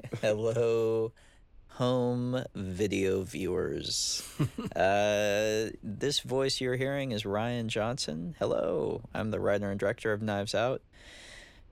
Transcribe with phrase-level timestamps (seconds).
[0.20, 1.12] Hello,
[1.68, 4.22] home video viewers.
[4.76, 8.34] uh, this voice you're hearing is Rian Johnson.
[8.38, 10.82] Hello, I'm the writer and director of Knives Out.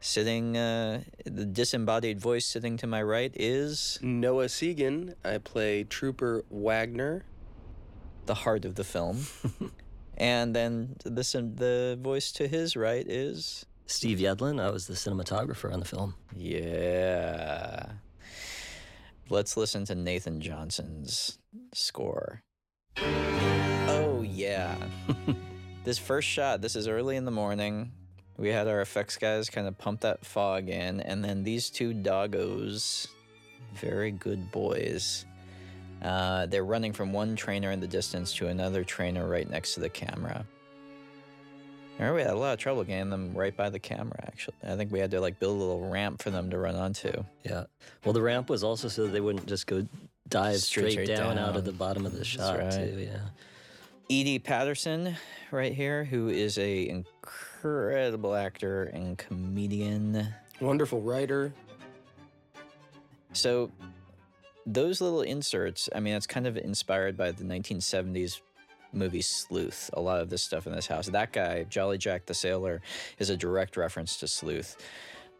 [0.01, 5.14] Sitting, uh, the disembodied voice sitting to my right is Noah Segan.
[5.24, 7.24] I play Trooper Wagner.
[8.26, 9.26] the heart of the film.
[10.16, 15.72] and then this, the voice to his right is Steve Yedlin, I was the cinematographer
[15.72, 16.14] on the film.
[16.37, 17.87] Yeah.
[19.30, 21.38] Let's listen to Nathan Johnson's
[21.72, 22.42] score.
[22.98, 24.74] Oh, yeah.
[25.84, 27.92] this first shot, this is early in the morning.
[28.36, 31.94] We had our effects guys kind of pump that fog in, and then these two
[31.94, 33.06] doggos,
[33.76, 35.26] very good boys,
[36.02, 39.80] uh, they're running from one trainer in the distance to another trainer right next to
[39.80, 40.44] the camera.
[42.00, 44.54] Remember, we had a lot of trouble getting them right by the camera, actually.
[44.66, 47.12] I think we had to like build a little ramp for them to run onto.
[47.45, 47.64] Yeah.
[48.04, 49.87] Well, the ramp was also so that they wouldn't just go
[50.26, 52.73] dive Straight- straight, straight down, out of the bottom of the shot, right.
[52.73, 53.06] too.
[53.06, 53.18] Yeah.
[54.09, 55.15] Edi Patterson,
[55.51, 60.26] right here, who is a incredible actor and comedian.
[60.59, 61.52] Wonderful writer.
[63.34, 63.71] So
[64.65, 68.41] those little inserts, I mean, it's kind of inspired by the 1970s
[68.93, 69.91] movie Sleuth.
[69.95, 71.07] A lot of this stuff in this house.
[71.07, 72.83] That guy, Jolly Jack the Sailor,
[73.19, 74.77] is a direct reference to Sleuth.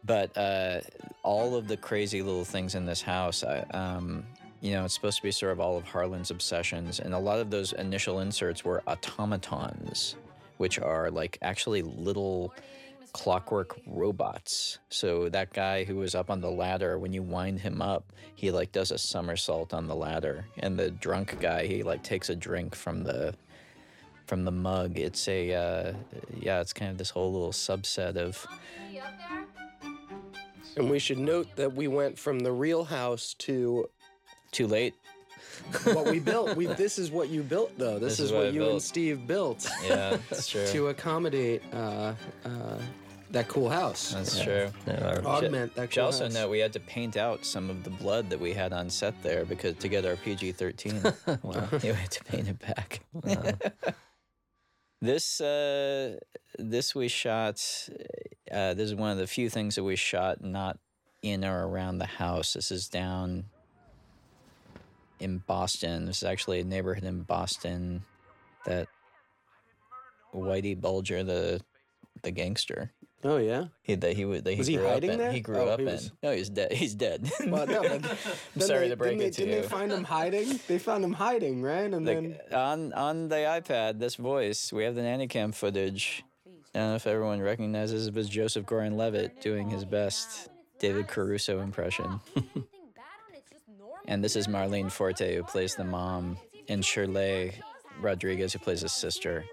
[0.03, 0.81] But uh,
[1.23, 4.25] all of the crazy little things in this house, I, um,
[4.59, 6.99] you know, it's supposed to be sort of all of Harlan's obsessions.
[6.99, 10.15] And a lot of those initial inserts were automatons,
[10.57, 12.53] which are like actually little
[13.13, 14.79] clockwork robots.
[14.89, 18.51] So that guy who was up on the ladder, when you wind him up, he
[18.51, 20.45] like does a somersault on the ladder.
[20.57, 23.35] And the drunk guy, he like takes a drink from the
[24.25, 24.97] from the mug.
[24.97, 25.93] It's a uh,
[26.39, 28.47] yeah, it's kind of this whole little subset of
[30.77, 33.89] And we should note that we went from the real house to
[34.51, 34.95] too late.
[35.83, 36.55] what we built.
[36.55, 37.99] We this is what you built though.
[37.99, 38.81] This, is, what, I you and.
[38.81, 40.65] Steve built Yeah, that's true.
[40.67, 42.13] to accommodate uh,
[42.45, 42.77] uh,
[43.31, 44.13] that cool house.
[44.13, 44.69] That's true.
[44.87, 46.33] Yeah, our- Augment that Which cool also house.
[46.33, 49.21] note we had to paint out some of the blood that we had on set
[49.23, 51.01] there because to get our PG thirteen.
[51.41, 51.67] wow.
[51.71, 53.01] Yeah, we had to paint it back.
[55.01, 56.17] this uh,
[56.57, 57.61] this we shot.
[58.51, 60.77] Uh, this is one of the few things that we shot not
[61.21, 62.53] in or around the house.
[62.53, 63.45] This is down
[65.19, 66.05] in Boston.
[66.05, 68.03] This is actually a neighborhood in Boston
[68.65, 68.87] that
[70.33, 71.61] Whitey Bulger, the
[72.23, 72.91] the gangster,
[73.23, 73.65] Oh yeah.
[73.83, 75.19] he that he that he Was he grew hiding up in.
[75.19, 75.31] there?
[75.31, 75.99] He grew Oh, up he in.
[76.23, 76.71] No, he's dead.
[76.73, 77.29] He's dead.
[77.45, 79.61] Well, no, I'm sorry they, to break didn't it they, to didn't you.
[79.61, 80.59] they find him hiding?
[80.67, 81.91] They found him hiding, right?
[81.93, 86.23] And then on on the iPad, this voice, we have the nanny cam footage.
[86.73, 90.49] I don't know if everyone recognizes it was Joseph Gordon-Levitt doing his best
[90.79, 92.21] David Caruso impression.
[94.07, 96.37] and this is Marlene Forte who plays the mom,
[96.69, 97.51] and Shirley
[97.99, 99.43] Rodriguez who plays his sister.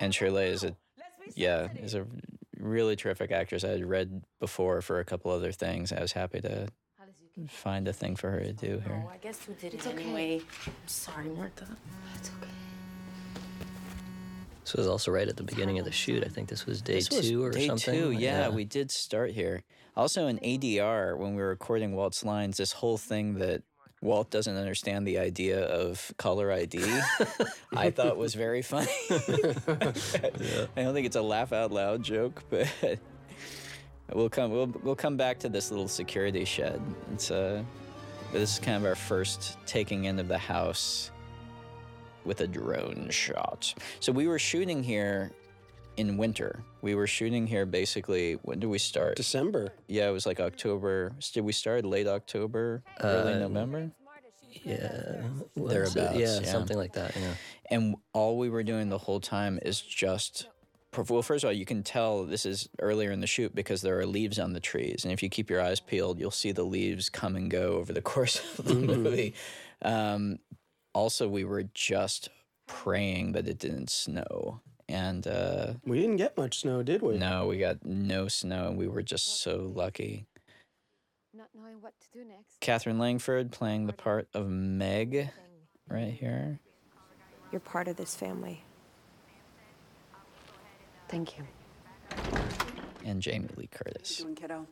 [0.00, 0.76] And Shirley is a
[1.34, 2.06] yeah is a
[2.58, 3.64] really terrific actress.
[3.64, 5.92] I had read before for a couple other things.
[5.92, 6.68] I was happy to
[7.48, 9.04] find a thing for her to do here.
[9.04, 10.40] Oh, I guess we did it anyway.
[10.66, 11.66] I'm sorry, Martha.
[12.16, 12.50] It's okay.
[14.62, 16.24] This was also right at the beginning of the shoot.
[16.24, 17.94] I think this was day This was two or day something.
[17.94, 19.62] two, yeah, we did start here.
[19.96, 23.62] Also in ADR, when we were recording Walt's lines, this whole thing that
[24.04, 26.84] Walt doesn't understand the idea of color ID,
[27.72, 28.92] I thought was very funny.
[29.10, 32.68] I don't think it's a laugh out loud joke, but
[34.12, 36.82] we'll come we'll, we'll come back to this little security shed.
[37.14, 37.62] It's uh
[38.30, 41.10] this is kind of our first taking in of the house
[42.26, 43.74] with a drone shot.
[44.00, 45.30] So we were shooting here
[45.96, 46.62] in winter.
[46.82, 48.34] We were shooting here basically.
[48.42, 49.16] When did we start?
[49.16, 49.72] December.
[49.86, 51.12] Yeah, it was like October.
[51.32, 53.90] Did we start late October, early Uh, November?
[54.62, 55.22] Yeah.
[55.56, 56.50] Thereabouts, Yeah, yeah.
[56.50, 57.14] something like that.
[57.16, 57.34] Yeah.
[57.70, 60.48] And all we were doing the whole time is just.
[61.08, 63.98] Well, first of all, you can tell this is earlier in the shoot because there
[63.98, 66.62] are leaves on the trees, and if you keep your eyes peeled, you'll see the
[66.62, 69.34] leaves come and go over the course of the movie.
[69.82, 70.38] Um,
[70.92, 72.28] also, we were just
[72.68, 77.16] praying that it didn't snow, and uh, We didn't get much snow, did we?
[77.18, 80.26] No, we got no snow, and we were just so lucky.
[81.32, 82.60] Not knowing what to do next.
[82.60, 85.30] Katherine Langford playing the part of Meg
[85.88, 86.60] right here.
[87.50, 88.62] You're part of this family.
[91.08, 91.44] Thank you.
[93.04, 94.18] and Jamie Lee Curtis.
[94.18, 94.66] Doing kiddo.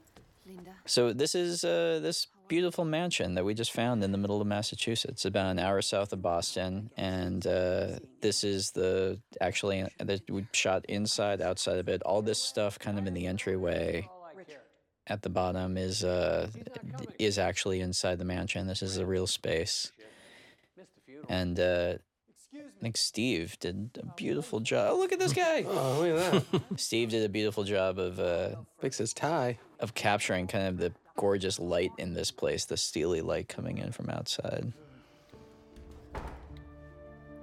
[0.57, 0.71] Linda.
[0.87, 4.47] So this is uh, this beautiful mansion that we just found in the middle of
[4.47, 10.31] Massachusetts, about an hour south of Boston, and uh, this is the actually uh, that
[10.31, 12.03] we shot inside, outside of it.
[12.03, 14.09] All this stuff kind of in the entryway.
[15.09, 16.49] at the bottom is uh
[17.19, 18.67] is actually inside the mansion.
[18.67, 19.93] This is a real space,
[21.29, 21.95] and uh,
[22.55, 24.91] I think Steve did a beautiful job.
[24.93, 25.65] Oh, look at this guy!
[25.67, 26.63] Oh, look at that.
[26.77, 29.59] Steve did a beautiful job of uh, Fix his tie.
[29.83, 33.93] Of capturing kind of the gorgeous light in this place, the steely light coming in
[33.93, 34.73] from outside.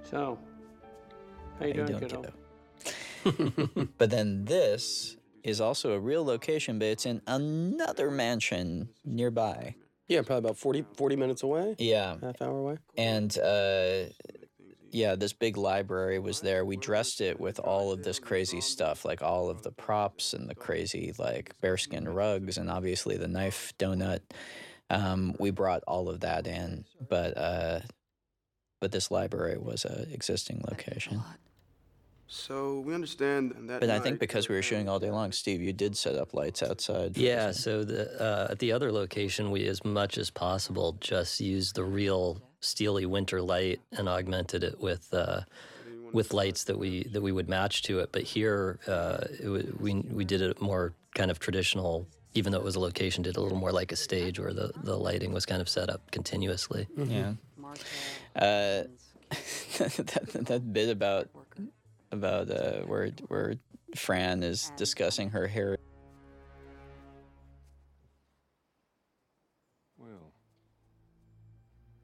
[0.03, 0.39] So,
[1.59, 2.33] how you How you doing, doing, kiddo?
[3.23, 3.87] kiddo?
[3.97, 9.75] but then this is also a real location, but it's in another mansion nearby.
[10.07, 12.77] Yeah, probably about 40, 40 minutes away, Yeah, half hour away.
[12.97, 14.05] and uh,
[14.91, 16.65] yeah, this big library was there.
[16.65, 20.49] We dressed it with all of this crazy stuff, like all of the props and
[20.49, 24.21] the crazy like bearskin rugs, and obviously the knife donut.
[24.89, 27.79] Um, we brought all of that in, but uh,
[28.79, 31.21] but this library was a existing location.
[32.31, 33.79] So we understand that.
[33.79, 36.35] But I think because we were shooting all day long, Steve, you did set up
[36.35, 37.17] lights outside.
[37.17, 41.75] Yeah, so the, uh, at the other location, we, as much as possible, just used
[41.75, 45.41] the real steely winter light and augmented it with uh,
[46.11, 48.11] with lights that we that we would match to it.
[48.11, 52.07] But here, uh, it, wa- we we did it more kind of traditional.
[52.35, 54.71] Even though it was a location, did a little more like a stage where the,
[54.83, 56.87] the lighting was kind of set up continuously.
[56.95, 57.33] Yeah.
[58.35, 58.83] Uh,
[59.79, 61.29] that, that bit about
[62.11, 63.55] about uh, where where
[63.95, 65.77] Fran is discussing her hair.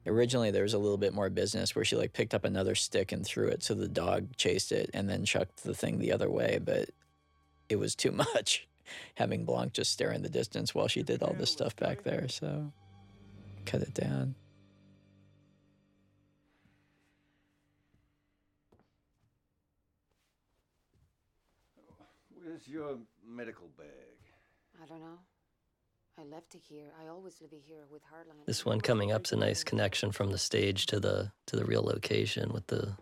[0.06, 3.10] Originally, there was a little bit more business where she like picked up another stick
[3.10, 6.30] and threw it, so the dog chased it and then chucked the thing the other
[6.30, 6.60] way.
[6.62, 6.90] But
[7.68, 8.68] it was too much,
[9.14, 12.28] having Blanc just stare in the distance while she did all this stuff back there.
[12.28, 12.72] So,
[13.64, 14.36] cut it down.
[22.44, 23.86] Where's your medical bag?
[24.80, 25.18] I don't know.
[26.18, 26.92] I left it here.
[27.02, 28.36] I always leave it here with Harlan.
[28.46, 31.82] This one coming up's a nice connection from the stage to the to the real
[31.82, 32.96] location with the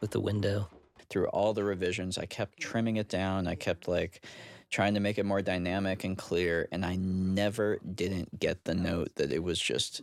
[0.00, 0.68] with the window.
[1.10, 2.16] through all the revisions.
[2.18, 3.48] I kept trimming it down.
[3.48, 4.24] I kept like
[4.70, 6.68] trying to make it more dynamic and clear.
[6.70, 10.00] And I never didn't get the note that it was just,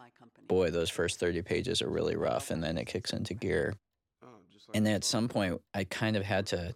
[0.48, 2.52] boy, those first 30 pages are really rough.
[2.52, 3.74] And then it kicks into gear.
[4.74, 6.76] And then at some point, I kind of had to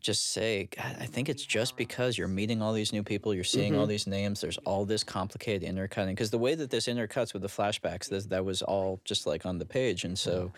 [0.00, 3.74] just say, I think it's just because you're meeting all these new people, you're seeing
[3.74, 3.90] all mm-hmm.
[3.90, 6.14] these names, there's all this complicated intercutting.
[6.14, 9.46] Because the way that this intercuts with the flashbacks, this, that was all just like
[9.46, 10.04] on the page.
[10.04, 10.52] And so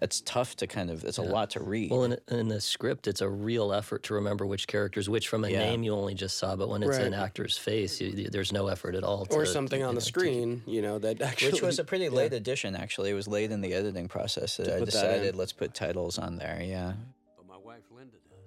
[0.00, 1.90] it's tough to kind of, it's a lot to read.
[1.90, 5.44] Well, in, in the script, it's a real effort to remember which characters, which from
[5.44, 5.58] a Yeah.
[5.58, 8.94] name you only just saw, but when it's an actor's face, you, there's no effort
[8.94, 9.26] at all.
[9.30, 11.52] Or to- something on you know, the to- screen, you know, that actually.
[11.52, 13.10] Which was a pretty late addition, actually.
[13.10, 16.18] It was late in the editing process that I put that decided let's put titles
[16.18, 16.94] on there, yeah,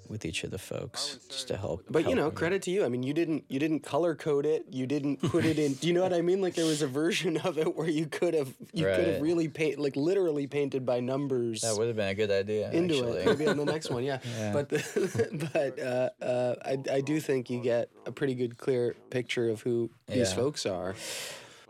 [0.10, 1.84] with each of the folks, just to help.
[1.90, 2.86] But you know, credit to you.
[2.86, 4.66] I mean, you didn't you didn't color code it.
[4.72, 5.74] You didn't put it in.
[5.74, 6.42] Do you know what I mean?
[6.42, 9.48] Like there was a version of it where you could have you could have really
[9.48, 12.72] paint like literally painted by numbers That would have been a good idea.
[12.72, 13.18] into actually.
[13.22, 13.26] it.
[13.26, 14.20] Maybe on the next one, yeah.
[14.54, 18.96] But the, but uh, uh, I I do think you get a pretty good clear
[19.10, 20.36] picture of who these Yeah.
[20.36, 20.96] folks are.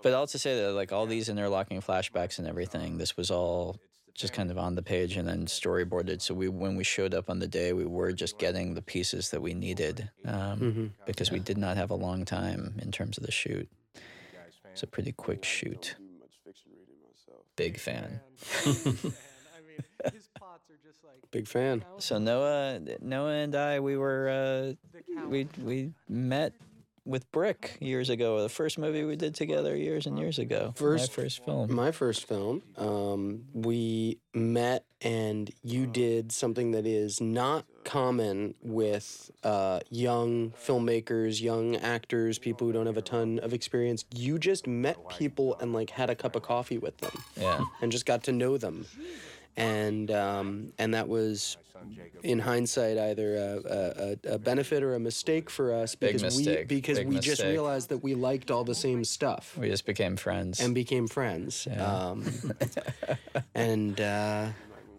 [0.02, 3.80] But all to say that, like all these interlocking flashbacks and everything, this was all
[4.16, 6.22] just kind of on the page and then storyboarded.
[6.22, 9.30] So we, when we showed up on the day, we were just getting the pieces
[9.32, 13.26] that we needed um, because we did not have a long time in terms of
[13.26, 13.69] the shoot.
[14.72, 15.95] It's a pretty quick shoot.
[17.57, 18.22] Big fan.
[21.31, 21.84] Big fan.
[22.00, 26.54] So Noah, Noah and I, we were uh, we we met
[27.06, 28.42] with Brick years ago.
[28.42, 30.74] The first movie we did together years and years ago.
[30.76, 31.74] First- My first film.
[31.74, 39.30] My first film, um, we met and you did something that is not common with
[39.44, 44.04] uh, young filmmakers, young actors, people who don't have a ton of experience.
[44.16, 47.62] You just met people and like had a cup of coffee with them Yeah.
[47.81, 48.88] and just got to know them.
[49.57, 51.56] And um, and that was,
[52.24, 56.97] in hindsight, either a, a, a- benefit or a mistake for us because we because
[57.00, 60.59] Big we just realized that we liked all the same stuff We just became friends.
[60.59, 61.68] and became friends.
[61.78, 62.26] Um,
[63.56, 64.47] and uh,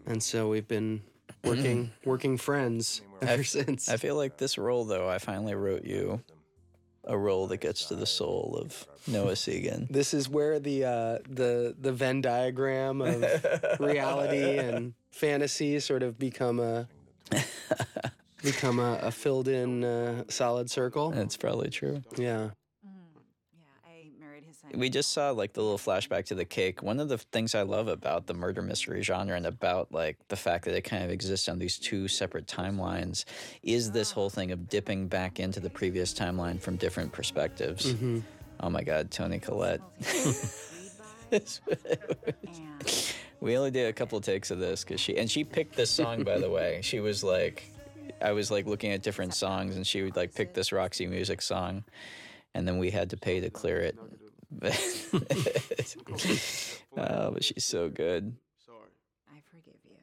[0.05, 1.01] and so we've been
[1.43, 3.89] working working friends ever since.
[3.89, 6.21] I feel like this role, though, I finally wrote you
[7.07, 9.87] a role that gets to the soul of Noah Segan.
[9.89, 13.25] this is where the uh, the the Venn diagram of
[13.79, 16.87] reality and fantasy sort of become a
[18.43, 21.11] become a, a filled in uh, solid circle.
[21.11, 22.03] That's probably true.
[22.17, 22.49] Yeah.
[22.83, 22.89] Yeah,
[23.85, 26.83] I married his son we just saw like the little flashback to the cake.
[26.83, 30.35] One of the things I love about the murder mystery genre and about like the
[30.35, 33.25] fact that it kind of exists on these two separate timelines
[33.63, 37.93] is this whole thing of dipping back into the previous timeline from different perspectives.
[37.93, 38.19] Mm-hmm.
[38.59, 39.81] Oh my God, Toni Collette.
[43.39, 45.89] we only did a couple of takes of this because she and she picked this
[45.89, 46.79] song by the way.
[46.81, 47.71] She was like,
[48.21, 51.41] I was like looking at different songs and she would like pick this Roxy Music
[51.41, 51.83] song,
[52.53, 53.97] and then we had to pay to clear it.
[56.97, 58.35] oh, but she's so good.
[58.65, 58.77] Sorry.
[59.29, 59.95] I forgive you.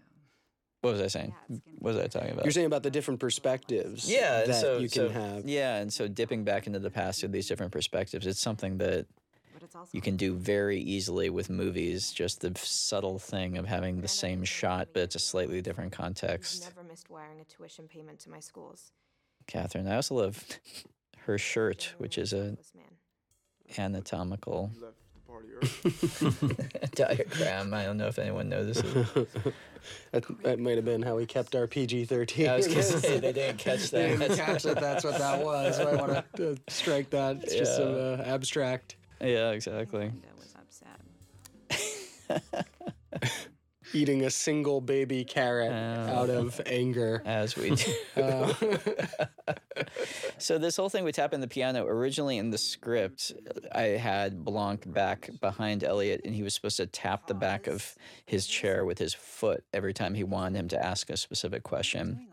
[0.83, 1.35] What was I saying?
[1.79, 2.45] What was I talking about?
[2.45, 5.49] You're saying about the different perspectives yeah, that so you can so- have.
[5.49, 9.07] Yeah, and so dipping back into the past with these different perspectives, it's something that
[9.63, 12.13] it's also you can do very easily with movies.
[12.13, 15.99] Just the subtle thing of having the same shot, but it's a slightly different I've
[15.99, 16.63] context.
[16.63, 18.93] never missed wiring a tuition payment to my schools.
[19.47, 20.45] Katherine, I also love
[21.21, 22.94] her shirt, which is a man.
[23.79, 25.49] Anatomical You left the party
[26.43, 26.57] early.
[26.95, 27.75] diagram.
[27.75, 29.09] I don't know if anyone notices.
[30.13, 32.49] That, that might have been how we kept our PG 13.
[32.49, 34.19] I was gonna say they didn't catch They that.
[34.29, 35.77] didn't catch that that's what that was.
[35.77, 37.43] So I want to strike that.
[37.43, 38.97] It's just some uh, abstract.
[39.21, 40.11] yeah, exactly.
[40.11, 40.55] Linda was
[42.41, 42.67] upset.
[43.95, 46.23] Eating a single baby carrot Oh.
[46.23, 47.23] out of anger.
[47.25, 47.93] As we do.
[48.23, 48.53] Uh,
[50.39, 53.33] So this whole thing with tapping the piano, originally in the script,
[53.73, 57.95] I had Blanc back behind Elliot, and he was supposed to tap the back of
[58.27, 62.27] his chair with his foot every time he wanted him to ask a specific question.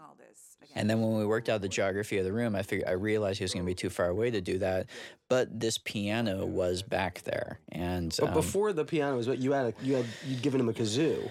[0.74, 0.82] Doing all this again.
[0.82, 3.40] And then when we worked out the geography of the room, I figured I realized
[3.40, 4.88] he was going to be too far away to do that.
[5.30, 9.54] But this piano was back there, and but um, before the piano was what you
[9.54, 9.68] had.
[9.68, 11.30] A, you had you'd given him a kazoo,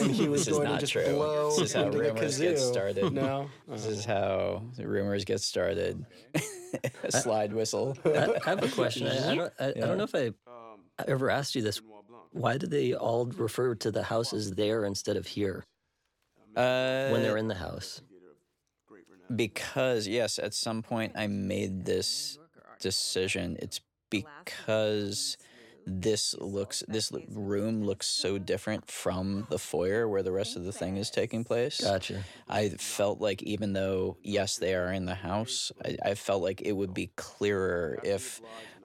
[0.00, 1.04] and he was This is going not to just true.
[1.14, 3.12] blow This is how into the rumors get started.
[3.12, 6.06] No, this is how the rumors get started.
[7.04, 7.98] a slide whistle.
[8.04, 8.08] I,
[8.46, 9.06] I have a question.
[9.08, 11.82] I, I, don't, I, I don't know if I Um, I ever asked you this.
[12.32, 15.64] Why do they all refer to the house as there instead of here
[16.56, 18.00] Uh, when they're in the house?
[19.28, 19.36] Great renown.
[19.36, 22.38] Because yes, at some point I made this
[22.80, 23.56] decision.
[23.60, 23.80] It's
[24.10, 25.36] because
[25.88, 30.72] this looks this room looks so different from the foyer where the rest of the
[30.72, 31.80] thing is taking place.
[31.80, 32.22] Gotcha.
[32.48, 36.62] I felt like even though yes they are in the house, I, I felt like
[36.62, 38.40] it would be clearer if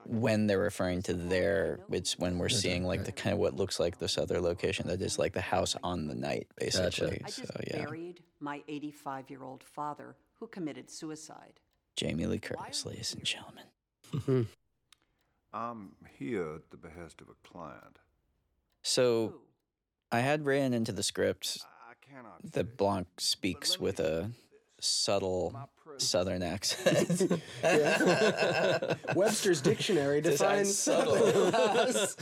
[0.06, 3.80] when they're referring to there, it's when we're seeing like the kind of what looks
[3.80, 7.22] like this other location that is like the house on the night, basically.
[7.24, 11.60] I just So yeah, buried my 85 year old father who committed suicide.
[11.96, 14.48] Jamie Lee Curtis, ladies and gentlemen.
[15.52, 17.98] I'm here at the behest of a client.
[18.82, 19.34] So
[20.10, 24.30] I had ran into the script I cannot that Blanc speaks with a
[24.80, 25.56] subtle
[25.98, 27.40] southern accent.
[29.14, 32.16] Webster's dictionary This defines sounds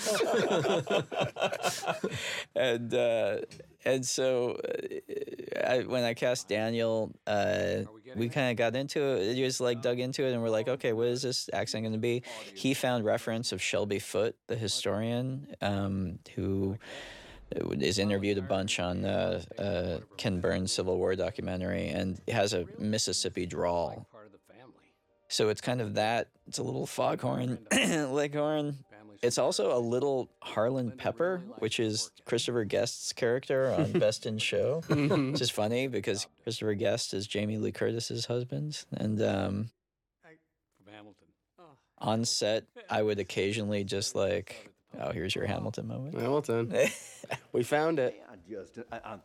[2.55, 3.38] and uh,
[3.85, 7.79] and so uh, I, when I cast Daniel, uh,
[8.14, 9.35] we kind of got into it.
[9.35, 11.99] Just like dug into it, and we're like, okay, what is this accent going to
[11.99, 12.23] be?
[12.55, 16.76] He found reference of Shelby Foote, the historian, um, who
[17.80, 22.66] is interviewed a bunch on uh, uh, Ken Burns' Civil War documentary, and has a
[22.78, 24.06] Mississippi drawl.
[25.28, 26.28] So it's kind of that.
[26.47, 28.78] It's a little foghorn, leghorn.
[29.23, 34.82] It's also a little Harlan Pepper, which is Christopher Guest's character on Best in Show,
[34.88, 39.71] which is funny because Christopher Guest is Jamie Lee Curtis's husband, and um,
[41.99, 46.75] on set, I would occasionally just like, "Oh, here's your Hamilton moment." Hamilton.
[47.52, 48.20] We found it.
[48.30, 49.16] I just, I, I,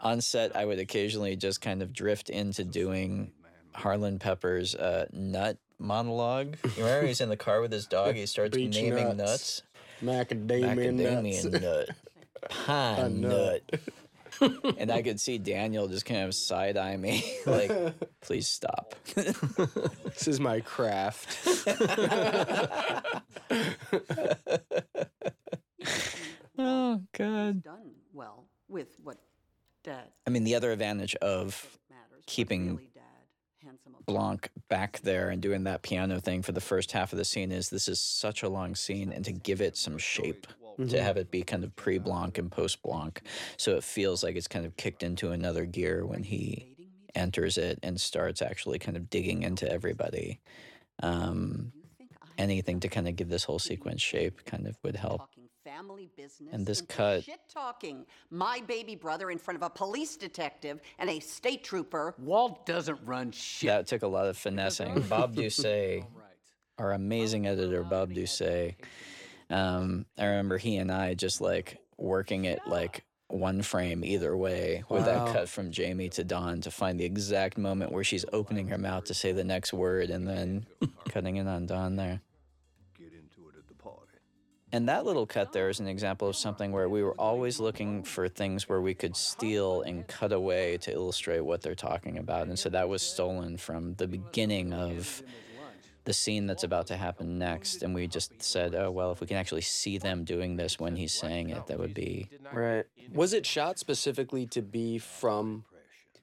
[0.00, 3.32] on set, I would occasionally just kind of drift into doing
[3.74, 6.56] Harlan Pepper's uh, nut monologue.
[6.76, 8.14] You remember he's in the car with his dog.
[8.16, 9.62] He starts Beach naming nuts.
[10.02, 10.28] nuts.
[10.30, 11.44] Macadamia, nuts.
[11.46, 11.88] Macadamia nut,
[12.50, 13.62] pine nut.
[14.40, 14.74] Nut.
[14.78, 17.70] and I could see Daniel just kind of side eye me, like,
[18.20, 18.94] please stop.
[20.04, 21.38] This is my craft.
[26.58, 27.62] oh, God.
[27.62, 29.16] Done well with what
[29.82, 32.24] dad I mean, the other advantage of matters.
[32.26, 33.02] keeping really dad,
[33.64, 37.24] handsome Blanc back there and doing that piano thing for the first half of the
[37.24, 40.46] scene is this is such a long scene, and to give it some shape,
[40.88, 43.22] to have it be kind of pre Blanc and post Blanc,
[43.56, 46.76] so it feels like it's kind of kicked into another gear when he
[47.14, 50.40] enters it and starts actually kind of digging into everybody.
[51.02, 54.76] Um, You think I'm anything to kind of give this whole sequence shape kind of
[54.82, 55.22] would help.
[55.64, 60.16] family business And this cut- shit talking my baby brother in front of a police
[60.16, 63.68] detective and a state trooper Walt doesn't run shit.
[63.68, 65.00] That took a lot of finessing.
[65.08, 66.04] Bob Ducsay,
[66.78, 68.74] our amazing editor Bob Ducsay.
[69.52, 74.82] Um, I remember he and I just like working it like one frame either way
[74.88, 75.24] with Wow.
[75.24, 78.78] that cut from Jamie to Don to find the exact moment where she's opening her
[78.78, 80.66] mouth to say the next word and then
[81.08, 82.20] cutting in on Don there.
[82.98, 83.98] Get into it at the party.
[84.72, 88.02] And that little cut there is an example of something where we were always looking
[88.04, 92.48] for things where we could steal and cut away to illustrate what they're talking about.
[92.48, 95.22] And so that was stolen from the beginning of
[96.04, 97.82] the scene that's about to happen next.
[97.82, 100.96] And we just said, oh, well, if we can actually see them doing this when
[100.96, 102.28] he's saying it, that would be.
[102.52, 102.84] Right.
[103.12, 105.64] Was it shot specifically to be from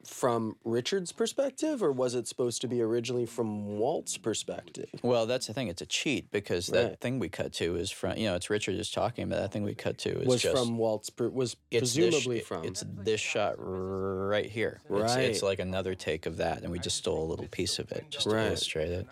[0.06, 4.90] from Richard's perspective, or was it supposed to be originally from Walt's perspective?
[5.04, 5.68] Well, that's the thing.
[5.68, 7.00] It's a cheat because that Right.
[7.02, 9.64] thing we cut to is from, you know, it's Richard just talking, but that thing
[9.64, 10.56] we cut to is Was just.
[10.56, 12.64] from Walt's per, was it's this presumably from.
[12.64, 14.80] It's this shot right here.
[14.90, 17.92] It's, it's like another take of that, and we just stole a little piece of
[17.92, 18.48] it just to Right.
[18.48, 19.08] illustrate it.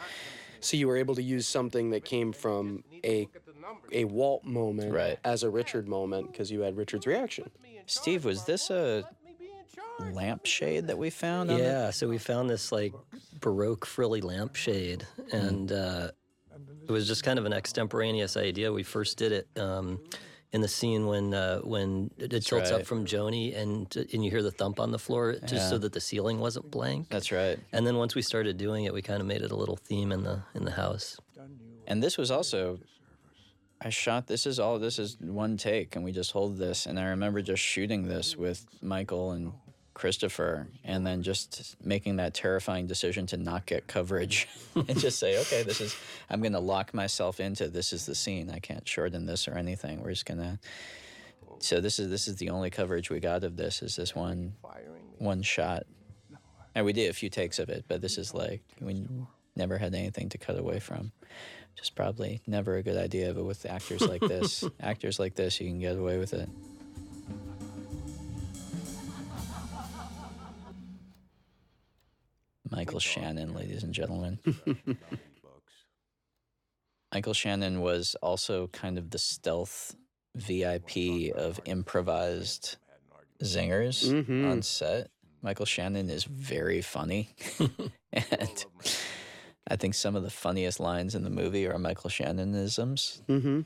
[0.60, 3.28] So you were able to use something that came from a
[3.92, 5.20] a Walt moment Right.
[5.24, 7.50] as a Richard moment because you had Richard's reaction.
[7.86, 9.04] Steve, was this a
[10.00, 11.50] lampshade that we found?
[11.52, 11.64] on it?
[11.64, 12.94] Yeah, so we found this like
[13.40, 16.12] Baroque frilly lampshade, and uh,
[16.88, 18.72] it was just kind of an extemporaneous idea.
[18.72, 20.00] We first did it um,
[20.54, 22.82] in the scene when uh, when it, it tilts right.
[22.82, 25.94] up from Joni, and and you hear the thump on the floor, just so that
[25.94, 27.10] the ceiling wasn't blank.
[27.10, 27.60] That's right.
[27.74, 30.12] And then once we started doing it, we kind of made it a little theme
[30.12, 31.18] in the in the house.
[31.88, 32.80] And this was also.
[33.80, 37.00] I shot this is all this is one take and we just hold this and
[37.00, 39.54] I remember just shooting this with Michael and
[39.98, 45.40] Christopher and then just making that terrifying decision to not get coverage and just say
[45.42, 45.98] okay this is
[46.30, 48.52] I'm going to lock myself into this is the scene.
[48.52, 50.04] I can't shorten this or anything.
[50.04, 50.60] We're just going to
[51.58, 54.54] so this is this is the only coverage we got of this is this one
[55.18, 55.88] one shot.
[56.76, 59.04] And we did a few takes of it but this is like we
[59.56, 61.12] never had anything to cut away from.
[61.76, 64.64] Just probably never a good idea but with actors like this.
[64.80, 66.50] Actors like this you can get away with it
[72.72, 74.40] michael shannon ladies and gentlemen
[77.14, 79.96] michael shannon was also kind of the stealth
[80.36, 80.92] vip
[81.36, 82.78] of improvised
[83.44, 84.50] zingers Mhm.
[84.50, 85.10] on set
[85.42, 87.30] michael shannon is very funny
[88.14, 88.66] and
[89.70, 93.22] I think some of the funniest lines in the movie are Michael Shannonisms.
[93.28, 93.62] Mm-hmm.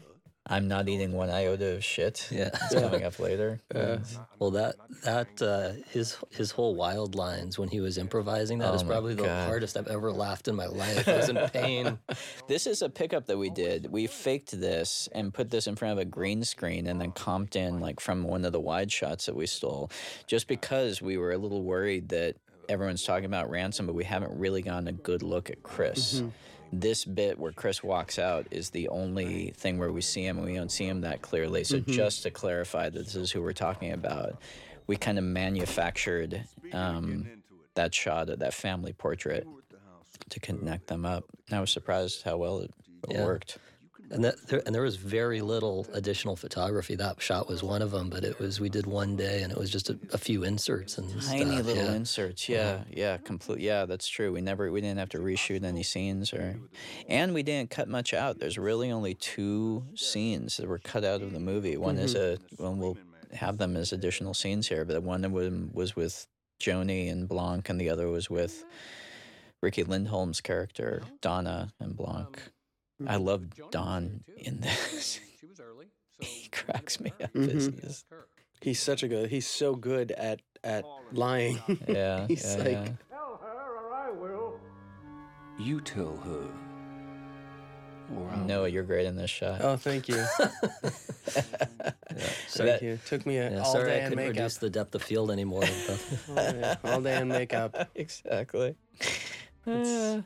[0.48, 2.28] I'm not eating one iota of shit.
[2.32, 2.50] Yeah.
[2.54, 3.60] It's coming up later.
[3.70, 4.04] And
[4.40, 8.82] Well, that that uh, his his whole wild lines when he was improvising that is
[8.82, 9.48] Oh my probably the God.
[9.48, 11.08] hardest I've ever laughed in my life.
[11.08, 12.00] I was in pain.
[12.48, 13.92] this is a pickup that we did.
[13.92, 17.56] We faked this and put this in front of a green screen and then comped
[17.56, 19.92] in like from one of the wide shots that we stole
[20.26, 22.36] just because we were a little worried that
[22.70, 26.24] everyone's talking about ransom but we haven't really gotten a good look at Chris.
[26.74, 30.46] This bit where Chris walks out is the only thing where we see him and
[30.46, 31.64] we don't see him that clearly.
[31.66, 34.38] So just to clarify that this is who we're talking about,
[34.88, 37.28] we kind of manufactured um,
[37.76, 39.46] that shot of that family portrait
[40.30, 41.26] to connect them up.
[41.50, 42.72] And I was surprised how well it
[43.10, 43.24] Yeah.
[43.26, 43.58] worked.
[44.12, 46.96] And that there, and there was very little additional photography.
[46.96, 49.58] That shot was one of them, but it was we did one day, and it
[49.58, 51.94] was just a, a few inserts and Tiny stuff, little yeah.
[51.94, 52.58] inserts, uh-huh.
[52.58, 53.86] yeah, yeah, complete, yeah.
[53.86, 54.34] That's true.
[54.34, 56.60] We never, we didn't have to reshoot any scenes, or,
[57.08, 58.40] and we didn't cut much out.
[58.40, 61.78] There's really only two scenes that were cut out of the movie.
[61.78, 62.62] One is mm-hmm.
[62.62, 62.98] a, well, we'll
[63.34, 66.28] have them as additional scenes here, but one of them was with
[66.60, 68.66] Joni and Blanc, and the other was with
[69.62, 72.42] Riki Lindhome's character Donna and Blanc.
[73.08, 75.20] I love Don in this.
[76.20, 77.36] he cracks me up.
[77.36, 77.82] as Mhm.
[77.82, 78.06] he's-
[78.62, 79.30] He's such a good.
[79.32, 81.60] He's so good at at lying.
[81.88, 82.86] Yeah, He's yeah, like, yeah.
[82.88, 84.18] You tell her.
[84.20, 84.60] Or I'll
[85.60, 86.48] You tell her.
[88.12, 88.44] Wow.
[88.46, 89.62] Noah, you're great in this shot.
[89.62, 90.16] oh, thank you,
[92.48, 93.00] So thank that- you.
[93.08, 94.36] Took me a, Yeah, all sorry, day I couldn't makeup.
[94.36, 95.62] reduce the depth of field anymore.
[95.88, 97.90] but- all, day, all day in makeup.
[97.96, 98.76] exactly.
[99.66, 100.24] It's-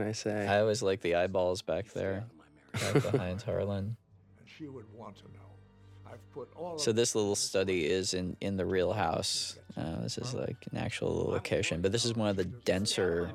[0.00, 0.46] Can I say?
[0.46, 2.24] I always like the eyeballs back there,
[2.72, 3.98] right behind Harlan.
[4.46, 6.10] She would want to know.
[6.10, 9.58] I've put all So this little study is in in the real house.
[9.76, 13.30] Uh, this is like an actual location, but this is one of the denser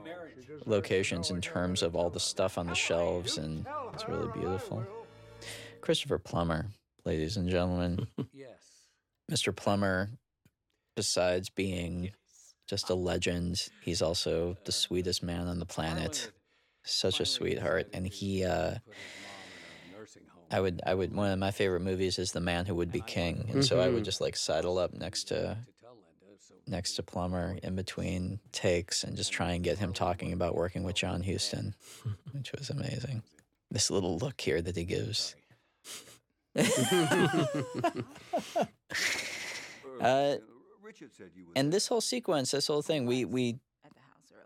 [0.66, 4.84] locations in terms of all the stuff on the shelves, and it's really beautiful.
[5.82, 6.66] Christopher Plummer,
[7.06, 8.08] ladies and gentlemen.
[9.32, 9.56] Mr.
[9.56, 10.10] Plummer,
[10.96, 12.10] besides being
[12.68, 16.32] just a legend, he's also the sweetest man on the planet.
[16.86, 18.46] Such a sweetheart, and he.
[18.46, 18.76] Uh,
[20.52, 21.14] I would, I would.
[21.14, 23.90] One of my favorite movies is The Man Who Would Be King, and so I
[23.90, 24.06] would Mhm.
[24.06, 25.58] just like sidle up next to
[26.68, 30.84] next to Plummer in between takes and just try and get him talking about working
[30.84, 31.76] with John Huston,
[32.32, 33.22] which was amazing.
[33.72, 35.36] This little look here that he gives.
[40.02, 40.36] uh,
[40.82, 43.60] Richard said you and this whole sequence, this whole thing, we we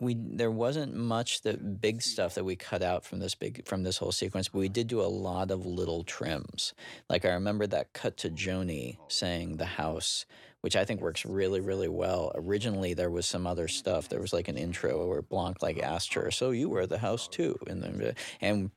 [0.01, 3.83] we there wasn't much that big stuff that we cut out from this big from
[3.83, 6.73] this whole sequence, but we did do a lot of little trims.
[7.09, 10.25] Like I remember that cut to Joni saying the house,
[10.62, 12.31] which I think works really really well.
[12.35, 14.09] Originally there was some other stuff.
[14.09, 17.27] There was like an intro where Blanc like asked her, "So you were the house
[17.27, 18.71] too?" and then and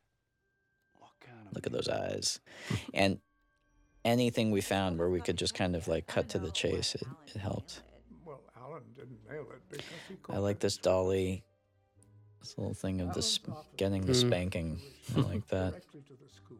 [1.54, 2.40] look at those eyes,
[2.94, 3.18] and
[4.04, 7.06] anything we found where we could just kind of like cut to the chase, it,
[7.34, 7.82] it helped.
[8.82, 9.86] Well, Alan didn't nail it because
[10.28, 11.42] he I like this dolly,
[12.40, 13.38] this little thing of this
[13.76, 14.26] getting the Mhm.
[14.28, 14.80] spanking.
[15.16, 15.70] I like that.
[15.72, 16.58] directly to the school,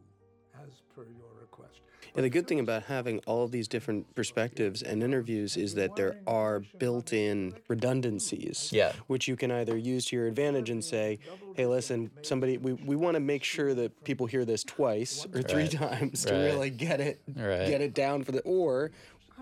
[0.64, 1.80] as per your request.
[2.14, 5.96] And the good thing about having all of these different perspectives and interviews is that
[5.96, 8.70] there are built in redundancies.
[8.72, 8.92] Yeah.
[9.06, 11.20] Which you can either use to your advantage and say,
[11.54, 15.42] hey, listen, somebody, we, we want to make sure that people hear this twice or
[15.42, 15.70] three Right.
[15.72, 16.44] times to Right.
[16.44, 17.66] really get it Right.
[17.66, 18.90] get it down for the, or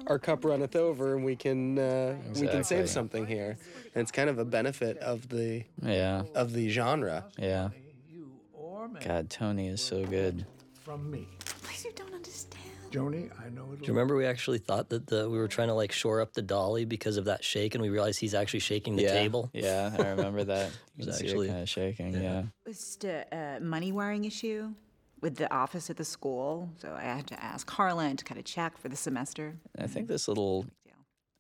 [0.07, 3.57] our cup runneth over and we can uh, we can save something here.
[3.94, 6.22] And it's kind of a benefit of the Yeah.
[6.35, 7.24] of the genre.
[7.38, 7.70] Yeah.
[8.09, 10.46] You or God, Toni is so good.
[10.85, 11.29] from me.
[11.62, 12.57] Please, you don't understand.
[12.90, 13.76] Joni, I know it'll.
[13.76, 16.33] Do you remember we actually thought that the, we were trying to like shore up
[16.33, 19.12] the dolly because of that shake, and we realized he's actually shaking the yeah.
[19.12, 19.48] table?
[19.53, 20.70] Yeah, I remember that.
[20.98, 22.14] It was You can see actually- kind of shaking.
[22.14, 22.40] Yeah.
[22.40, 24.72] It was just a, a money wiring issue
[25.20, 26.70] with the office at the school.
[26.78, 29.56] So I had to ask Harlan to kind of check for the semester.
[29.78, 30.66] I think this little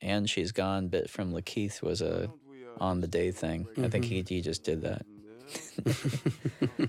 [0.02, 2.30] and she's gone bit from Lakeith was a
[2.80, 3.66] on the day thing.
[3.78, 4.26] I think mm-hmm.
[4.26, 5.04] he he just did that.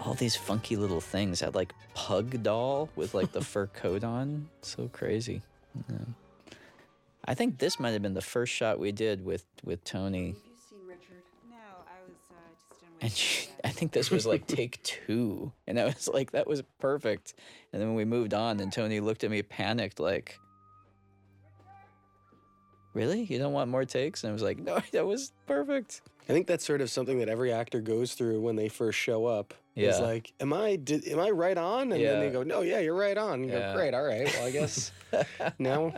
[0.00, 1.42] All these funky little things.
[1.42, 4.48] I had like pug doll with like the fur coat on.
[4.62, 5.42] So crazy.
[5.88, 5.96] Yeah.
[7.24, 10.34] I think this might have been the first shot we did with with Toni.
[11.50, 11.56] No,
[11.86, 12.34] I was uh,
[12.70, 15.52] just in And she, I think this was like take two.
[15.66, 17.34] And I was like, that was perfect.
[17.72, 20.38] And then when we moved on, and Toni looked at me panicked, like,
[22.94, 23.22] Really?
[23.22, 24.24] You don't want more takes?
[24.24, 26.02] And I was like, No, that was perfect.
[26.28, 29.24] I think that's sort of something that every actor goes through when they first show
[29.26, 29.54] up.
[29.74, 30.04] Is Yeah.
[30.04, 31.92] like, am I did, am I right on?
[31.92, 33.44] And then they go, no, yeah, you're right on.
[33.44, 33.72] You Yeah.
[33.72, 34.26] go, great, all right.
[34.34, 34.92] Well, I guess
[35.58, 35.94] now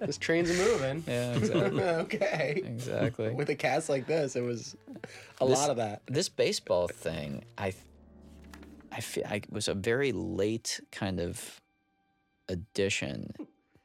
[0.00, 1.04] this train's moving.
[1.06, 1.82] Yeah, exactly.
[1.82, 2.62] okay.
[2.64, 3.30] Exactly.
[3.30, 4.76] With a cast like this, it was
[5.40, 6.02] a This- lot of that.
[6.06, 7.72] This baseball thing, I,
[8.90, 11.60] I feel I was a very late kind of
[12.48, 13.32] addition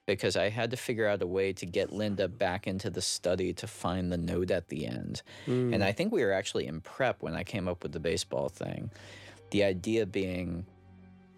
[0.05, 3.53] because I had to figure out a way to get Linda back into the study
[3.53, 5.21] to find the note at the end.
[5.47, 5.73] Mm.
[5.73, 8.49] And I think we were actually in prep when I came up with the baseball
[8.49, 8.91] thing.
[9.51, 10.65] The idea being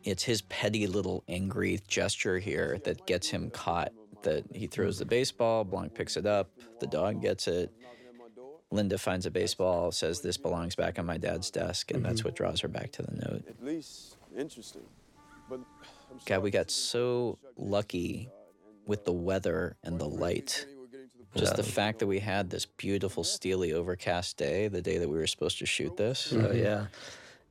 [0.03, 3.91] it's his petty little angry gesture here that gets him caught.
[4.21, 6.49] That he throws the baseball, Blanc picks it up,
[6.79, 7.71] the dog gets it.
[8.71, 12.35] Linda finds a baseball, says this belongs back on my dad's desk, and that's what
[12.35, 13.43] draws her back to the note.
[13.47, 14.81] At least interesting.
[15.47, 15.59] But
[16.11, 18.29] I'm God, we got so lucky
[18.85, 20.65] with the weather and the light.
[21.35, 25.17] Just the fact that we had this beautiful, steely, overcast day, the day that we
[25.17, 26.31] were supposed to shoot this.
[26.31, 26.87] Oh yeah,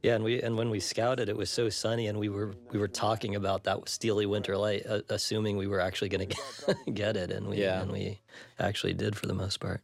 [0.02, 0.14] yeah.
[0.14, 2.88] And we and when we scouted, it was so sunny, and we were we were
[2.88, 7.16] talking about that steely winter light, uh, assuming we were actually going to get, get
[7.16, 7.82] it, and we Yeah.
[7.82, 8.20] and we
[8.58, 9.82] actually did for the most part.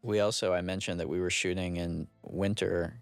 [0.00, 3.00] We also, I mentioned that we were shooting in winter.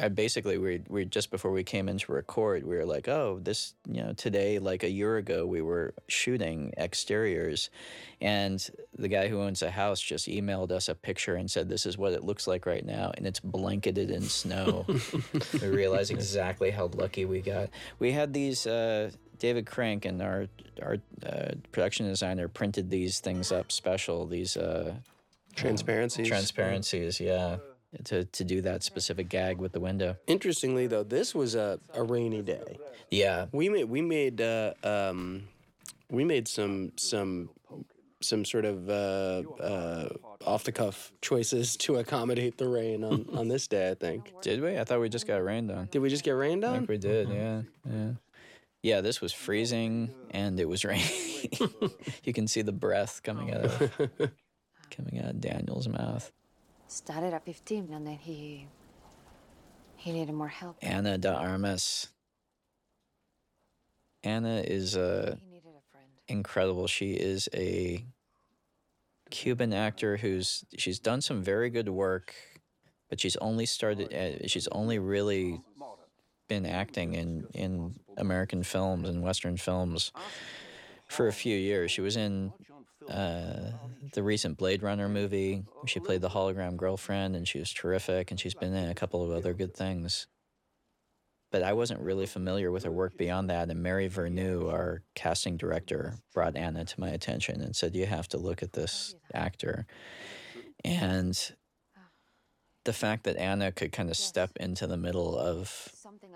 [0.00, 3.40] I basically, we we just before we came in to record, we were like, oh,
[3.42, 7.70] this, you know, today, like a year ago, we were shooting exteriors,
[8.20, 11.86] and the guy who owns the house just emailed us a picture and said, this
[11.86, 14.86] is what it looks like right now, and it's blanketed in snow.
[15.60, 17.70] we realized exactly how lucky we got.
[17.98, 18.66] We had these.
[18.66, 20.48] Uh, David Crank and our
[20.82, 24.26] our uh, production designer printed these things up special.
[24.26, 24.94] These uh,
[25.58, 26.28] Transparencies.
[26.28, 27.56] transparencies, yeah,
[28.04, 30.16] to to do that specific gag with the window.
[30.26, 32.78] Interestingly, though, this was a, a rainy day.
[33.10, 35.44] Yeah, We made we made uh, um,
[36.10, 37.50] we made some some
[38.20, 40.08] some sort of uh, uh,
[40.44, 43.90] off the cuff choices to accommodate the rain on, on this day.
[43.90, 44.32] I think.
[44.42, 44.78] did we?
[44.78, 45.88] I thought we just got rained on.
[45.90, 46.74] Did we just get rained on?
[46.74, 47.28] I think we did.
[47.28, 48.10] Yeah, yeah,
[48.82, 49.00] yeah.
[49.00, 51.08] This was freezing and it was raining.
[52.24, 53.92] you can see the breath coming out of
[54.90, 56.30] coming out of Daniel's mouth.
[56.88, 58.66] Started at 15 and then he
[59.96, 60.76] he needed more help.
[60.80, 62.08] Ana de Armas.
[64.24, 65.38] Ana is needed a
[66.28, 66.86] incredible.
[66.86, 68.04] She is a
[69.30, 72.34] Cuban actor who's she's done some very good work,
[73.10, 74.12] but she's only started.
[74.12, 75.60] Uh, she's only really
[76.48, 80.12] been acting in in American films and Western films
[81.06, 81.90] for a few years.
[81.90, 82.52] She was in
[83.10, 83.72] uh,
[84.12, 85.64] the recent Blade Runner movie.
[85.86, 86.32] She played the oh.
[86.32, 88.30] hologram girlfriend, and she was terrific.
[88.30, 90.26] And she's been in a couple of other good things.
[91.50, 93.70] But I wasn't really familiar with her work beyond that.
[93.70, 98.28] And Mary Vernieu, our casting director, brought Ana to my attention and said, "You have
[98.28, 99.86] to look at this actor."
[100.84, 101.52] And
[102.84, 105.90] the fact that Ana could kind of step into the middle of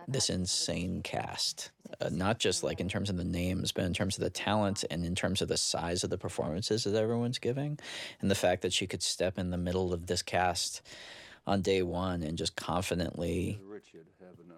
[0.08, 4.16] this insane cast, uh, not just like in terms of the names, but in terms
[4.16, 7.78] of the talent and in terms of the size of the performances that everyone's giving,
[8.20, 10.82] and the fact that she could step in the middle of this cast
[11.46, 13.60] on day one and just confidently,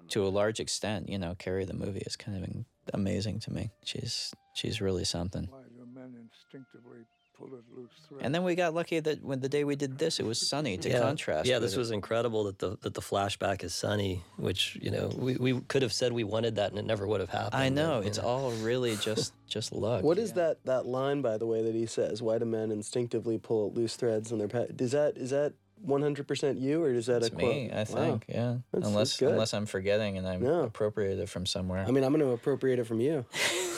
[0.08, 3.52] to a large extent, you know, carry the movie is kind of in- amazing to
[3.52, 3.70] me.
[3.84, 5.48] She's she's really something.
[5.50, 7.04] Why do men instinctively
[7.36, 8.24] pull loose threads?
[8.24, 10.76] And then we got lucky that when the day we did this, it was sunny
[10.78, 11.00] to yeah.
[11.00, 11.48] contrast.
[11.48, 11.78] Yeah, with this it.
[11.78, 15.82] was incredible that the that the flashback is sunny, which you know we, we could
[15.82, 17.54] have said we wanted that and it never would have happened.
[17.62, 20.02] I know and, you it's all really just just luck.
[20.02, 22.22] What is that that line by the way that he says?
[22.22, 24.70] Why do men instinctively pull loose threads in their pet?
[24.78, 25.54] Is that is that
[25.86, 27.42] 100% you or is that It's a quote?
[27.42, 27.84] me, I Wow.
[27.84, 28.24] think.
[28.28, 30.62] Yeah, That's- unless that's unless I'm forgetting and I'm No.
[30.64, 31.84] appropriated it from somewhere.
[31.86, 33.24] I mean, I'm going to appropriate it from you.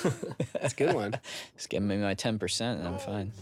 [0.52, 1.18] That's a good one.
[1.56, 3.32] Just give me my ten percent and I'm fine.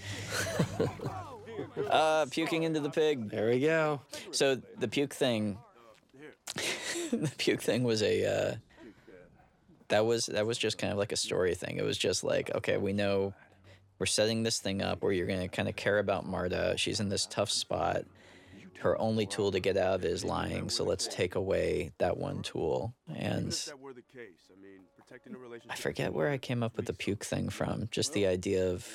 [1.91, 3.31] uh, puking into the pig.
[3.31, 4.01] There we go.
[4.31, 5.59] So the puke thing,
[7.11, 8.25] the puke thing was a.
[8.25, 8.55] Uh,
[9.89, 11.77] that was that was just kind of like a story thing.
[11.77, 13.35] It was just like, okay, we know
[13.99, 16.75] we're setting this thing up where you're gonna kind of care about Marta.
[16.79, 18.05] She's in this tough spot.
[18.85, 20.69] Her only tool to get out of it is lying.
[20.69, 22.95] So let's take away that one tool.
[23.17, 24.51] And that were the case.
[24.53, 25.73] I mean, protecting the relationship.
[25.73, 27.89] I forget where I came up with the puke thing from.
[27.91, 28.87] Just the idea of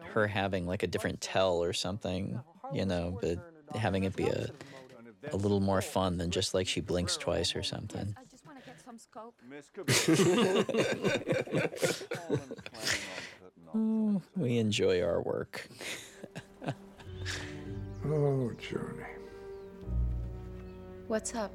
[0.00, 2.40] her having like a different tell or something,
[2.72, 3.40] you know, but
[3.74, 4.46] having it be a
[5.32, 8.14] a little more fun than just like she blinks twice or something.
[8.16, 9.34] I just want to get some scope.
[13.76, 15.68] Oh, we enjoy our work.
[18.06, 18.82] Oh, Johnny.
[21.06, 21.52] What's up?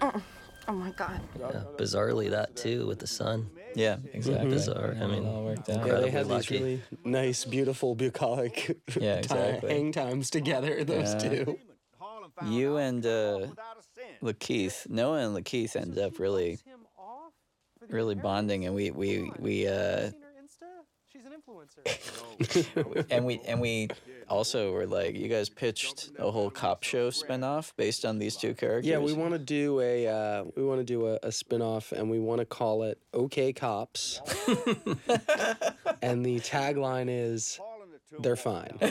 [0.00, 0.22] Oh,
[0.68, 1.20] oh my god.
[1.38, 3.50] Yeah, bizarrely, that too with the sun.
[3.74, 4.50] Yeah, exactly.
[4.50, 4.96] Bizarre.
[5.00, 5.68] I It mean, all worked out.
[5.68, 6.58] Yeah, incredibly they had lucky.
[6.58, 9.70] these really nice, beautiful, bucolic Yeah, ti- exactly.
[9.70, 11.28] hang times together, those Yeah.
[11.44, 11.58] two.
[12.44, 13.46] You and uh,
[14.22, 16.58] Lakeith, Noah and Lakeith ended up really,
[17.88, 20.23] really bonding, and we we we uh, She's an
[21.54, 23.06] influencer.
[23.10, 23.88] and we and we
[24.28, 28.54] also were like, you guys pitched a whole cop show spinoff based on these two
[28.54, 28.86] characters.
[28.86, 32.10] Yeah, we want to do a uh, we want to do a, a spin-off and
[32.10, 34.20] we want to call it OK Cops.
[36.02, 37.60] and the tagline is
[38.20, 38.76] they're fine.
[38.80, 38.90] and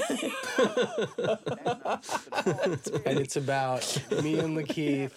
[3.20, 5.12] it's about me and Lakeith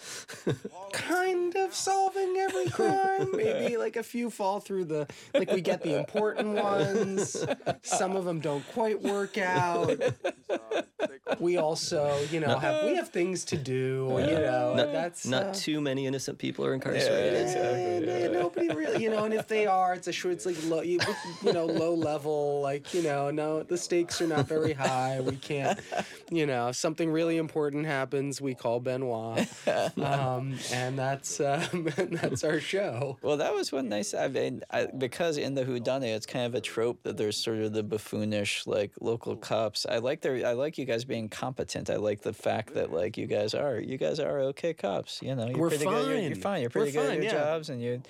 [0.91, 3.29] kind of solving every crime.
[3.33, 7.45] Maybe like a few fall through the like we get the important ones.
[7.83, 9.99] Some of them don't quite work out.
[11.39, 14.07] We also, you know, have we have things to do.
[14.09, 18.07] You know, not, that's not uh, too many innocent people are incarcerated.
[18.07, 20.81] yeah, nobody really, you know, and if they are, it's a short, it's like low,
[20.81, 20.99] you,
[21.43, 25.19] you know, low level, like, you know, no, the stakes are not very high.
[25.21, 25.79] We can't,
[26.29, 29.47] you know, if something really important happens, we call Benoit,
[29.97, 33.17] um, and that's um, and that's our show.
[33.21, 34.13] Well, that was one nice.
[34.13, 37.59] I mean, I, because in the Whodunit, it's kind of a trope that there's sort
[37.59, 39.85] of the buffoonish like local cops.
[39.89, 40.45] I like their.
[40.45, 41.89] I like you guys being competent.
[41.89, 43.79] I like the fact that like you guys are.
[43.79, 45.21] You guys are okay cops.
[45.21, 46.07] You know, you're We're pretty good.
[46.07, 46.41] You're, you're fine.
[46.41, 46.61] fine.
[46.61, 47.31] You're We're pretty good at your yeah.
[47.31, 48.01] jobs, and you.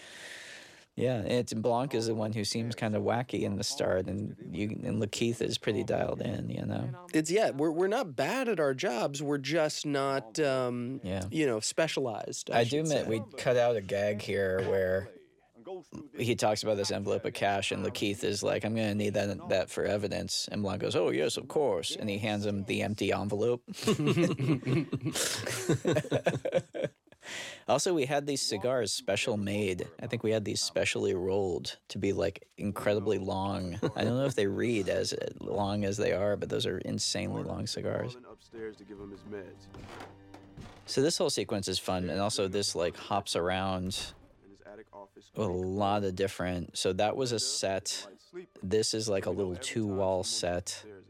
[0.98, 4.08] Yeah, and it's Blanc is the one who seems kind of wacky in the start,
[4.08, 6.50] and you and Lakeith is pretty dialed in.
[6.50, 6.90] You know.
[7.14, 9.22] It's yeah, we're we're not bad at our jobs.
[9.22, 11.26] We're just not, um, Yeah.
[11.30, 12.50] you know, specialized.
[12.52, 13.10] I do should admit say.
[13.10, 15.10] we cut out a gag here where
[16.18, 19.14] he talks about this envelope of cash, and Lakeith is like, "I'm going to need
[19.14, 22.64] that that for evidence." And Blanc goes, "Oh yes, of course." And he hands him
[22.64, 23.62] the empty envelope.
[27.68, 29.88] also, we had these cigars special made.
[30.02, 33.78] I think we had these specially rolled to be like incredibly long.
[33.96, 37.44] I don't know if they read as long as they are, but those are insanely
[37.44, 38.18] long cigars.
[40.86, 44.14] So this whole sequence is fun, and also this like hops around
[45.36, 46.78] a lot of different.
[46.78, 48.08] So that was a set.
[48.64, 49.56] This is like a little
[50.24, 51.07] set, Upstairs at night.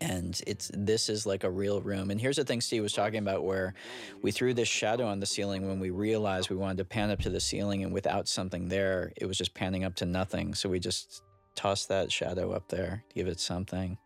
[0.00, 2.10] And it's this is like a real room.
[2.10, 3.74] And here's the thing Steve was talking about, where
[4.22, 7.20] we threw this shadow on the ceiling when we realized we wanted to pan up
[7.20, 10.54] to the ceiling, and without something there, it was just panning up to nothing.
[10.54, 11.22] So we just
[11.54, 13.98] tossed that shadow up there, give it something.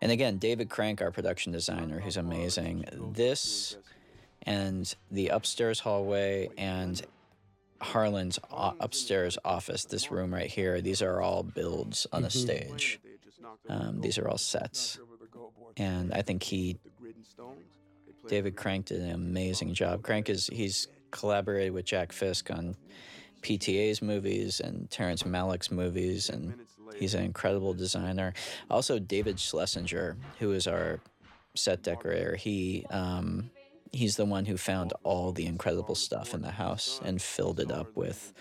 [0.00, 2.84] And again, David Crank, our production designer, who's amazing.
[3.14, 3.76] This
[4.42, 7.02] and the upstairs hallway and
[7.80, 12.38] Harlan's upstairs office, this room right here, these are all builds on a mm-hmm.
[12.38, 13.00] stage.
[13.68, 14.98] Um, these are all sets.
[15.76, 16.78] And I think he,
[18.28, 20.02] David Crank, did an amazing job.
[20.02, 22.76] Crank is, he's collaborated with Jack Fisk on
[23.42, 26.54] PTA's movies and Terrence Malick's movies, and
[26.96, 28.34] he's an incredible designer.
[28.70, 31.00] Also, David Schlesinger, who is our
[31.54, 33.50] set decorator, he um,
[33.92, 37.70] he's the one who found all the incredible stuff in the house and filled it
[37.70, 38.32] up with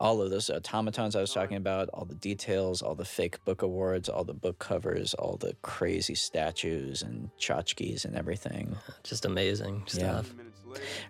[0.00, 1.42] all of those automatons I was uh-huh.
[1.42, 5.36] talking about, all the details, all the fake book awards, all the book covers, all
[5.36, 8.70] the crazy statues and tchotchkes and everything.
[8.72, 10.32] Uh-huh, just amazing stuff.
[10.36, 10.44] Yeah.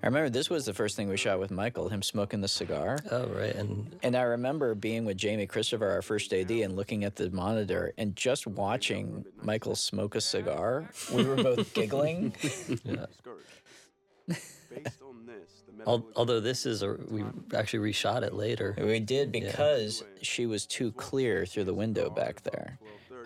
[0.03, 2.99] I remember this was the first thing we shot with Michael, him smoking the cigar.
[3.11, 3.55] Oh, right.
[3.55, 7.31] And And I remember being with Jamie Christopher, our first AD, and looking at the
[7.31, 10.91] monitor and just watching Michael smoke a cigar.
[11.13, 12.35] We were both giggling.
[12.85, 13.07] yeah.
[15.89, 17.25] Al- Although this is a, we
[17.55, 18.75] actually reshot it later.
[18.79, 22.79] We did because she was too clear through the window back there.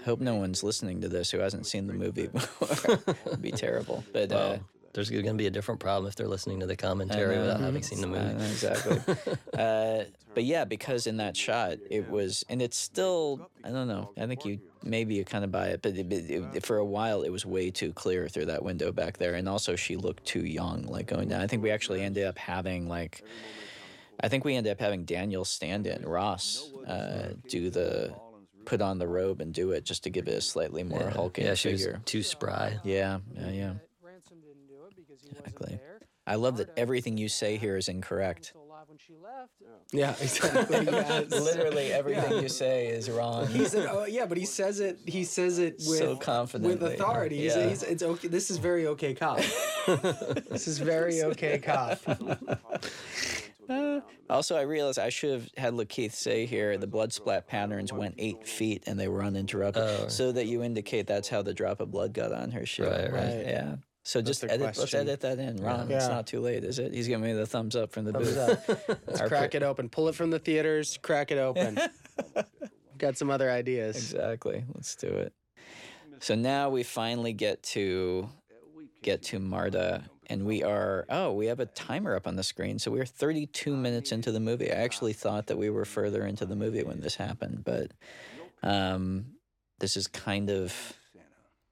[0.05, 2.99] Hope no one's listening to this who hasn't seen the movie before.
[3.27, 4.05] It'd be terrible.
[4.13, 4.59] But uh,
[4.95, 7.83] there's going to be a different problem if they're listening to the commentary without having
[7.83, 8.35] seen the movie.
[8.35, 9.01] know, exactly.
[9.59, 14.13] uh, but yeah, because in that shot, it was, and it's still, I don't know.
[14.19, 17.23] I think you maybe you kind of buy it, but it, it, for a while,
[17.23, 20.45] it was way too clear through that window back there, and also she looked too
[20.45, 21.41] young, like going down.
[21.41, 23.23] I think we actually ended up having like,
[24.21, 28.15] I think we ended up having Daniel stand in Ross uh, do the.
[28.65, 31.11] Put on the robe and do it just to give it a slightly more Yeah.
[31.11, 32.01] hulking Yeah, she was figure.
[32.05, 32.79] too spry.
[32.85, 33.73] Yeah, yeah, yeah.
[35.45, 35.81] Exactly.
[36.27, 38.53] I love that everything you say here is incorrect.
[39.93, 40.85] Yeah, exactly.
[40.87, 41.31] Yes.
[41.31, 42.41] Literally everything Yeah.
[42.41, 43.47] you say is wrong.
[43.49, 44.99] He said, "Oh yeah," but he says it.
[45.07, 46.77] He says it with So confidently.
[46.77, 47.39] with authority.
[47.39, 47.69] He's, Yeah.
[47.69, 48.29] he's, it's okay.
[48.29, 49.39] This is very okay, cop.
[50.51, 51.99] this is very okay, cop.
[53.69, 57.93] Uh, also, I realized I should have had LaKeith say here the blood splat patterns
[57.93, 60.09] went eight feet and they were uninterrupted, Oh.
[60.09, 62.85] so that you indicate that's how the drop of blood got on her shoe.
[62.85, 63.47] Right, right.
[63.47, 63.77] Yeah.
[64.05, 64.77] So That's just the edit.
[64.77, 65.91] Let's edit that in, Ron.
[65.91, 66.93] It's not too late, is it?
[66.93, 68.89] He's giving me the thumbs up from the Thumbs booth.
[69.07, 69.89] Let's Our crack pri- it open.
[69.89, 70.99] Pull it from the theaters.
[71.03, 71.79] Crack it open.
[72.99, 73.97] Got some other ideas.
[73.97, 74.65] Exactly.
[74.75, 75.33] Let's do it.
[76.19, 78.29] So now we finally get to
[79.03, 82.79] get to Marta, and we are oh we have a timer up on the screen.
[82.79, 84.71] So we're 32 minutes into the movie.
[84.71, 87.93] I actually thought that we were further into the movie when this happened, but
[88.63, 89.27] um,
[89.81, 90.93] this is kind of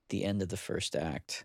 [0.09, 1.45] the end of the first act.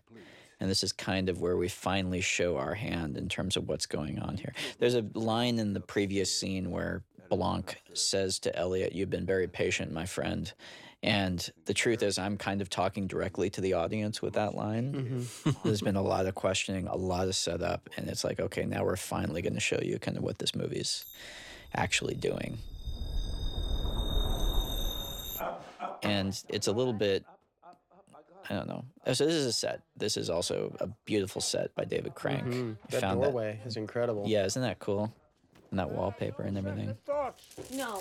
[0.58, 3.86] And this is kind of where we finally show our hand in terms of what's
[3.86, 4.54] going on here.
[4.78, 9.48] There's a line in the previous scene where Blanc says to Elliot, You've been very
[9.48, 10.52] patient, my friend.
[11.02, 14.92] And the truth is, I'm kind of talking directly to the audience with that line.
[15.44, 15.50] Mm-hmm.
[15.62, 18.82] There's been a lot of questioning, a lot of setup, and it's like, okay, now
[18.82, 21.04] we're finally going to show you kind of what this movie's
[21.74, 22.58] actually doing.
[26.02, 27.24] And it's a little bit,
[28.48, 28.84] I don't know.
[29.06, 29.80] Oh, So this is a set.
[29.96, 32.44] This is also a beautiful set by David Crank.
[32.46, 32.76] Mhm.
[32.90, 34.24] That doorway is incredible.
[34.26, 35.12] Yeah, isn't that cool?
[35.70, 36.96] And that wallpaper and everything.
[37.72, 38.00] No,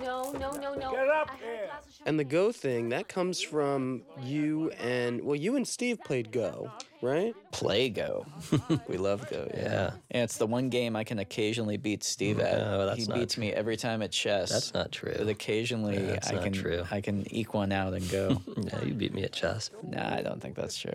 [0.00, 0.90] no, no, no, no.
[0.92, 1.70] Get up I here.
[2.06, 6.70] And the Go thing that comes from you and well, you and Steve played Go,
[7.02, 7.34] right?
[7.52, 8.24] Play Go.
[8.88, 9.46] we love Go.
[9.54, 9.62] Yeah.
[9.62, 9.90] Yeah.
[10.10, 12.58] And it's the one game I can occasionally beat Steve at.
[12.58, 14.50] No, that's he not beats me every time at chess.
[14.50, 15.14] That's not true.
[15.16, 16.84] But occasionally That's I not can true.
[16.90, 18.40] I can eke one out and go.
[18.62, 19.70] Yeah, you beat me at chess.
[19.82, 20.94] nah, I don't think that's true.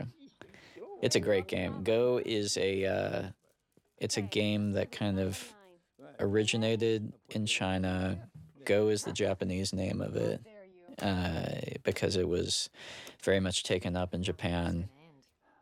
[1.01, 1.83] It's a great game.
[1.83, 3.21] Go is a uh,
[3.97, 5.53] it's a game that kind of
[6.19, 8.29] originated in China.
[8.65, 10.41] Go is the Japanese name of it
[11.01, 11.45] uh,
[11.83, 12.69] because it was
[13.23, 14.89] very much taken up in Japan.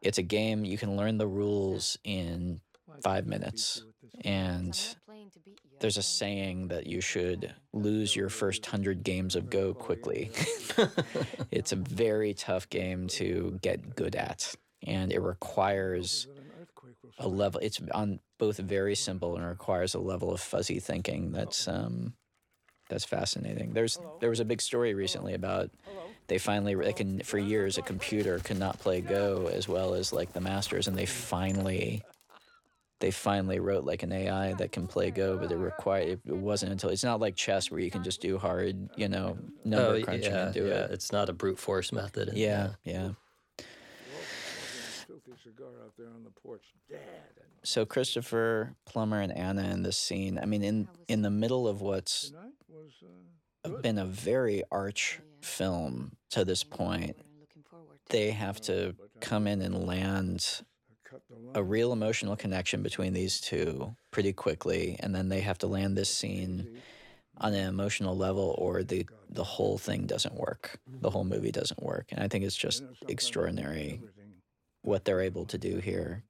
[0.01, 2.61] It's a game you can learn the rules in
[3.03, 3.83] five minutes,
[4.23, 4.77] and
[5.79, 10.31] there's a saying that you should lose your first hundred games of Go quickly.
[11.51, 14.53] it's a very tough game to get good at,
[14.85, 16.27] and it requires
[17.17, 17.59] a level.
[17.61, 22.13] It's on both very simple and requires a level of fuzzy thinking that's um,
[22.89, 23.73] that's fascinating.
[23.73, 25.71] There's there was a big story recently about
[26.27, 30.13] they finally they can for years a computer could not play Go as well as
[30.13, 32.03] like the masters, and they finally
[32.99, 36.71] they finally wrote like an AI that can play Go, but it required it wasn't
[36.71, 40.01] until it's not like chess where you can just do hard you know number oh,
[40.03, 40.85] crunching yeah, and do yeah.
[40.85, 40.91] it.
[40.91, 42.29] It's not a brute force method.
[42.29, 43.09] and- Yeah, yeah.
[45.07, 46.63] Filthy cigar out there on the porch.
[46.89, 46.99] Dad.
[47.65, 50.39] So Christopher Plummer and Ana in this scene.
[50.41, 52.93] I mean, in in the middle of what's Tonight was
[53.65, 57.17] uh, been a very arch film to this point,
[58.09, 60.61] they have to come in and land
[61.55, 65.97] a real emotional connection between these two pretty quickly, and then they have to land
[65.97, 66.81] this scene
[67.37, 70.79] on an emotional level, or the the whole thing doesn't work.
[71.01, 74.01] The whole movie doesn't work, and I think it's just extraordinary
[74.83, 76.23] what they're able to do here.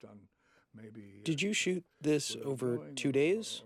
[1.24, 3.64] Did you shoot this over two days?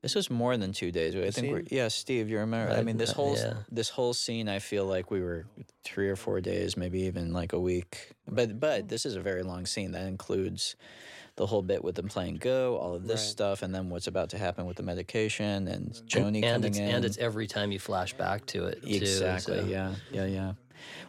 [0.00, 1.14] This was more than two days.
[1.14, 2.28] I think we're yeah, Steve.
[2.28, 2.72] You remember?
[2.72, 3.54] I, I- mean, this whole yeah.
[3.70, 4.48] this whole scene.
[4.48, 5.46] I feel like we were
[5.84, 8.12] three or four days, maybe even like a week.
[8.28, 10.74] But but this is a very long scene that includes
[11.36, 13.30] the whole bit with them playing Go, all of this Right.
[13.30, 16.78] stuff, and then what's about to happen with the medication and Joni and coming it's
[16.78, 16.84] in.
[16.94, 18.88] and it's every time you flash back to it too.
[18.88, 19.60] Exactly.
[19.60, 19.94] so- Yeah.
[20.10, 20.26] Yeah.
[20.26, 20.52] Yeah.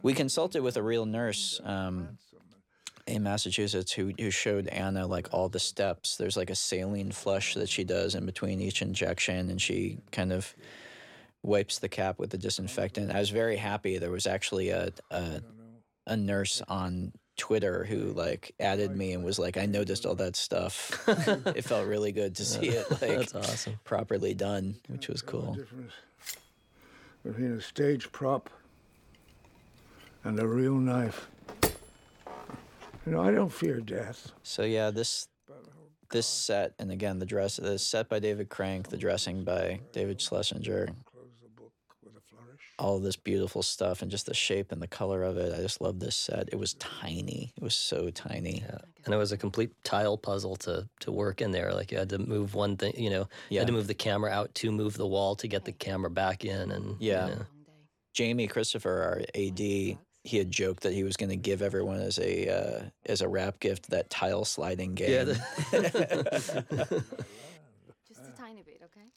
[0.02, 2.18] We consulted with a real nurse um,
[3.08, 6.18] in Massachusetts who who showed Ana like all the steps.
[6.18, 10.32] There's like a saline flush that she does in between each injection, and she kind
[10.32, 10.56] of
[11.42, 13.12] wipes the cap with the disinfectant.
[13.12, 13.98] I was very happy.
[13.98, 15.42] There was actually a a,
[16.08, 17.14] a nurse on.
[17.36, 21.04] Twitter, who like added me and was like, I noticed all that stuff.
[21.08, 23.80] it felt really good to see it like That's awesome.
[23.84, 25.56] properly done, which was cool.
[25.56, 25.94] difference
[27.26, 28.52] between a stage prop
[30.24, 31.28] and a real knife.
[33.06, 34.32] You know, I don't fear death.
[34.44, 35.28] So yeah, this
[36.12, 40.22] this set, and again the dress, the set by David Crank, the dressing by David
[40.22, 40.90] Schlesinger,
[42.80, 45.54] all this beautiful stuff, and just the shape and the color of it.
[45.54, 46.50] I just love this set.
[46.52, 47.52] It was tiny.
[47.58, 48.64] It was so tiny.
[48.66, 48.78] Yeah.
[49.06, 51.74] And it was a complete tile puzzle to to work in there.
[51.74, 54.32] Like you had to move one thing, you know, you had to move the camera
[54.32, 57.28] out to move the wall to get the camera back in and you Yeah.
[57.28, 57.46] know.
[58.14, 62.18] Jamie Christopher, our AD, he had joked that he was going to give everyone as
[62.18, 65.28] a uh, as a wrap gift that tile sliding game.
[65.28, 65.34] Yeah,
[68.08, 69.08] Just a tiny bit, okay?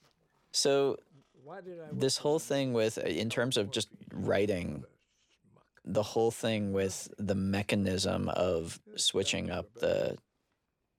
[0.50, 0.98] So
[1.44, 4.84] Why did I this whole thing with in terms of just writing
[5.84, 10.18] the whole thing with the mechanism of switching up the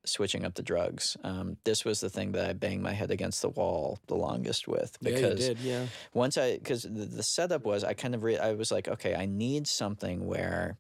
[0.08, 1.18] switching up the drugs.
[1.24, 4.68] Um, this was the thing that i banged my head against the wall the longest
[4.68, 5.86] with Yeah, you because did, yeah.
[6.14, 9.16] once i because the, the setup was i kind of re- i was like okay
[9.16, 10.78] i need something where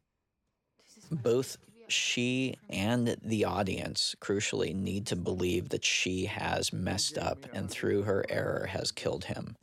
[1.11, 1.57] both
[1.87, 8.03] she and the audience crucially need to believe that she has messed up and through
[8.03, 9.55] her error has killed him.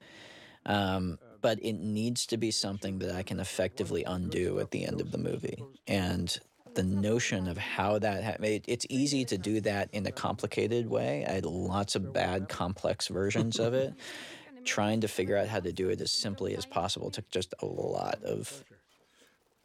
[0.67, 5.01] Um, but it needs to be something that i can effectively undo at the end
[5.03, 5.63] of the movie.
[5.87, 6.35] And
[6.75, 10.89] the notion of how that ha- it, it's easy to do that in a complicated
[10.89, 13.95] way i had lots of bad complex versions of it
[14.65, 17.67] trying to figure out how to do it as simply as possible took just a
[17.67, 18.65] lot of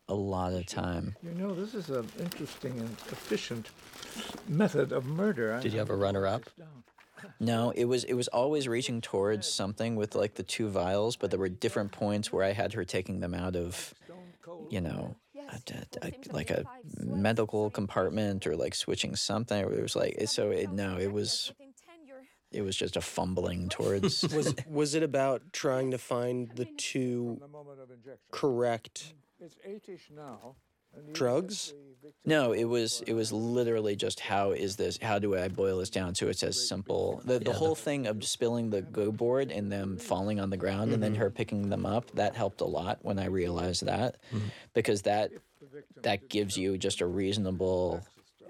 [0.08, 3.70] a lot of time You know, this is an interesting and efficient
[4.48, 5.60] method of murder.
[5.62, 6.44] Did you have a runner up?
[7.40, 11.30] No, it was it was always reaching towards something with like the two vials, but
[11.30, 13.94] there were different points where I had her taking them out of,
[14.70, 15.16] you know,
[15.54, 16.66] a, a- a- like a
[17.00, 19.58] medical compartment or like switching something.
[19.60, 20.52] It was like so.
[20.52, 21.52] It no, it was
[22.52, 24.24] it was just a fumbling towards.
[24.34, 27.40] was was it about trying to find the two
[28.32, 30.56] correct It's eight-ish now.
[31.14, 31.74] Drugs?
[32.02, 34.98] the No, it was it was literally just how is this?
[35.02, 37.22] How do I boil this down to it's as simple.
[37.26, 40.92] The the whole thing of spilling the go board and them falling on the ground
[40.94, 41.22] and then mm-hmm.
[41.22, 44.48] her picking them up that helped a lot when I realized that mm-hmm.
[44.74, 45.32] because that
[46.04, 48.02] that gives you just a reasonable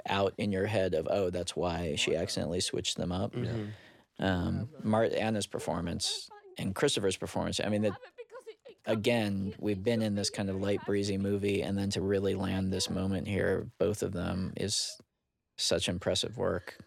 [0.08, 3.34] out in your head of oh that's why she accidentally switched them up.
[3.34, 3.66] Mm-hmm.
[4.22, 7.62] Um, Mart Ana's performance and Christopher's performance.
[7.64, 7.94] I mean that
[8.90, 12.74] again, we've been in this kind of light breezy movie, and then to really land
[12.74, 14.98] this moment here, both of them is
[15.58, 16.78] such impressive work.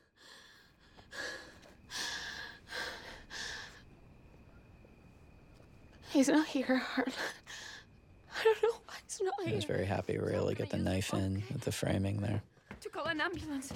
[6.10, 7.12] He's not here, Harlan.
[8.38, 9.54] I don't know why he's not I here.
[9.54, 12.42] was very happy we were able to get the knife in with the framing there.
[12.80, 13.72] To call an ambulance.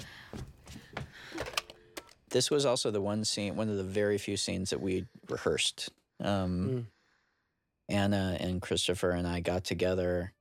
[2.29, 5.89] This was also the one scene, one of the very few scenes that we rehearsed.
[6.19, 6.87] Um,
[7.89, 10.33] Ana and Christopher and I got together,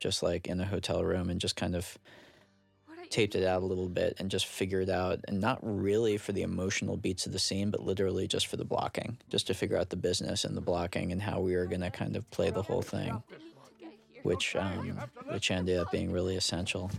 [0.00, 1.98] just like in a hotel room, and just kind of
[3.10, 6.42] taped it out a little bit and just figured out, and not really for the
[6.42, 9.90] emotional beats of the scene, but literally just for the blocking, just to figure out
[9.90, 12.62] the business and the blocking and how we were going to kind of play the
[12.62, 13.22] whole thing,
[14.22, 16.90] which um, which ended up being really essential.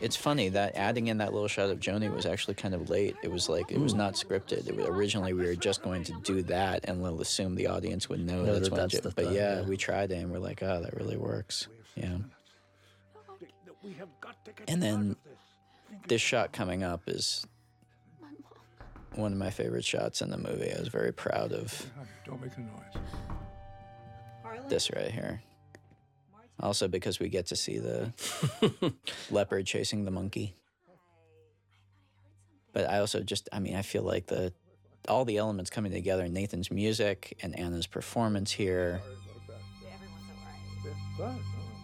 [0.00, 3.16] It's funny that adding in that little shot of Joni was actually kind of late.
[3.22, 4.68] It was like it was not scripted.
[4.68, 8.08] It was, originally we were just going to do that and we'll assume the audience
[8.08, 8.80] would know Know that's that when.
[8.82, 9.66] that's Jo- the but thought, yeah, yeah.
[9.66, 11.66] we tried it and we're like, oh, that really works.
[11.96, 12.18] Yeah.
[13.82, 15.38] We have got to get And then this.
[16.08, 17.44] this shot coming up is
[19.14, 20.72] one of my favorite shots in the movie.
[20.72, 21.86] I was very proud of
[22.24, 23.02] Don't make a noise.
[24.68, 25.42] this right here.
[26.60, 28.12] Also because we get to see the
[29.30, 30.54] leopard chasing the monkey.
[32.72, 34.52] But I also just I mean I feel like the
[35.08, 39.00] all the elements coming together, Nathan's music and Ana's performance here.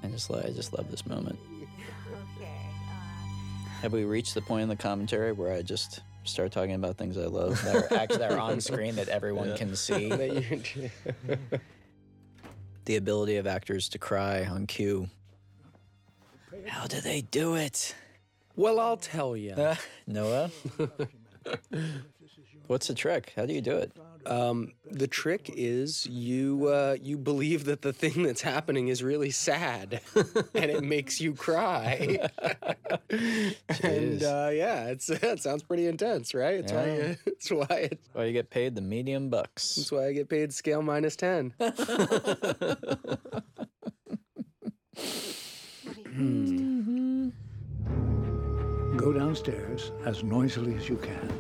[0.03, 1.39] I just I just love this moment.
[3.81, 7.19] Have we reached the point in the commentary where I just start talking about things
[7.19, 9.57] I love that are actually that are on screen that everyone Yeah.
[9.57, 10.09] can see?
[12.85, 15.09] The ability of actors to cry on cue.
[16.67, 17.95] How do they do it?
[18.57, 19.55] well, I'll tell you.
[20.07, 20.51] Noah?
[22.67, 23.33] What's the trick?
[23.37, 23.93] How do you do it?
[24.27, 29.31] Um, the trick is you uh, you believe that the thing that's happening is really
[29.31, 30.01] sad,
[30.55, 32.19] and it makes you cry.
[33.83, 36.55] and uh, yeah, it's it sounds pretty intense, right?
[36.55, 36.95] It's why Yeah.
[36.97, 39.75] you, it's why it, Well, you get paid the medium bucks.
[39.77, 41.53] that's why I get paid scale minus ten.
[48.97, 51.33] Go downstairs as noisily as you can.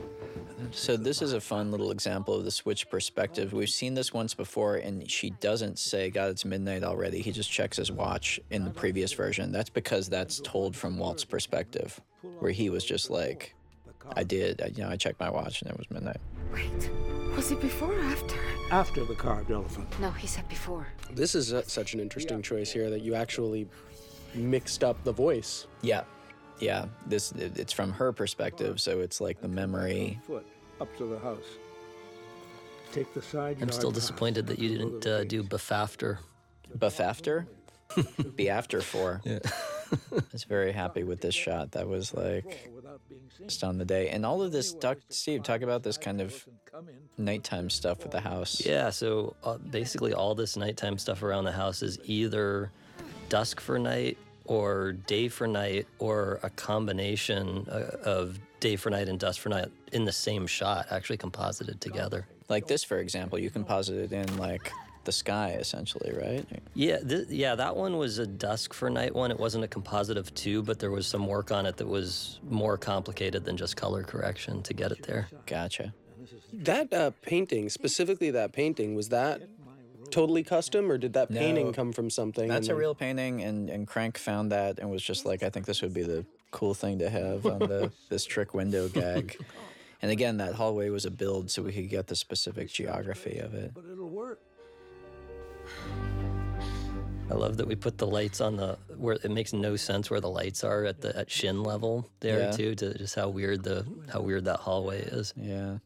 [0.74, 3.52] So this is a fun little example of the switch perspective.
[3.52, 7.50] We've seen this once before, and she doesn't say, "God, it's midnight already." He just
[7.50, 9.52] checks his watch in the previous version.
[9.52, 12.00] That's because that's told from Walt's perspective,
[12.40, 13.54] where he was just like,
[14.16, 16.20] "I did, I, you know, I checked my watch and it was midnight."
[16.52, 16.90] Wait,
[17.36, 18.36] was it before or after?
[18.70, 19.88] After the carved elephant.
[20.00, 20.88] No, he said before.
[21.12, 23.68] This is uh such an interesting choice here that you actually
[24.34, 25.66] mixed up the voice.
[25.82, 26.02] Yeah,
[26.58, 26.86] yeah.
[27.06, 30.20] This it's from her perspective, so it's like the memory.
[30.78, 31.44] Foot up to the house.
[32.92, 36.20] Take the side I'm still disappointed that you didn't uh, do buff after.
[36.76, 37.46] Buff after,
[38.36, 39.20] be after for.
[39.24, 39.38] Yeah.
[40.12, 41.72] I was very happy with this shot.
[41.72, 42.70] That was like
[43.38, 44.72] just on the day, and all of this.
[44.72, 46.46] Doc, Steve, talk about this kind of
[47.18, 48.64] nighttime stuff with the house.
[48.64, 52.70] Yeah, so uh, basically all this nighttime stuff around the house is either
[53.28, 59.08] dusk for night or day for night or a combination uh, of day for night
[59.10, 62.26] and dusk for night in the same shot, actually composited together.
[62.48, 64.72] Like this, for example, you composite it in like
[65.04, 66.46] the sky, essentially, right?
[66.72, 69.30] Yeah, th- yeah, that one was a dusk for night one.
[69.30, 72.40] It wasn't a composite of two, but there was some work on it that was
[72.48, 75.28] more complicated than just color correction to get it there.
[75.44, 75.92] Gotcha.
[76.54, 79.42] That uh, painting, specifically that painting, was that
[80.10, 81.72] totally custom, or did that painting No.
[81.72, 82.48] come from something?
[82.48, 85.50] That's and a real painting, and and Crank found that and was just like, I
[85.50, 86.24] think this would be the
[86.54, 89.36] cool thing to have on the this trick window gag.
[90.00, 93.54] And again, that hallway was a build, so we could get the specific geography of
[93.54, 93.72] it.
[93.74, 94.40] But it'll work.
[97.30, 100.20] I love that we put the lights on the where it makes no sense where
[100.20, 102.50] the lights are at the at shin level there Yeah.
[102.50, 105.32] too to just how weird the how weird that hallway is.
[105.36, 105.78] Yeah.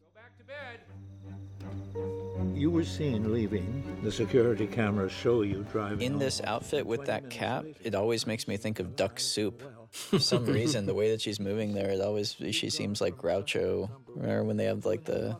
[2.55, 3.83] You were seen leaving.
[4.03, 6.01] The security cameras show you driving.
[6.01, 9.61] In this outfit with that cap, it always makes me think of Duck Soup.
[9.91, 13.89] For some reason, the way that she's moving there, it always she seems like Groucho.
[14.07, 15.37] Remember when they have like the.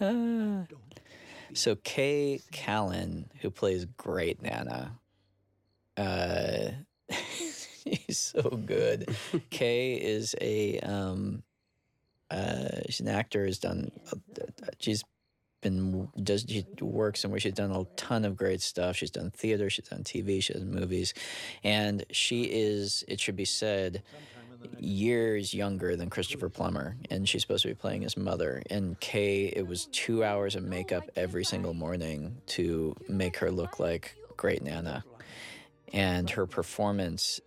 [0.00, 0.64] Ah.
[1.54, 4.98] So Kay Callan, who plays Great Nana,
[5.96, 6.70] uh,
[7.84, 9.16] he's so good.
[9.48, 11.44] Kay is a um,
[12.30, 13.46] uh, she's an actor.
[13.46, 13.90] Has done.
[14.80, 15.02] She's
[15.60, 18.96] been does she works and where she's done a ton of great stuff.
[18.96, 19.70] She's done theater.
[19.70, 20.42] She's done TV.
[20.42, 21.14] She does movies,
[21.64, 23.04] and she is.
[23.08, 24.02] It should be said.
[24.78, 28.62] Years younger than Christopher Plummer, and she's supposed to be playing his mother.
[28.68, 33.78] And Kay, it was two hours of makeup every single morning to make her look
[33.78, 35.04] like Great Nana.
[35.92, 37.40] And her performance,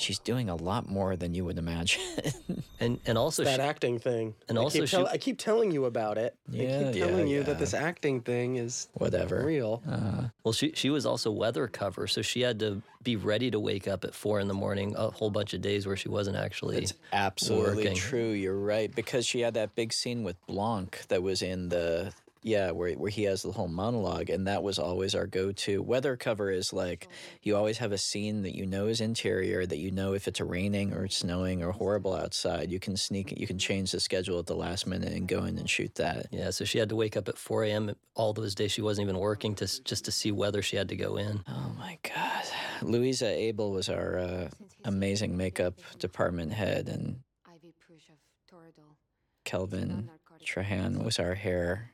[0.00, 2.00] she's doing a lot more than you would imagine.
[2.80, 4.36] And and also that she, acting thing.
[4.48, 6.36] and I also keep, she- tell- I keep telling you about it.
[6.52, 7.42] I Yeah, keep yeah, telling you yeah.
[7.46, 9.44] that this acting thing is Whatever.
[9.44, 9.82] real.
[9.88, 13.58] Uh, well she she was also weather cover, so she had to be ready to
[13.58, 16.36] wake up at four in the morning a whole bunch of days where she wasn't
[16.36, 17.96] actually It's absolutely working.
[17.96, 18.30] true.
[18.30, 22.70] You're right because she had that big scene with Blanc that was in the yeah
[22.70, 25.82] where where he has the whole monologue, and that was always our go-to.
[25.82, 27.08] Weather cover is like
[27.42, 30.40] you always have a scene that you know is interior that you know if it's
[30.40, 34.38] raining or it's snowing or horrible outside, you can sneak you can change the schedule
[34.38, 36.26] at the last minute and go in and shoot that.
[36.30, 37.94] Yeah, so she had to wake up at 4 a.m.
[38.14, 40.96] all those days she wasn't even working to just to see whether she had to
[40.96, 41.42] go in.
[41.48, 42.44] Oh my God.
[42.82, 44.48] Louisa Abel was our uh,
[44.84, 48.18] amazing makeup department head, and Ivy Prush of
[48.50, 48.96] Toradol.
[49.44, 50.10] Kelvin
[50.44, 51.90] Trahan was our hair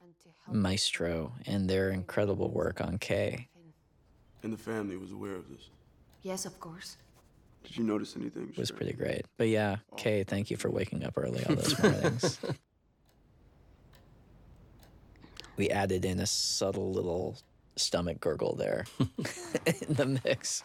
[0.50, 3.48] maestro, and their incredible work on Kay.
[4.42, 5.70] And the family was aware of this.
[6.22, 6.96] Yes, of course.
[7.64, 8.50] Did you notice anything?
[8.50, 9.22] It was pretty great.
[9.38, 12.38] But yeah, Kay, thank you for waking up early all those mornings.
[15.56, 17.38] we added in a subtle little
[17.76, 18.84] stomach gurgle there
[19.66, 20.62] in the mix.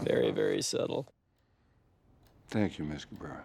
[0.00, 1.12] Very, very subtle.
[2.50, 3.44] Thank you, Miss Cabrera.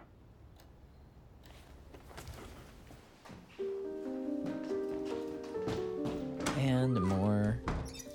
[6.64, 7.58] And more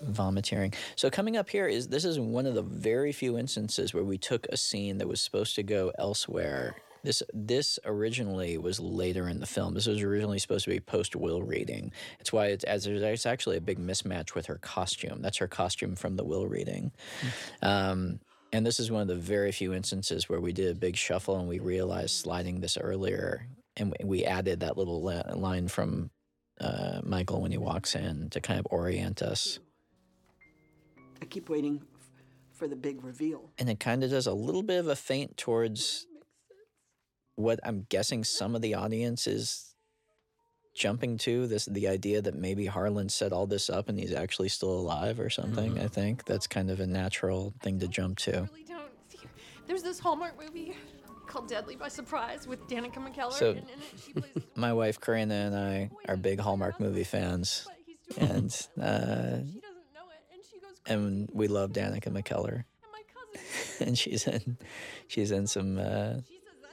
[0.04, 0.74] vomiting.
[0.96, 4.18] So coming up here is this is one of the very few instances where we
[4.18, 6.76] took a scene that was supposed to go elsewhere.
[7.04, 9.74] This this originally was later in the film.
[9.74, 11.92] This was originally supposed to be post will reading.
[12.20, 15.22] It's why it's as there's it's actually a big mismatch with her costume.
[15.22, 16.92] That's her costume from the will reading.
[17.62, 18.20] Um,
[18.52, 21.38] and this is one of the very few instances where we did a big shuffle
[21.38, 23.48] and we realized sliding this earlier
[23.78, 26.10] and we- we added that little line from
[26.60, 29.60] uh, Michael when he walks in to kind of orient us.
[31.22, 32.08] I keep waiting f-
[32.54, 33.50] for the big reveal.
[33.58, 36.06] And it kind of does a little bit of a feint towards
[37.36, 39.74] what I'm guessing some of the audience is
[40.76, 44.50] jumping to this the idea that maybe Harlan set all this up and he's actually
[44.50, 45.80] still alive or something.
[45.80, 48.38] I think that's kind of a natural thing to jump to.
[48.38, 48.92] I really don't.
[49.10, 49.20] See,
[49.68, 50.76] there's this Hallmark movie
[51.30, 53.32] called Deadly by Surprise with Danica McKellar.
[53.34, 57.04] So- and in it she plays My wife Karina and I are big Hallmark movie
[57.06, 57.68] fans,
[58.18, 58.52] and
[58.82, 59.38] uh,
[60.86, 62.64] and we love Danica McKellar,
[63.80, 64.58] and she's in
[65.08, 66.16] she's in some uh,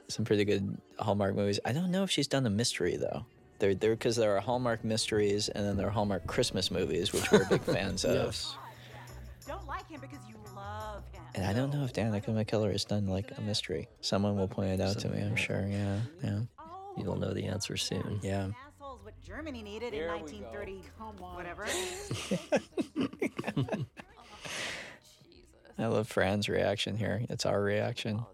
[0.08, 1.60] some pretty good Hallmark movies.
[1.64, 3.26] I don't know if she's done a mystery though.
[3.58, 7.30] They're there because there are Hallmark mysteries and then there are Hallmark Christmas movies, which
[7.32, 8.26] we're big fans of.
[8.26, 8.54] Yes.
[9.46, 11.15] Don't like him because you love him.
[11.36, 13.88] And I don't know if Danica McKellar has done like a mystery.
[14.00, 15.20] Someone will point it out to me.
[15.20, 15.66] I'm sure.
[15.68, 16.40] Yeah, yeah.
[16.96, 18.20] You'll know the answer soon.
[18.22, 18.48] Yeah.
[18.66, 20.82] Assholes what Germany needed in 1930.
[21.34, 21.66] Whatever.
[25.78, 27.22] I love Fran's reaction here.
[27.28, 28.24] It's our reaction.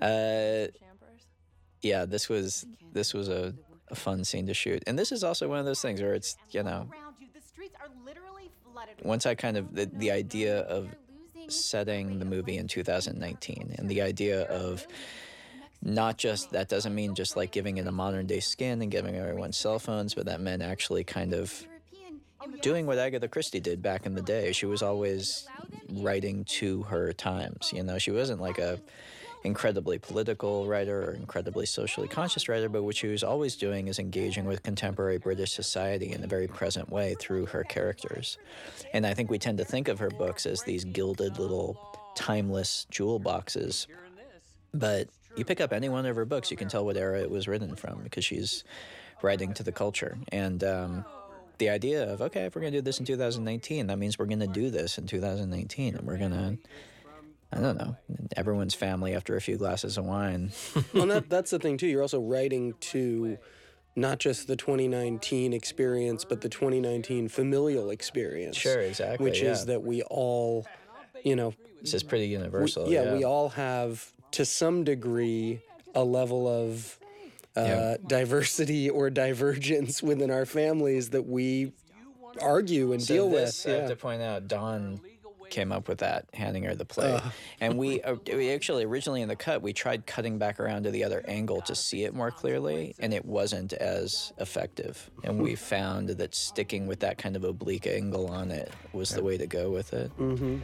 [0.00, 0.66] Uh,
[1.82, 3.54] yeah, this was this was a,
[3.88, 6.36] a fun scene to shoot, and this is also one of those things where it's
[6.50, 6.88] you know,
[9.02, 10.94] once I kind of the, the idea of
[11.48, 14.86] setting the movie in 2019 and the idea of
[15.82, 19.16] not just that doesn't mean just like giving it a modern day skin and giving
[19.16, 21.66] everyone cell phones, but that meant actually kind of
[22.62, 24.52] doing what Agatha Christie did back in the day.
[24.52, 25.46] She was always
[25.90, 27.72] writing to her times.
[27.72, 28.80] You know, she wasn't like a
[29.44, 33.98] incredibly political writer or incredibly socially conscious writer, but what she was always doing is
[33.98, 38.38] engaging with contemporary British society in a very present way through her characters.
[38.94, 41.78] And I think we tend to think of her books as these gilded little
[42.14, 43.86] timeless jewel boxes.
[44.72, 47.30] But you pick up any one of her books, you can tell what era it
[47.30, 48.64] was written from because she's
[49.22, 50.16] writing to the culture.
[50.32, 51.04] And um,
[51.58, 54.26] the idea of, okay, if we're going to do this in 2019, that means we're
[54.26, 56.56] going to do this in 2019 and we're going to.
[57.54, 57.96] I don't know.
[58.36, 60.50] Everyone's family after a few glasses of wine.
[60.94, 61.86] well, that, that's the thing too.
[61.86, 63.38] You're also writing to
[63.96, 68.56] not just the 2019 experience, but the 2019 familial experience.
[68.56, 70.66] Sure, exactly, Which is that we all,
[71.22, 72.88] you know, This is pretty we- universal.
[72.88, 75.60] yeah, yeah, we all have to some degree
[75.94, 76.98] a level of
[77.56, 77.96] uh, Yeah.
[78.04, 81.72] diversity or divergence within our families that we
[82.40, 83.72] argue and So deal this, with.
[83.72, 83.80] I Yeah.
[83.82, 85.00] have to point out, Dawn
[85.54, 87.14] came up with that, handing her the plate.
[87.14, 87.32] Ugh.
[87.60, 90.90] and we, uh, we actually originally in the cut, we tried cutting back around to
[90.90, 95.10] the other angle to see it more clearly, and it wasn't as effective.
[95.22, 99.22] And we found that sticking with that kind of oblique angle on it was the
[99.22, 100.10] way to go with it.
[100.18, 100.58] Mm-hmm.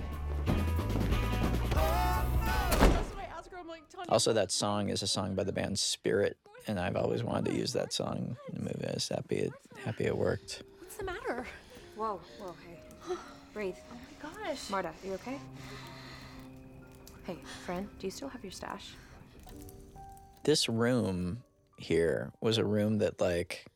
[4.08, 6.36] Also, that song is a song by the band Spirit,
[6.66, 8.88] and I've always wanted to use that song in the movie.
[8.88, 9.52] I was happy it,
[9.84, 10.64] happy it worked.
[10.80, 11.46] What's the matter?
[11.94, 13.14] Whoa, whoa, hey.
[13.54, 13.76] Breathe.
[14.22, 14.70] My gosh.
[14.70, 15.38] Marta, you okay?
[17.26, 18.94] Hey, friend, do you still have your stash?
[20.42, 21.42] this room
[21.76, 23.66] here was a room that like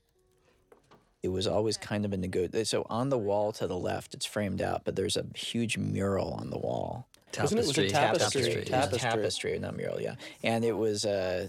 [1.23, 4.25] it was always kind of a nego so on the wall to the left it's
[4.25, 7.07] framed out but there's a huge mural on the wall
[7.39, 8.41] Wasn't it- was it tapestry?
[8.45, 8.99] tapestry Tapestry.
[9.11, 11.49] tapestry not mural yeah and it was uh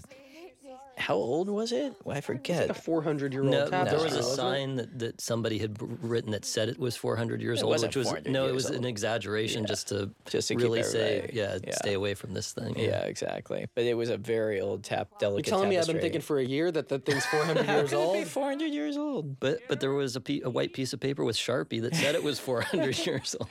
[0.98, 4.08] how old was it well, i forget a 400 year old No, tapestry.
[4.10, 7.60] there was a sign that, that somebody had written that said it was 400 years
[7.60, 9.68] It old, wasn't which was no, it years was an exaggeration Yeah.
[9.68, 11.74] just to Just to really say, yeah, yeah.
[11.74, 12.78] stay away from this thing.
[12.78, 16.00] yeah exactly but it was a very old tap You're delicate telling me I've been
[16.00, 18.26] thinking for a year that that thing's 400 How years could it be old?
[18.28, 21.36] 400 years old But but there was a, pe- a white piece of paper with
[21.36, 23.48] Sharpie that said it was 400 years old.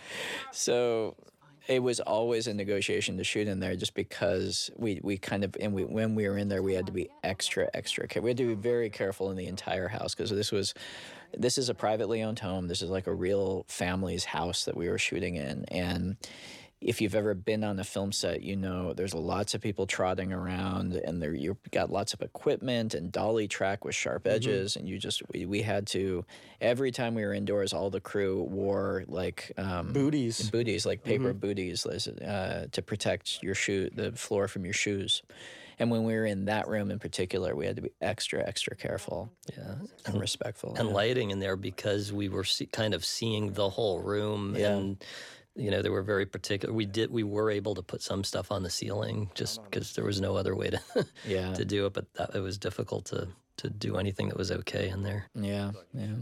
[0.52, 1.16] So
[1.68, 5.56] it was always a negotiation to shoot in there just because we, we kind of
[5.60, 8.26] and we when we were in there we had to be extra extra careful.
[8.26, 10.74] We had to be very careful in the entire house because this was
[11.38, 12.68] this is a privately owned home.
[12.68, 16.18] This is like a real family's house that we were shooting in and
[16.82, 20.32] if you've ever been on a film set, you know there's lots of people trotting
[20.34, 24.88] around, and there you've got lots of equipment and dolly track with sharp edges, and
[24.88, 26.26] you just we, we had to
[26.62, 30.50] every time we were indoors, all the crew wore like um, Booties.
[30.52, 35.24] booties like paper booties, uh, to protect your shoe the floor from your shoes.
[35.78, 38.78] And when we were in that room in particular, we had to be extra, extra
[38.78, 40.74] careful, yeah, and respectful.
[40.78, 40.96] and yeah.
[40.96, 44.70] lighting in there because we were see, kind of seeing the whole room Yeah.
[44.76, 45.04] and
[45.56, 48.52] you know they were very particular we did we were able to put some stuff
[48.52, 51.54] on the ceiling just because there was no other way to Yeah.
[51.60, 54.90] to do it but that, it was difficult to to do anything that was okay
[54.90, 56.16] in there Yeah, yeah.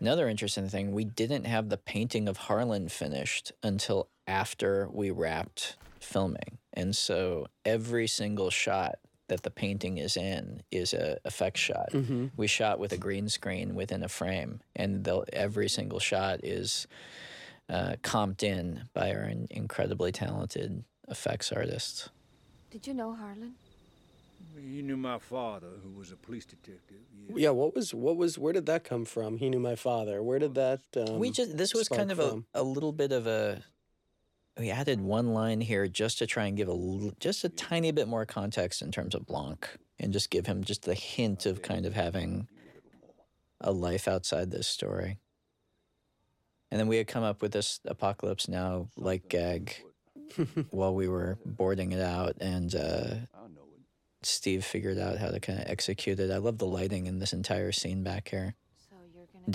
[0.00, 5.76] Another interesting thing, we didn't have the painting of Harlan finished until after we wrapped
[6.00, 6.58] filming.
[6.74, 8.96] And so every single shot
[9.28, 11.90] that the painting is in is a effect shot.
[11.92, 12.32] Mhm.
[12.36, 16.86] We shot with a green screen within a frame, and the, every single shot is
[17.68, 22.10] uh, comped in by our in- incredibly talented effects artists.
[22.70, 23.54] Did you know Harlan?
[24.56, 26.98] He knew my father, who was a police detective.
[27.34, 29.38] Yeah, what was what was where did that come from?
[29.38, 30.22] He knew my father.
[30.22, 30.80] Where did that?
[30.96, 32.46] Um, we just this was kind of a, from?
[32.54, 33.62] a little bit of a
[34.58, 37.90] we added one line here just to try and give a l- just a tiny
[37.90, 41.62] bit more context in terms of Blanc and just give him just the hint of
[41.62, 42.48] kind of having
[43.60, 45.18] a life outside this story.
[46.74, 49.76] And then we had come up with this apocalypse now like gag
[50.70, 53.14] while we were boarding it out and uh
[54.24, 56.32] Steve figured out how to kind of execute it.
[56.32, 58.56] I love the lighting in this entire scene back here.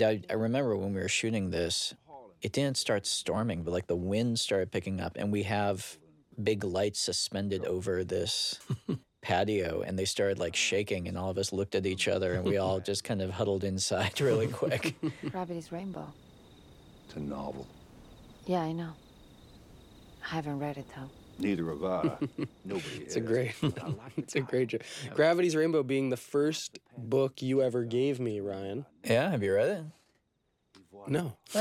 [0.00, 1.92] I, I remember when we were shooting this,
[2.40, 5.98] it didn't start storming, but like the wind started picking up, and we have
[6.42, 8.60] big lights suspended over this
[9.20, 12.44] patio, and they started like shaking, and all of us looked at each other, and
[12.44, 14.94] we all just kind of huddled inside really quick.
[15.34, 16.06] Rabbit's Rainbow.
[17.10, 17.66] It's a novel.
[18.46, 18.92] Yeah, I know.
[20.24, 21.10] I haven't read it though.
[21.40, 22.04] Neither have I.
[22.64, 23.52] Nobody It's a great,
[24.16, 24.82] it's a great joke.
[25.12, 28.86] Gravity's Rainbow being the first book you ever gave me, Rian.
[29.02, 29.84] yeah, have you read it?
[31.08, 31.36] No.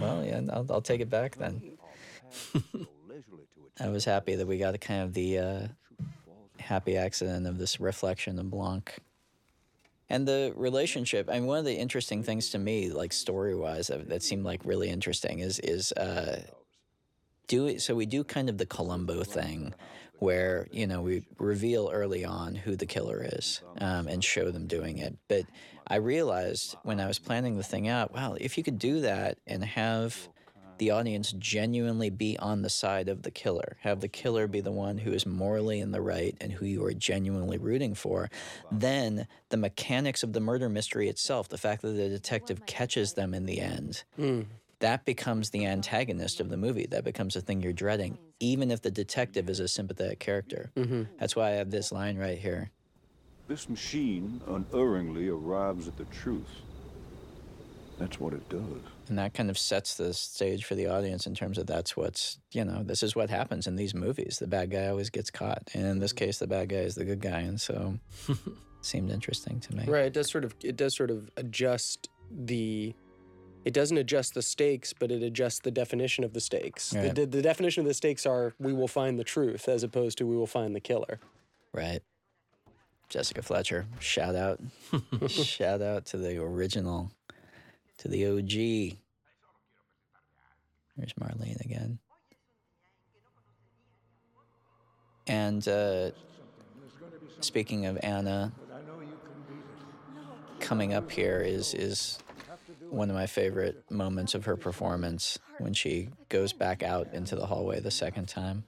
[0.00, 1.62] well, yeah, I'll, I'll take it back then.
[3.78, 5.68] I was happy that we got kind of the uh,
[6.58, 8.98] happy accident of this reflection of Blanc.
[10.10, 13.88] And the relationship, I mean, one of the interesting things to me, like story wise,
[13.88, 16.42] that, seemed like really interesting is, is, uh,
[17.46, 17.82] do it.
[17.82, 19.74] So we do kind of the Columbo thing
[20.18, 24.66] where, you know, we reveal early on who the killer is um, and show them
[24.66, 25.16] doing it.
[25.28, 25.44] But
[25.86, 29.38] I realized when I was planning the thing out, wow, if you could do that
[29.46, 30.28] and have
[30.78, 34.72] the audience genuinely be on the side of the killer, have the killer be the
[34.72, 38.30] one who is morally in the right and who you are genuinely rooting for,
[38.70, 43.34] then the mechanics of the murder mystery itself, the fact that the detective catches them
[43.34, 44.46] in the end, Mm.
[44.80, 46.86] that becomes the antagonist of the movie.
[46.86, 50.70] That becomes the thing you're dreading, even if the detective is a sympathetic character.
[50.76, 51.08] Mhm.
[51.18, 52.70] That's why I have this line right here.
[53.48, 56.62] This machine unerringly arrives at the truth.
[57.98, 58.82] That's what it does.
[59.08, 62.38] And that kind of sets the stage for the audience in terms of that's what's,
[62.52, 64.38] you know, this is what happens in these movies.
[64.38, 65.62] The bad guy always gets caught.
[65.74, 66.26] And in this mm-hmm.
[66.26, 67.40] case, the bad guy is the good guy.
[67.40, 68.36] And so it
[68.82, 69.84] seemed interesting to me.
[69.86, 70.04] Right.
[70.04, 72.94] It does sort of it does sort of adjust the
[73.64, 76.90] it doesn't adjust the stakes, but it adjusts the definition of the stakes.
[76.90, 80.18] The, the, the definition of the stakes are we will find the truth as opposed
[80.18, 81.18] to we will find the killer.
[81.72, 82.00] Right.
[83.08, 84.60] Jessica Fletcher, shout out.
[85.28, 87.10] shout out to the original,
[87.98, 88.98] to the OG.
[90.96, 91.98] There's Marlene again.
[95.26, 96.10] And uh,
[97.40, 98.52] speaking of Ana,
[100.58, 102.18] coming up here is is
[102.90, 107.46] one of my favorite moments of her performance when she goes back out into the
[107.46, 108.64] hallway the second time.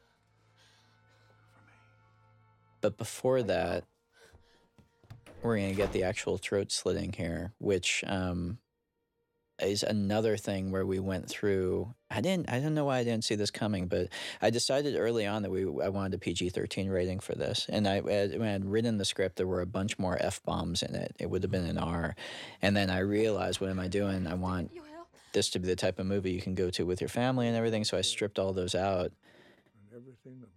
[2.83, 3.85] But before that,
[5.43, 8.59] we're going to get the actual throat slitting here, which um,
[9.63, 11.95] is another thing where we went through.
[12.11, 12.51] I didn't.
[12.51, 14.09] I don't know why I didn't see this coming, but
[14.43, 17.87] I decided early on that we I wanted a PG thirteen rating for this, and
[17.87, 20.83] I had, when I had written the script, there were a bunch more f bombs
[20.83, 21.15] in it.
[21.19, 22.17] It would have been an R,
[22.63, 24.27] and then I realized, what am I doing?
[24.27, 24.71] I want
[25.33, 27.57] this to be the type of movie you can go to with your family and
[27.57, 27.85] everything.
[27.85, 29.13] So I stripped all those out.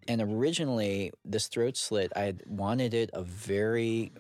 [0.07, 4.11] And originally, this throat slit, I wanted it a very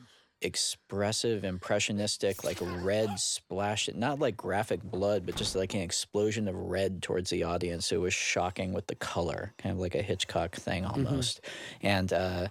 [0.43, 6.55] expressive, impressionistic, like red splash, not like graphic blood, but just like an explosion of
[6.55, 7.91] red towards the audience.
[7.91, 11.41] It was shocking with the color, kind of like a Hitchcock thing almost.
[11.81, 12.47] And, uh,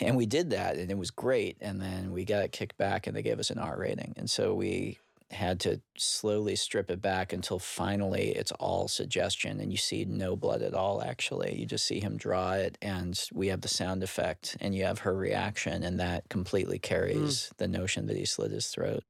[0.00, 1.56] and we did that and it was great.
[1.60, 4.14] And then we got kicked back and they gave us an R rating.
[4.16, 4.98] And so we
[5.32, 10.36] had to slowly strip it back until finally it's all suggestion and you see no
[10.36, 14.02] blood at all actually you just see him draw it and we have the sound
[14.02, 16.82] effect and you have her reaction and that completely hmm.
[16.82, 19.02] carries the notion that he slit his throat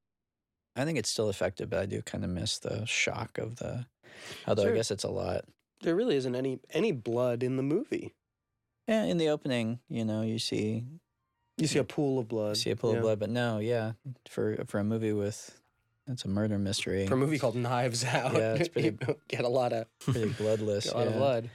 [0.75, 3.85] i think it's still effective but i do kind of miss the shock of the
[4.47, 4.71] although Sure.
[4.71, 5.45] i guess it's a lot
[5.81, 8.13] There really isn't any any blood in the movie.
[8.87, 10.85] yeah in the opening you know you see
[11.57, 12.57] You see a pool of blood.
[12.57, 12.97] see a pool yeah.
[12.97, 13.93] of blood but no yeah
[14.29, 15.59] for for a movie with
[16.07, 18.97] it's a murder mystery For a movie called Knives Out, Yeah, it's pretty-
[19.27, 21.49] get a lot of pretty bloodless a lot of blood.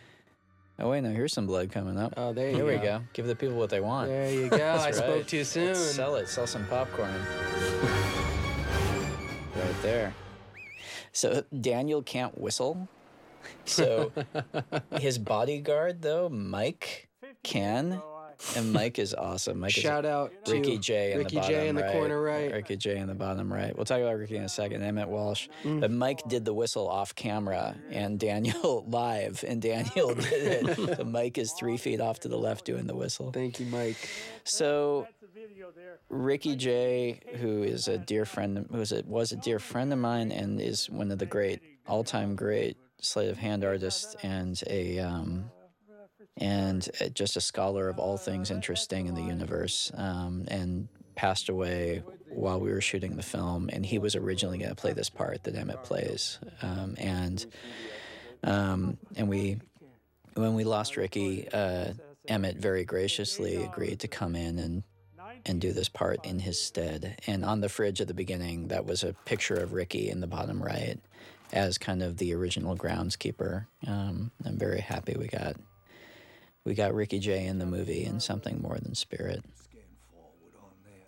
[0.81, 2.15] Oh wait, no, here's some blood coming up.
[2.17, 2.83] Oh, there you Here we go.
[2.83, 3.01] go.
[3.13, 4.09] Give the people what they want.
[4.11, 4.57] There you go.
[4.81, 5.27] I spoke right.
[5.29, 5.67] too soon.
[5.69, 6.29] Let's sell it.
[6.29, 7.11] Sell some popcorn.
[9.57, 10.15] right there.
[11.13, 12.89] So Daniel can't whistle.
[13.65, 14.13] So
[15.01, 17.09] his bodyguard though, Mike,
[17.43, 18.01] can.
[18.57, 19.61] And Mike is awesome.
[19.61, 21.93] Mike Shout is out to Ricky Jay in Ricky the bottom J in the right.
[21.93, 22.53] corner right.
[22.53, 23.75] Ricky Jay in the bottom right.
[23.75, 24.83] We'll talk about Ricky in a second.
[24.83, 25.49] Emmet Walsh.
[25.65, 25.81] Mm.
[25.81, 30.97] But Mike did the whistle off camera and Daniel live, and Daniel did it.
[30.97, 33.33] so Mike is three feet off to the left doing the whistle.
[33.33, 33.97] Thank you, Mike.
[34.45, 35.09] So
[36.09, 39.99] Ricky Jay, who is a dear friend, who is a, was a dear friend of
[39.99, 44.99] mine, and is one of the great all-time great sleight of hand artists, and a
[45.01, 45.51] um,
[46.39, 51.49] and uh, just a scholar of all things interesting in the universe, um, and passed
[51.49, 53.69] away while we were shooting the film.
[53.73, 57.45] And he was originally going to play this part that Emmet plays, um, and
[58.45, 59.59] um, and we
[60.35, 61.93] when we lost Ricky, uh,
[62.29, 64.83] Emmet very graciously agreed to come in and
[65.47, 67.21] and do this part in his stead.
[67.27, 70.27] And on the fridge at the beginning, that was a picture of Ricky in the
[70.27, 70.99] bottom right
[71.53, 73.67] as kind of the original groundskeeper.
[73.87, 75.57] Um, I'm very happy we got
[76.65, 79.45] we got Ricky Jay in the movie and something more than spirit.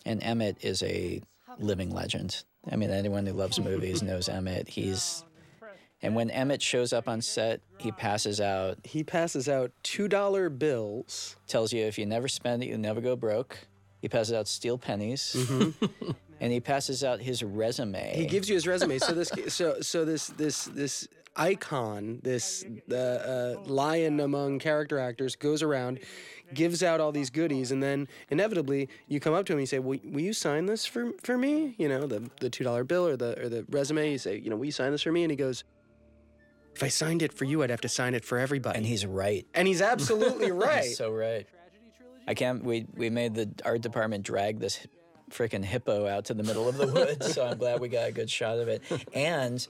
[0.06, 1.22] And Emmet is a
[1.58, 2.44] living legend.
[2.70, 4.68] I mean, anyone who loves movies knows Emmet.
[4.68, 5.24] He's
[6.02, 8.78] and when Emmet shows up on set, he passes out.
[8.84, 11.36] He passes out two dollar bills.
[11.46, 13.58] Tells you if you never spend it, you'll never go broke.
[14.00, 16.10] He passes out steel pennies, mm-hmm.
[16.40, 18.16] and he passes out his resume.
[18.16, 18.98] He gives you his resume.
[18.98, 25.36] So this, so so this this this icon, this uh, uh, lion among character actors,
[25.36, 26.00] goes around,
[26.54, 29.66] gives out all these goodies, and then inevitably you come up to him and you
[29.66, 32.84] say, "Will, will you sign this for for me?" You know, the the two dollar
[32.84, 34.12] bill or the or the resume.
[34.12, 35.64] You say, "You know, will you sign this for me?" And he goes.
[36.72, 38.78] If I signed it for you, I'd have to sign it for everybody.
[38.78, 39.44] And he's right.
[39.54, 40.84] And he's absolutely right.
[40.84, 41.44] He's so right.
[42.28, 42.62] I can't.
[42.62, 44.86] We we made the art department drag this
[45.30, 48.12] freaking hippo out to the middle of the woods, so I'm glad we got a
[48.12, 48.82] good shot of it.
[49.12, 49.66] And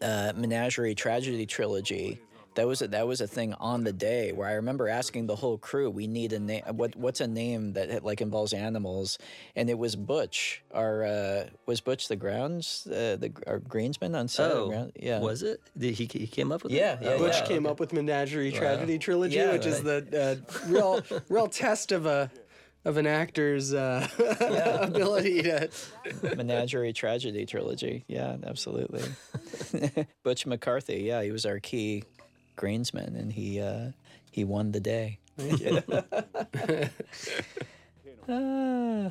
[0.00, 2.20] uh, Menagerie Tragedy trilogy.
[2.54, 5.36] That was a, that was a thing on the day where I remember asking the
[5.36, 6.62] whole crew, "We need a name.
[6.72, 9.16] What what's a name that like involves animals?"
[9.56, 10.62] And it was Butch.
[10.70, 14.50] Our uh, was Butch the grounds uh, the our greensman on set.
[14.52, 15.20] Oh, Ground- yeah.
[15.20, 15.62] was it?
[15.78, 16.98] Did he, he came up with Yeah, it?
[17.02, 17.70] yeah, Oh, Butch wow, came okay.
[17.72, 18.58] up with Menagerie Wow.
[18.58, 22.30] Tragedy trilogy, Yeah, which is the uh, real real test of a
[22.84, 24.08] of an actor's uh,
[24.82, 25.70] ability to.
[26.36, 28.04] Menagerie Tragedy trilogy.
[28.08, 29.02] Yeah, absolutely.
[30.22, 31.02] Butch McCarthy.
[31.02, 32.04] Yeah, he was our key
[32.56, 33.92] greensman, and he uh,
[34.30, 35.18] he won the day.
[38.28, 39.10] Ah.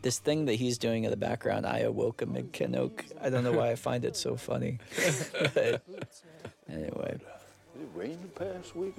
[0.00, 3.04] this thing that he's doing in the background, I awoke amid Kenok.
[3.20, 4.78] I don't know why I find it so funny.
[6.70, 8.94] Anyway, Did it rain the past week?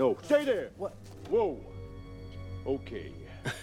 [0.00, 0.36] Or something?
[0.36, 0.70] No, stay there.
[0.76, 0.94] What?
[1.30, 1.60] Whoa.
[2.66, 3.12] Okay,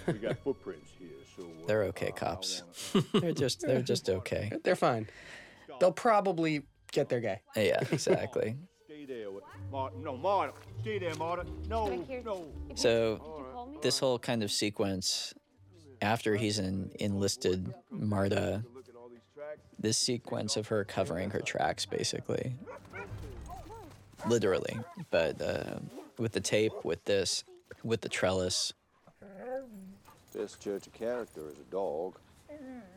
[0.08, 1.44] we got footprints here, so.
[1.44, 2.64] uh, they're okay cops.
[3.14, 4.52] they're just they're just okay.
[4.64, 5.08] They're fine.
[5.80, 7.42] They'll probably get their guy.
[7.56, 8.58] Yeah, exactly.
[8.86, 9.28] Stay there.
[9.72, 10.54] Martin, no, Martin.
[10.82, 11.48] Stay there, Martin.
[11.70, 12.46] No, no.
[12.76, 15.34] So this whole kind of sequence
[16.02, 18.64] after he's in, enlisted Marta,
[19.78, 22.54] this sequence of her covering her tracks basically,
[24.28, 24.78] literally,
[25.12, 25.80] but uh,
[26.20, 27.44] with the tape, with this,
[27.84, 28.74] with the trellis
[30.36, 32.16] Best judge of character is a dog.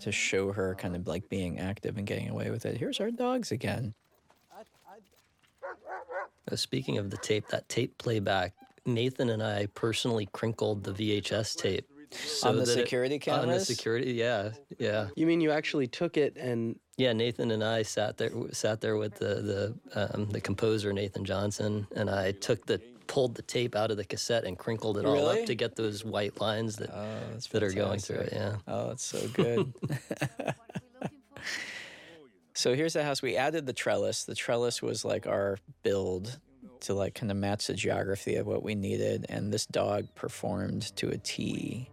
[0.00, 2.76] to show her kind of like being active and getting away with it.
[2.76, 3.94] Here's our dogs again.
[6.50, 8.52] Uh, Speaking of the tape, that tape playback,
[8.84, 11.88] Nathan and I personally crinkled the VHS tape.
[12.12, 15.08] so On the that it- security On the security, yeah, yeah.
[15.16, 18.96] You mean you actually took it and Yeah, Nathan and I sat there sat there
[18.98, 22.78] with the the um, the composer Nathan Johnson, and I took the
[23.12, 25.40] pulled the tape out of the cassette and crinkled it all Really?
[25.40, 28.32] up to get those white lines that oh, that are going through it.
[28.32, 28.56] Yeah.
[28.66, 29.70] Oh, it's so good.
[32.54, 33.20] so here's the house.
[33.20, 34.24] We added the trellis.
[34.24, 36.40] The trellis was like our build
[36.80, 40.96] to like kind of match the geography of what we needed, and this dog performed
[40.96, 41.90] to a T.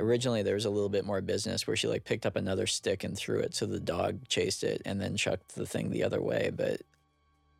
[0.00, 3.04] originally there was a little bit more business where she like picked up another stick
[3.04, 6.20] and threw it so the dog chased it and then chucked the thing the other
[6.20, 6.82] way, but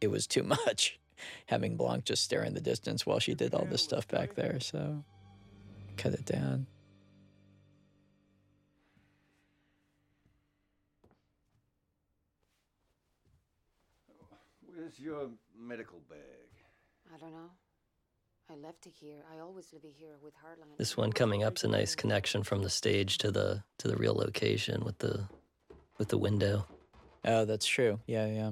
[0.00, 0.98] it was too much
[1.46, 4.58] having Blanc just stare in the distance while she did all this stuff back there.
[4.60, 5.04] So
[5.96, 6.66] cut it down.
[14.66, 15.28] Where's your
[15.58, 16.18] medical bag?
[17.14, 17.50] I don't know.
[18.50, 19.22] I left it here.
[19.32, 20.68] I always live here with Harlan.
[20.76, 24.14] This one coming up's a nice connection from the stage to the to the real
[24.14, 25.28] location with the
[25.98, 26.66] with the window.
[27.24, 28.00] Oh, that's true.
[28.06, 28.50] Yeah, yeah.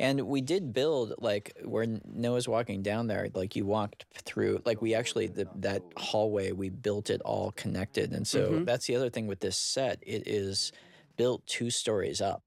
[0.00, 3.28] And we did build like where Noah's walking down there.
[3.32, 4.62] Like you walked through.
[4.64, 8.12] Like we actually the, that hallway we built it all connected.
[8.12, 8.64] And so Mhm.
[8.64, 9.98] that's the other thing with this set.
[10.02, 10.72] It is
[11.16, 12.42] built two stories up.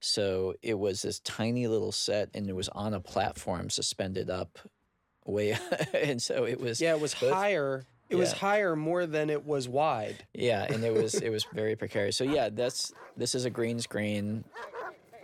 [0.00, 4.58] So it was this tiny little set, and it was on a platform suspended up,
[5.24, 5.56] way.
[5.94, 6.80] and so it was.
[6.80, 7.84] Yeah, it was both- higher.
[8.08, 10.26] It was higher more than it was wide.
[10.34, 12.16] Yeah, and it was it was very precarious.
[12.16, 14.44] So yeah, that's this is a green screen.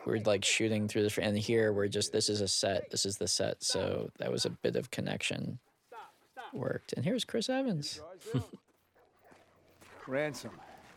[0.07, 2.91] We're like shooting through the and here we're just this is a set.
[2.91, 3.63] This is the set.
[3.63, 5.59] So that was a bit of connection
[6.53, 6.93] worked.
[6.95, 8.01] And here's Chris Evans.
[10.07, 10.51] Ransom.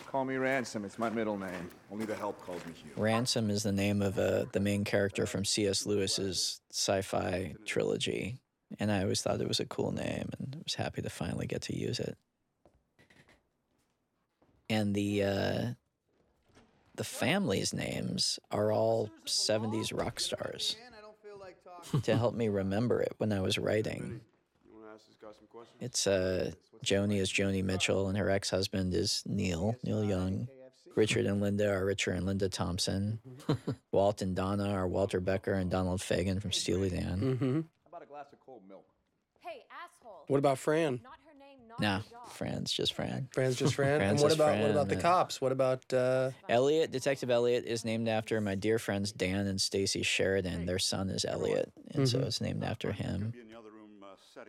[0.08, 0.84] Call me Ransom.
[0.84, 1.70] It's my middle name.
[1.92, 2.92] Only the help calls me Hugh.
[3.02, 5.86] Ransom is the name of uh, the main character from C.S.
[5.86, 8.40] Lewis's sci-fi trilogy,
[8.80, 11.62] and I always thought it was a cool name, and was happy to finally get
[11.64, 12.18] to use it.
[14.70, 15.62] And the uh,
[16.96, 20.76] the family's names are all '70s rock stars
[22.04, 24.22] to help me remember it when I was writing.
[24.66, 25.78] You want to ask this guy some questions?
[25.82, 26.52] It's uh,
[26.86, 30.48] Joni is Joni Mitchell, and her ex-husband is Neil Neil Young.
[30.96, 33.20] Richard and Linda are Richard and Linda Thompson.
[33.92, 37.20] Walt and Donna are Walter Becker and Donald Fagen from Steely Dan.
[37.20, 37.60] Mm-hmm.
[38.68, 38.86] Milk?
[39.42, 40.24] Hey, asshole.
[40.28, 41.02] What about Fran?
[41.80, 42.02] Nah,
[42.34, 43.28] Fran's just Fran.
[43.34, 44.02] Fran's just Fran.
[44.02, 45.42] and what just about what about the and- cops?
[45.42, 50.04] What about uh, Elliot, Detective Elliot, is named after my dear friends Dan and Stacy
[50.04, 50.66] Sheridan.
[50.68, 52.26] Their son is Elliot, and so Mhm.
[52.26, 53.34] it's named after him.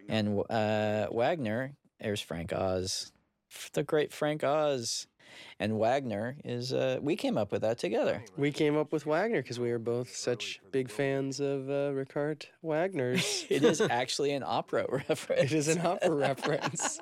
[0.08, 3.12] And uh, Wagner, there's Frank Oz,
[3.72, 5.06] the great Frank Oz.
[5.58, 8.24] And Wagner is, uh, we came up with that together.
[8.36, 12.46] we came up with Wagner because we were both such big fans of uh, Richard
[12.62, 13.46] Wagner's.
[13.50, 15.42] It is actually an opera reference.
[15.42, 16.98] it is an opera reference.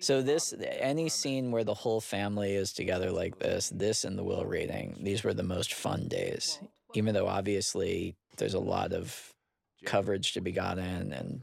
[0.00, 4.24] So this any scene where the whole family is together like this, this and the
[4.24, 6.58] will reading, these were the most fun days.
[6.94, 9.34] Even though obviously there's a lot of
[9.84, 11.42] coverage to be gotten and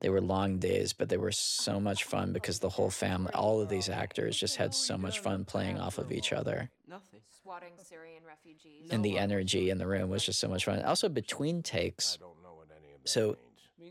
[0.00, 3.60] they were long days, but they were so much fun because the whole family, all
[3.60, 6.70] of these actors just had so much fun playing off of each other.
[6.88, 7.20] Nothing.
[7.42, 8.90] Swatting Syrian refugees.
[8.90, 10.82] And the energy in the room was just so much fun.
[10.82, 12.18] Also between takes.
[13.04, 13.36] So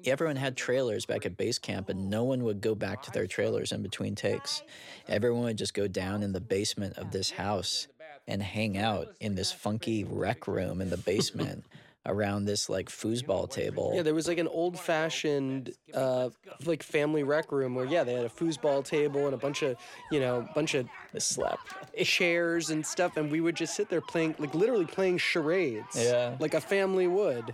[0.05, 3.28] everyone had trailers back at base camp and no one would go back to their
[3.28, 4.62] trailers in between takes.
[5.08, 7.88] Everyone would just go down in the basement of this house
[8.28, 11.66] and hang out in this funky rec room in the basement
[12.08, 13.91] around this like foosball table.
[13.93, 16.30] Yeah, there was like an old fashioned uh,
[16.66, 19.78] like family rec room where yeah, they had a foosball table and a bunch of
[20.12, 20.88] you know, bunch of
[21.20, 21.60] slap
[22.03, 25.95] chairs and stuff, and we would just sit there playing like literally playing charades.
[25.95, 26.36] Yeah.
[26.39, 27.53] Like a family would.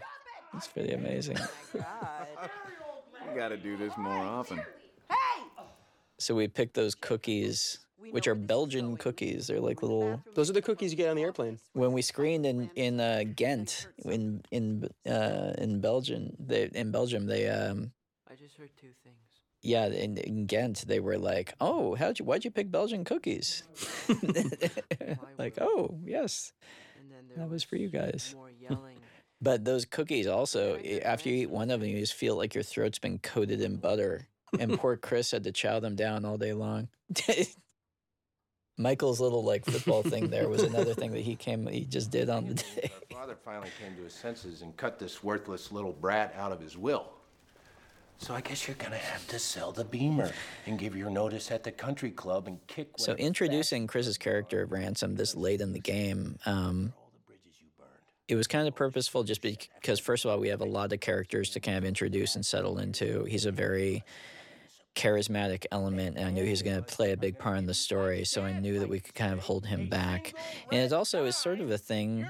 [0.56, 1.38] It's pretty amazing.
[3.34, 4.60] We gotta do this more often.
[5.10, 5.43] Hey!
[6.20, 7.80] So we picked those cookies,
[8.12, 9.47] which are Belgian cookies.
[9.47, 10.22] They're like little.
[10.36, 11.60] Those are the cookies you get on the airplane.
[11.74, 17.26] When we screened in in uh, Ghent, in in uh, in Belgium, they in Belgium
[17.28, 17.91] they um
[18.30, 19.16] I just heard two things.
[19.62, 23.64] yeah in, in Ghent they were like, oh, how'd you why'd you pick Belgian cookies?
[25.38, 26.54] like, oh yes,
[27.38, 28.36] that was for you guys.
[29.41, 32.64] But those cookies also, after you eat one of them, you just feel like your
[32.64, 34.30] throat's been coated in butter.
[34.58, 36.88] And poor Chris had to chow them down all day long.
[38.78, 42.30] Michael's little like football thing there was another thing that he came he just did
[42.30, 42.91] on the day.
[43.11, 46.59] Our father finally came to his senses and cut this worthless little brat out of
[46.59, 47.13] his will.
[48.17, 50.32] So I guess you're gonna have to sell the Beamer
[50.65, 52.89] and give your notice at the country club and kick.
[52.97, 56.93] So whatever introducing Chris's character of Ransom this late in the game, um,
[58.28, 60.99] it was kind of purposeful just because first of all we have a lot of
[60.99, 63.26] characters to kind of introduce and settle into.
[63.26, 64.03] He's a very
[64.95, 67.73] charismatic element, and I knew he was going to play a big part in the
[67.73, 70.33] story, so I knew that we could kind of hold him back.
[70.71, 72.27] And it also is sort of a thing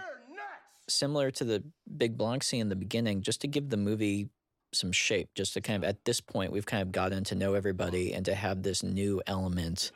[0.87, 1.63] similar to the
[1.97, 4.29] Big Blanc scene in the beginning, just to give the movie
[4.73, 7.53] some shape, just to kind of at this point we've kind of gotten to know
[7.53, 9.91] everybody and to have this new element,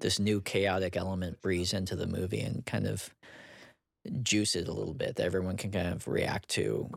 [0.00, 3.10] this new chaotic element breeze into the movie and kind of
[4.22, 6.88] juice it a little bit that everyone can kind of react to.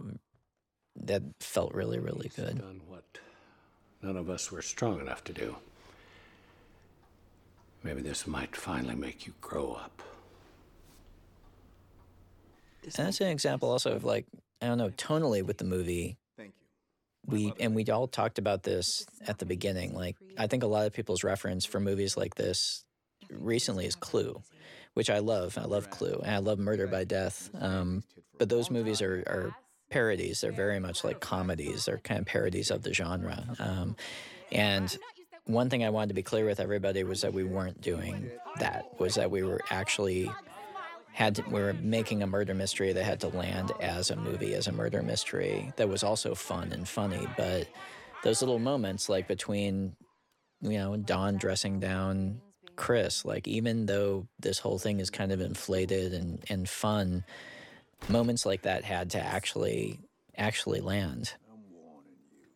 [0.96, 2.62] That felt really, really good.
[4.04, 5.56] Done what none of us were strong enough to do.
[7.84, 10.02] Maybe this might finally make you grow up.
[12.84, 14.26] And that's an example also of like
[14.62, 16.18] I don't know tonally with the movie.
[16.38, 17.34] Thank you.
[17.34, 19.94] We and we all talked about this at the beginning.
[19.94, 22.84] Like I think a lot of people's reference for movies like this
[23.30, 24.42] recently is Clue,
[24.94, 25.58] which I love.
[25.58, 27.50] I love Clue and I love Murder by Death.
[27.60, 28.04] Um,
[28.38, 29.56] but those movies are, are
[29.90, 30.42] parodies.
[30.42, 31.86] They're very much like comedies.
[31.86, 33.44] They're kind of parodies of the genre.
[33.60, 33.96] Um,
[34.52, 34.96] and
[35.46, 38.86] one thing I wanted to be clear with everybody was that we weren't doing that.
[39.00, 40.32] Was that we were actually
[41.12, 44.54] had to, we were making a murder mystery that had to land as a movie,
[44.56, 47.28] as a murder mystery that was also fun and funny.
[47.38, 47.68] But
[48.24, 49.96] those little moments, like between
[50.62, 52.42] you know Don dressing down
[52.76, 57.24] Chris, like even though this whole thing is kind of inflated and and fun,
[58.10, 60.00] moments like that had to actually
[60.38, 61.34] actually land.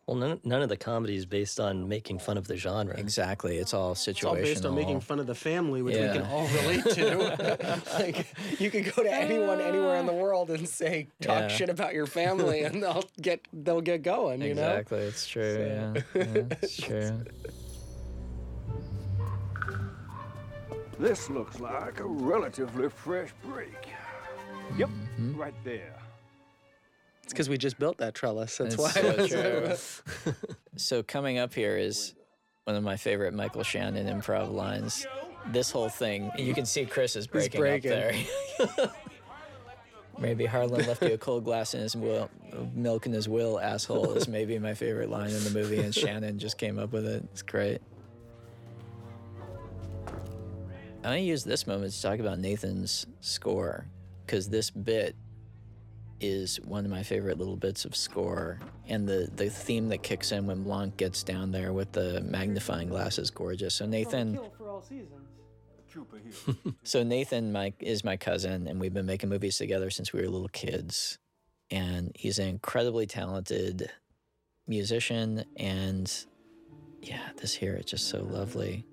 [0.06, 2.96] Well, none, none of the comedy is based on making fun of the genre.
[2.96, 3.58] Exactly.
[3.58, 4.08] It's all situational.
[4.08, 7.82] It's all based on making fun of the family, which we can all relate to.
[7.98, 8.26] like
[8.58, 11.48] you could go to anyone anywhere in the world and say talk Yeah.
[11.48, 14.40] shit about your family, and they'll get they'll get going.
[14.40, 14.62] You know.
[14.78, 14.98] Exactly.
[15.00, 15.66] It's true.
[15.66, 16.02] Yeah.
[16.14, 16.42] yeah.
[16.62, 17.24] It's true.
[20.98, 23.88] This looks like a relatively fresh break.
[24.76, 25.36] Yep, mm-hmm.
[25.36, 25.94] right there.
[27.28, 28.56] It's because we just built that trellis.
[28.56, 28.90] That's It's why.
[28.90, 30.34] so true.
[30.76, 32.14] so coming up here is
[32.64, 35.06] one of my favorite Michael Shannon improv lines.
[35.52, 37.92] This whole thing, you can see Chris is breaking, breaking.
[37.92, 38.90] up there.
[40.18, 42.30] maybe Harlan left you a cold glass in his will,
[42.74, 46.38] milk in his will, asshole is maybe my favorite line in the movie, and Shannon
[46.38, 47.22] just came up with it.
[47.32, 47.82] It's great.
[50.06, 53.86] I'm gonna use this moment to talk about Nathan's score
[54.28, 55.16] because this bit
[56.20, 60.32] is one of my favorite little bits of score, and the the theme that kicks
[60.32, 63.74] in when Blanc gets down there with the magnifying glass is gorgeous.
[63.74, 65.28] So Nathan, Kill for all seasons.
[65.90, 66.74] Trooper here.
[66.82, 70.28] so Nathan, my is my cousin, and we've been making movies together since we were
[70.28, 71.18] little kids,
[71.70, 73.90] and he's an incredibly talented
[74.66, 76.26] musician, and
[77.00, 78.84] yeah, this here is just so lovely.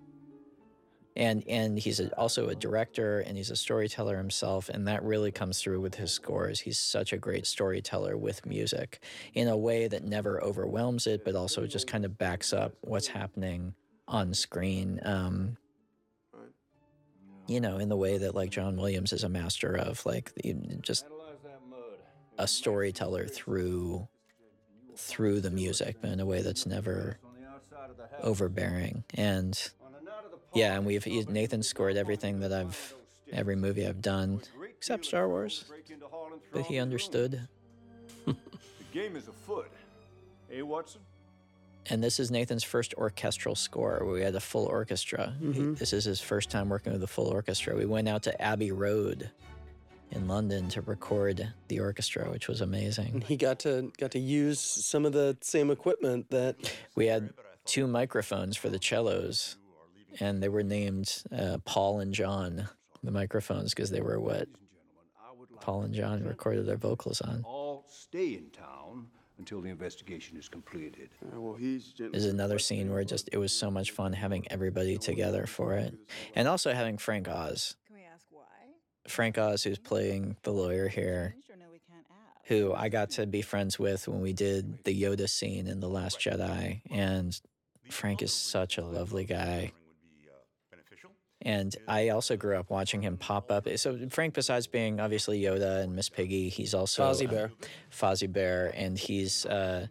[1.17, 5.31] And and he's a, also a director and he's a storyteller himself, and that really
[5.31, 6.59] comes through with his scores.
[6.59, 9.01] He's such a great storyteller with music
[9.33, 13.07] in a way that never overwhelms it, but also just kind of backs up what's
[13.07, 13.75] happening
[14.07, 14.99] on screen.
[15.03, 15.57] Um,
[17.47, 20.31] you know, in the way that like John Williams is a master of, like
[20.81, 21.05] just
[22.37, 24.07] a storyteller through
[24.97, 27.19] through the music, but in a way that's never
[28.21, 29.03] overbearing.
[29.13, 29.71] And
[30.55, 32.95] yeah, and we've Nathan scored everything that I've
[33.31, 34.41] every movie I've done
[34.77, 35.65] except Star Wars,
[36.53, 37.47] but he understood.
[38.25, 38.35] The
[38.93, 39.69] game is afoot.
[40.49, 41.01] Hey, Watson?
[41.87, 45.35] And this is Nathan's first orchestral score where we had a full orchestra.
[45.39, 45.77] He- Mhm.
[45.77, 47.75] This is his first time working with a full orchestra.
[47.75, 49.29] We went out to Abbey Road
[50.11, 53.09] in London to record the orchestra, which was amazing.
[53.15, 56.55] And he got to got to use some of the same equipment that
[56.95, 57.33] We had
[57.65, 59.57] two microphones for the cellos,
[60.19, 62.67] and they were named uh, Paul and John,
[63.03, 64.47] the microphones, because they were what
[65.61, 67.43] Paul and John recorded their vocals on.
[67.45, 69.07] All stay in town
[69.37, 71.09] until the investigation is completed.
[71.33, 75.73] well, There's another scene where just it was so much fun having everybody together for
[75.73, 75.93] it,
[76.35, 77.75] and also having Frank Oz.
[77.87, 78.43] Can we ask why?
[79.07, 81.35] Frank Oz, who's playing the lawyer here,
[82.45, 85.89] who I got to be friends with when we did the Yoda scene in The
[85.89, 86.81] Last Jedi.
[86.91, 87.39] And
[87.89, 89.71] Frank is such a lovely guy.
[91.45, 93.67] And I also grew up watching him pop up.
[93.77, 97.51] So Frank, besides being obviously Yoda and Miss Piggy, he's also Fozzie uh, Bear.
[97.91, 99.85] Fozzie Bear, and he's uh,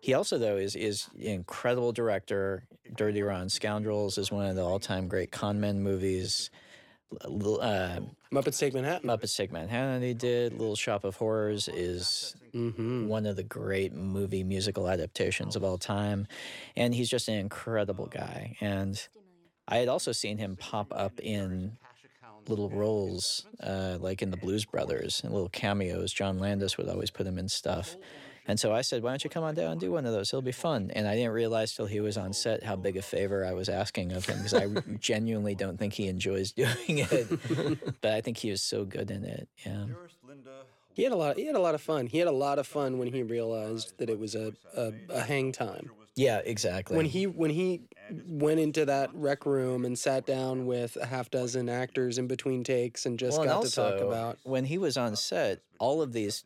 [0.00, 2.64] he also though is is an incredible director.
[2.94, 6.50] Dirty Rotten Scoundrels is one of the all time great con men movies.
[7.24, 8.00] Uh,
[8.32, 9.08] Muppets Take Manhattan.
[9.08, 10.02] Muppets Take Manhattan.
[10.02, 13.06] He did Little Shop of Horrors is Mm-hmm.
[13.08, 16.26] one of the great movie musical adaptations of all time,
[16.74, 18.56] and he's just an incredible guy.
[18.62, 19.06] And
[19.68, 21.76] I had also seen him pop up in
[22.48, 26.12] little roles, uh, like in the Blues Brothers and little cameos.
[26.12, 27.96] John Landis would always put him in stuff.
[28.48, 30.30] And so I said, why don't you come on down and do one of those?
[30.30, 30.92] It'll be fun.
[30.94, 33.68] And I didn't realize till he was on set how big a favor I was
[33.68, 34.68] asking of him because I
[35.00, 38.00] genuinely don't think he enjoys doing it.
[38.00, 39.48] but I think he was so good in it.
[39.64, 39.86] Yeah.
[40.94, 41.36] He had a lot.
[41.36, 42.06] He had a lot of fun.
[42.06, 45.20] He had a lot of fun when he realized that it was a a, a
[45.20, 45.90] hang time.
[46.14, 46.96] Yeah, exactly.
[46.96, 47.82] When he when he
[48.28, 52.64] went into that rec room and sat down with a half dozen actors in between
[52.64, 56.02] takes and just Well, and got to talk about when he was on set, all
[56.02, 56.44] of these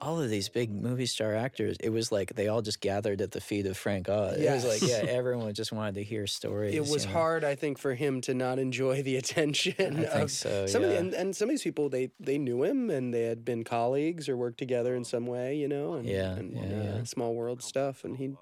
[0.00, 3.30] all of these big movie star actors, it was like they all just gathered at
[3.30, 4.36] the feet of Frank Oz.
[4.36, 6.74] It was like, yeah, everyone just wanted to hear stories.
[6.74, 7.18] It was you know.
[7.18, 9.74] hard, I think, for him to not enjoy the attention.
[9.78, 12.36] I think of so, Some of the, and, and some of these people, they they
[12.36, 15.94] knew him and they had been colleagues or worked together in some way, you know.
[15.94, 17.04] And, Yeah, and, yeah, yeah.
[17.04, 18.34] small world stuff, and he,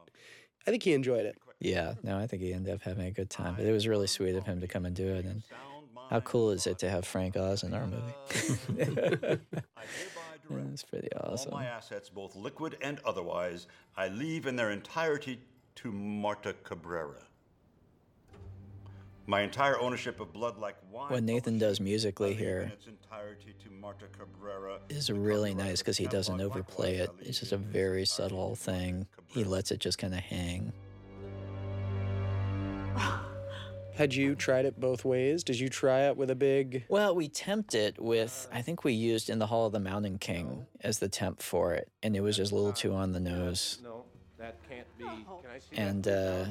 [0.66, 1.38] I think he enjoyed it.
[1.64, 3.54] Yeah, no, I think he ended up having a good time.
[3.56, 5.24] But it was really sweet of him to come and do it.
[5.24, 5.42] And
[6.10, 8.12] how cool is it to have Frank Oz in our movie?
[10.50, 11.52] That's pretty awesome.
[11.52, 13.66] All my assets, both liquid and otherwise,
[13.96, 15.40] I leave in their entirety
[15.76, 17.22] to Marta Cabrera.
[19.26, 23.70] My entire ownership of Blood Like Wine What Nathan does musically here its entirety to
[23.70, 24.80] Marta Cabrera.
[24.90, 27.08] is really nice because he doesn't overplay it.
[27.20, 29.06] It's just a very subtle thing.
[29.28, 30.74] He lets it just kind of hang.
[33.94, 35.44] Had you tried it both ways?
[35.44, 36.84] Did you try it with a big?
[36.88, 40.18] Well, we temped it with, I think we used In the Hall of the Mountain
[40.18, 43.20] King as the temp for it, and it was just a little too on the
[43.20, 43.78] nose.
[43.82, 44.04] No,
[44.38, 45.04] that can't be.
[45.04, 46.44] Can I see And, uh,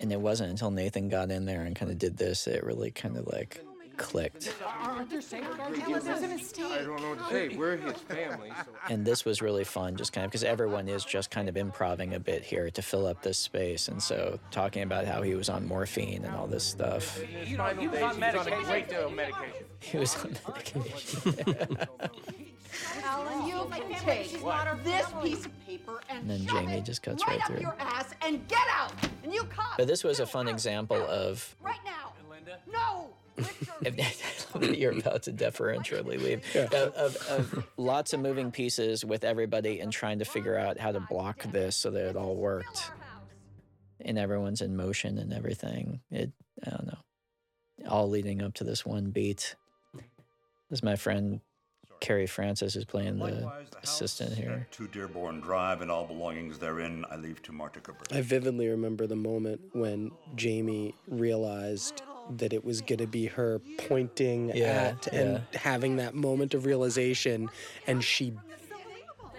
[0.00, 2.64] And it wasn't until Nathan got in there and kind of did this, that it
[2.64, 3.60] really kind of like
[3.96, 4.54] clicked.
[4.82, 5.78] Aren't there safeguards?
[5.78, 6.64] Tell us there's a mistake.
[6.72, 7.56] I don't know what to say.
[7.56, 8.72] We're his family, so.
[8.88, 12.14] And this was really fun, just kind of because everyone is just kind of improving
[12.14, 13.88] a bit here to fill up this space.
[13.88, 17.20] And so talking about how he was on morphine and all this stuff.
[17.46, 18.64] You know, he was on medication.
[18.64, 19.66] Great deal of medication.
[19.80, 21.78] He was on medication.
[23.04, 24.32] Alan, you can take
[24.84, 27.46] this piece of paper and, And then shove Jamie it just cuts right, right up
[27.48, 27.60] through.
[27.60, 28.92] your ass and get out.
[29.22, 32.12] And you come But this was a fun example of right now.
[32.72, 33.10] No.
[33.36, 34.46] If
[34.78, 36.56] you're about to deferentially leave.
[36.56, 40.92] Of, of, of lots of moving pieces with everybody and trying to figure out how
[40.92, 42.90] to block this so that it all worked.
[44.00, 46.00] And everyone's in motion and everything.
[46.10, 46.32] It
[46.66, 46.98] i don't know.
[47.88, 49.54] All leading up to this one beat.
[49.94, 51.40] This is my friend
[52.02, 54.66] carrie francis is playing the Likewise, the assistant here.
[54.68, 58.06] at 2 Dearborn Drive and all belongings therein I leave to Marta Cabrera.
[58.10, 63.60] I vividly remember the moment when Jamie realized that it was going to be her
[63.78, 67.50] pointing Yeah, at and having that moment of realization,
[67.86, 68.32] and she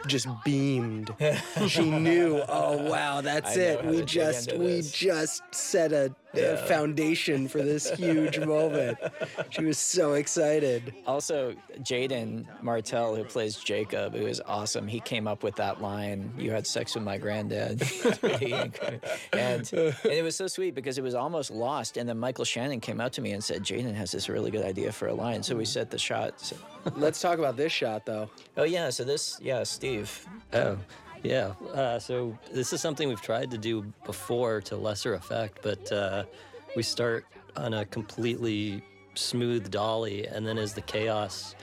[0.07, 1.13] just beamed.
[1.67, 3.85] she knew, oh wow, that's I it.
[3.85, 6.55] We just we just set a Yeah.
[6.65, 8.97] foundation for this huge moment.
[9.51, 10.93] She was so excited.
[11.05, 16.33] Also, Jaeden Martell, who plays Jacob, who is awesome, he came up with that line,
[16.37, 17.81] You had sex with my granddad.
[19.33, 21.97] And, and it was so sweet because it was almost lost.
[21.97, 24.63] And then Michael Shannon came out to me and said, Jaeden has this really good
[24.65, 25.43] idea for a line.
[25.43, 26.39] So we set the shot.
[26.39, 26.55] So-
[26.97, 28.29] Let's talk about this shot though.
[28.57, 28.89] oh, yeah.
[28.89, 30.27] So this, yeah, Steve.
[30.53, 30.77] Oh,
[31.23, 31.53] yeah.
[31.73, 36.23] Uh, so this is something we've tried to do before to lesser effect, but uh,
[36.75, 37.25] we start
[37.55, 38.83] on a completely
[39.15, 41.55] smooth dolly, and then as the chaos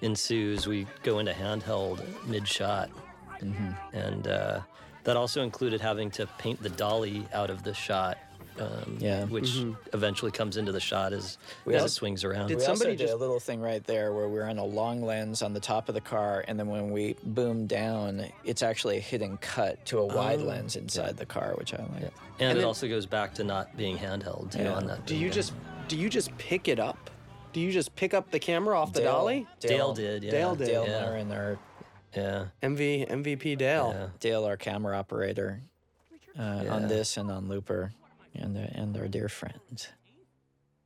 [0.00, 2.90] ensues, we go into handheld mid shot.
[3.92, 4.60] And uh,
[5.04, 8.18] that also included having to paint the dolly out of the shot.
[8.60, 9.24] Um, Yeah.
[9.26, 9.76] which Mhm.
[9.92, 12.48] eventually comes into the shot as, We as al- it swings around.
[12.48, 15.52] we also did a little thing right there where we're on a long lens on
[15.52, 19.36] the top of the car, and then when we boom down, it's actually a hidden
[19.38, 20.44] cut to a wide Oh.
[20.44, 21.88] lens inside the car, which I like.
[21.90, 22.02] And,
[22.40, 24.74] And it then- also goes back to not being handheld too Yeah.
[24.74, 25.06] on that.
[25.06, 25.52] Do you just
[25.88, 27.08] do you just pick it up?
[27.54, 29.46] Do you just pick up the camera off the Dale- dolly?
[29.58, 30.30] Dale did, yeah.
[30.30, 30.66] Dale did.
[30.66, 31.00] Dale Yeah.
[31.00, 31.58] Marin, our
[32.14, 32.44] Yeah.
[32.62, 34.10] MV MVP Dale.
[34.20, 35.62] Dale, our camera operator,
[36.38, 36.74] uh, Yeah.
[36.74, 37.92] on this and on Looper,
[38.38, 39.86] and and our dear friend.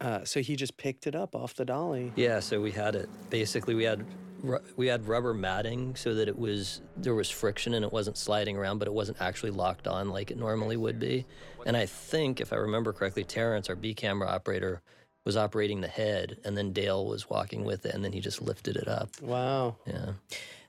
[0.01, 2.13] Uh, so he just picked it up off the dolly.
[2.17, 3.09] Yeah, so we had it.
[3.31, 4.05] Basically, we had
[4.43, 8.19] ru- we had rubber matting so that it was there was friction and it wasn't
[8.19, 11.25] sliding around, but it wasn't actually locked on like it normally would be.
[11.65, 14.83] And I think, if I remember correctly, Terrence, our B camera operator,
[15.25, 18.43] was operating the head, and then Dale was walking with it, and then he just
[18.43, 19.09] lifted it up.
[19.23, 19.77] Wow.
[19.87, 20.15] Yeah.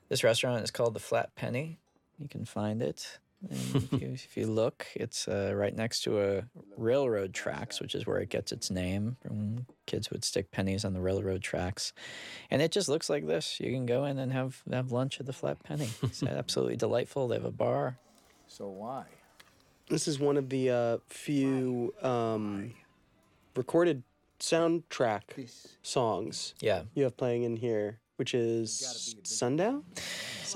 [0.08, 1.80] This restaurant is called the Flat Penny.
[2.20, 3.18] You can find it.
[3.50, 6.44] And if, you, if you look, it's uh, right next to a
[6.76, 9.16] railroad tracks, which is where it gets its name.
[9.26, 11.92] From kids would stick pennies on the railroad tracks,
[12.50, 13.60] and it just looks like this.
[13.60, 15.88] You can go in and have have lunch at the Flat Penny.
[16.02, 17.28] It's absolutely delightful.
[17.28, 17.98] They have a bar.
[18.48, 19.04] So why?
[19.88, 22.72] This is one of the uh, few um,
[23.54, 24.02] recorded
[24.40, 25.22] soundtrack
[25.82, 26.82] songs Yeah.
[26.94, 29.84] you have playing in here, which is Sundown?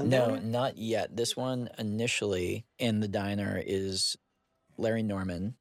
[0.00, 1.16] No, not yet.
[1.16, 4.16] This one initially in the diner is
[4.76, 5.54] Larry Norman,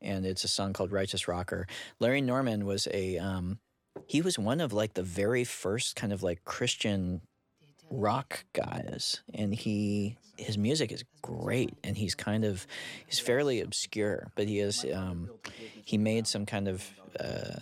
[0.00, 1.66] and it's a song called "Righteous Rocker."
[1.98, 3.58] Larry Norman was a um,
[4.06, 7.22] he was one of like the very first kind of like Christian
[7.90, 12.66] rock guys, and he his music is great, and he's kind of
[13.06, 15.28] he's fairly obscure, but he is um,
[15.84, 16.88] he made some kind of
[17.18, 17.58] uh,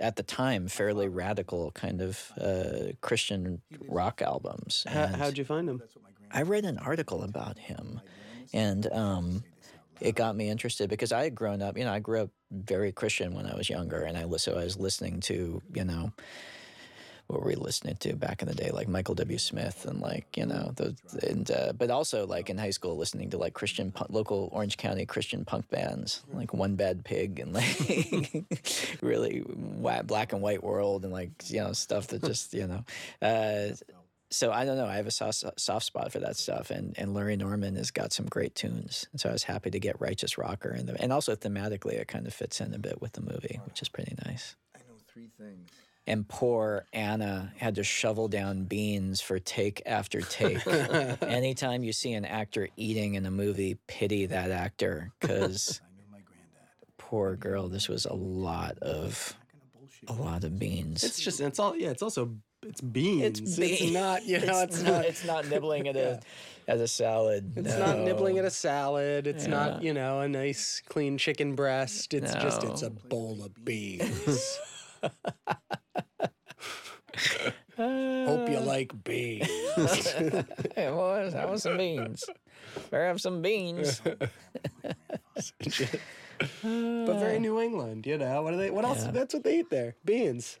[0.00, 4.84] at the time fairly radical kind of uh, Christian rock albums.
[4.88, 5.82] How, And how'd you find him?
[6.32, 8.00] I read an article about him,
[8.52, 9.44] and um,
[10.00, 11.78] it got me interested because I had grown up.
[11.78, 14.64] You know, I grew up very Christian when I was younger, and I so I
[14.64, 16.12] was listening to you know
[17.26, 19.38] what were we listening to back in the day, like Michael W.
[19.38, 23.30] Smith and like you know the and uh, but also like in high school listening
[23.30, 27.52] to like Christian punk, local Orange County Christian punk bands like One Bad Pig and
[27.52, 28.44] like
[29.00, 29.44] really
[30.04, 32.84] black and white world and like you know stuff that just you know.
[33.22, 33.74] Uh,
[34.30, 34.86] so I don't know.
[34.86, 38.12] I have a soft, soft spot for that stuff, and and Larry Norman has got
[38.12, 39.06] some great tunes.
[39.12, 42.08] And so I was happy to get Righteous Rocker in the, and also thematically it
[42.08, 44.56] kind of fits in a bit with the movie, which is pretty nice.
[44.74, 45.70] I know three things.
[46.06, 50.66] And poor Ana had to shovel down beans for take after take.
[51.22, 55.80] Anytime you see an actor eating in a movie, pity that actor because
[56.98, 59.34] poor girl, this was a lot of
[60.08, 61.04] a lot of beans.
[61.04, 61.88] It's just it's all yeah.
[61.88, 63.40] It's also it's beans.
[63.40, 63.92] It's It's, beans.
[63.92, 64.60] not you know.
[64.60, 64.92] It's, It's not.
[64.92, 66.20] not- it's not nibbling at a
[66.68, 67.52] as a salad.
[67.56, 69.26] It's not nibbling at a salad.
[69.26, 72.12] It's not you know a nice clean chicken breast.
[72.12, 74.58] It's just it's a bowl of beans.
[77.76, 79.48] Hope you like beans.
[80.08, 82.24] hey boys, have some beans.
[82.90, 84.00] Better have some beans.
[84.04, 84.30] but
[86.62, 88.42] very New England, you know.
[88.42, 88.70] What do they?
[88.70, 89.04] What else?
[89.04, 89.10] Yeah.
[89.10, 89.96] That's what they eat there.
[90.04, 90.58] Beans.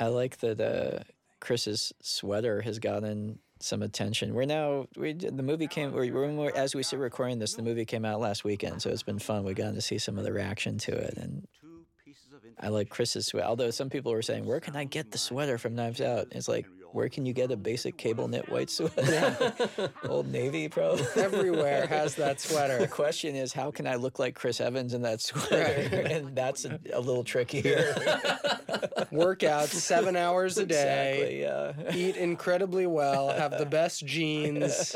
[0.00, 1.04] I like that uh,
[1.40, 4.34] Chris's sweater has gotten some attention.
[4.34, 7.54] We're now we the movie came we're- as we sit recording this.
[7.54, 9.44] The movie came out last weekend, so it's been fun.
[9.44, 11.46] We got to see some of the reaction to it, and
[12.60, 13.46] I like Chris's sweater.
[13.46, 16.48] Although some people were saying, "Where can I get the sweater from Knives Out?" It's
[16.48, 19.64] like, where can you get a basic cable knit white sweater?
[20.08, 20.92] Old Navy, pro.
[21.16, 22.78] Everywhere has that sweater.
[22.78, 25.54] The question is, how can I look like Chris Evans in that sweater?
[26.06, 27.94] and that's a, a little trickier.
[29.10, 31.40] Work out seven hours a Exactly, day.
[31.40, 31.94] yeah.
[31.94, 33.30] Eat incredibly well.
[33.30, 34.94] Have the best genes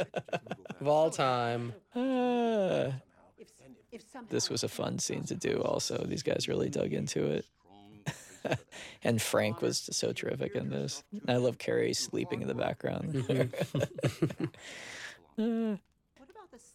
[0.81, 1.73] of all time.
[1.95, 2.93] Ah.
[4.29, 6.05] This was a fun scene to do also.
[6.05, 7.45] These guys really dug into it.
[9.05, 11.03] and frank was just so terrific in this.
[11.11, 13.25] And i love carrie sleeping in the background.
[15.39, 15.77] Ah.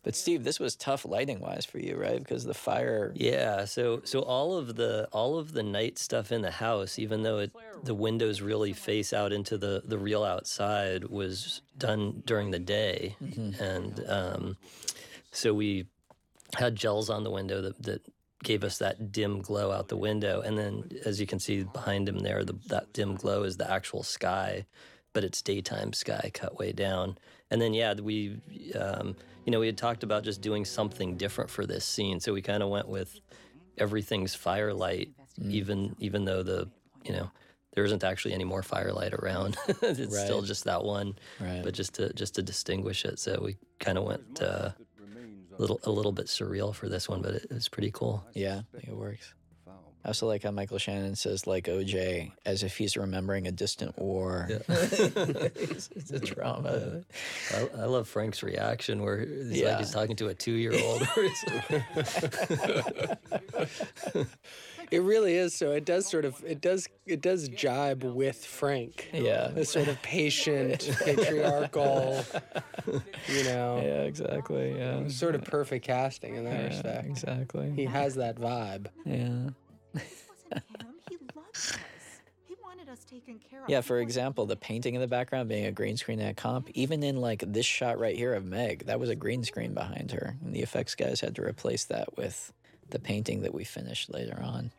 [0.03, 2.19] but steve this was tough lighting wise for you right?
[2.19, 6.41] Because the fire Yeah, so so all of the all of the night stuff in
[6.43, 7.52] the house, even though it
[7.84, 13.15] the windows really face out into the the real outside, was done during the day,
[13.60, 14.57] and um,
[15.31, 15.88] so we
[16.56, 18.02] had gels on the window that that
[18.44, 22.10] gave us that dim glow out the window, and then as you can see behind
[22.10, 24.65] him there, the, that dim glow is the actual sky,
[25.14, 27.18] but it's daytime sky cut way down,
[27.49, 28.38] and then yeah, we.
[28.80, 29.15] Um,
[29.45, 32.44] you know, we had talked about just doing something different for this scene, so we
[32.44, 33.19] kind of went with
[33.78, 35.10] everything's firelight,
[35.49, 36.69] even even though the
[37.03, 37.32] you know
[37.73, 39.57] there isn't actually any more firelight around.
[39.82, 41.61] it's still just that one, Right.
[41.64, 43.18] but just to just to distinguish it.
[43.18, 44.72] So we kind of went uh,
[45.61, 48.23] little a little bit surreal for this one, but it, it's pretty cool.
[48.33, 49.33] yeah I think it works
[50.03, 53.95] I also like how Michael Shannon says, like OJ, as if he's remembering a distant
[53.99, 54.47] war.
[54.67, 57.03] it's, it's a drama.
[57.53, 59.69] I, I love Frank's reaction where he's Yeah.
[59.69, 61.07] like he's talking to a two year old.
[64.91, 65.55] It really is.
[65.55, 69.09] So it does sort of it does it does jibe with Frank.
[69.13, 69.47] Yeah.
[69.47, 72.23] The sort of patient, patriarchal,
[73.27, 73.81] you know.
[73.81, 74.77] Yeah, exactly.
[74.77, 75.07] Yeah.
[75.07, 77.07] Sort of perfect casting in that Yeah, respect.
[77.07, 77.72] Exactly.
[77.73, 78.88] He has that vibe.
[79.05, 79.49] Yeah.
[81.09, 81.73] He loved us.
[82.45, 83.69] He wanted us taken care of.
[83.69, 87.01] Yeah, for example, the painting in the background being a green screen at comp, even
[87.01, 90.35] in like this shot right here of Meg, that was a green screen behind her.
[90.43, 92.51] And the effects guys had to replace that with
[92.91, 94.72] the painting that we finished later on.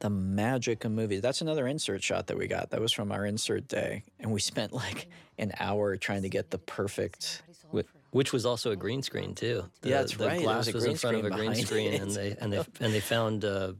[0.00, 1.22] The magic of movies.
[1.22, 2.70] That's another insert shot that we got.
[2.70, 4.02] That was from our insert day.
[4.20, 5.08] And we spent like
[5.38, 7.42] an hour trying to get the perfect.
[7.74, 9.64] Wh- Which was also a green screen too.
[9.80, 10.34] The, Yeah, that's the right.
[10.36, 12.02] There glass was was, in front of a green screen, it.
[12.02, 13.72] and they and they and they found uh,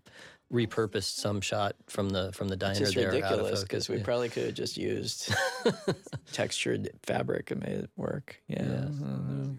[0.51, 3.09] repurposed some shot from the from the It's diner just there.
[3.09, 4.03] out ridiculous because we yeah.
[4.05, 5.35] probably could have just used
[6.33, 8.41] textured fabric and made it work.
[8.49, 8.61] Yeah.
[8.61, 9.01] I don't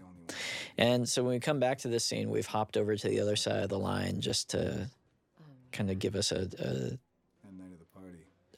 [0.76, 3.36] And so when we come back to this scene, we've hopped over to the other
[3.36, 4.88] side of the line just to
[5.72, 6.98] kind of give us a, a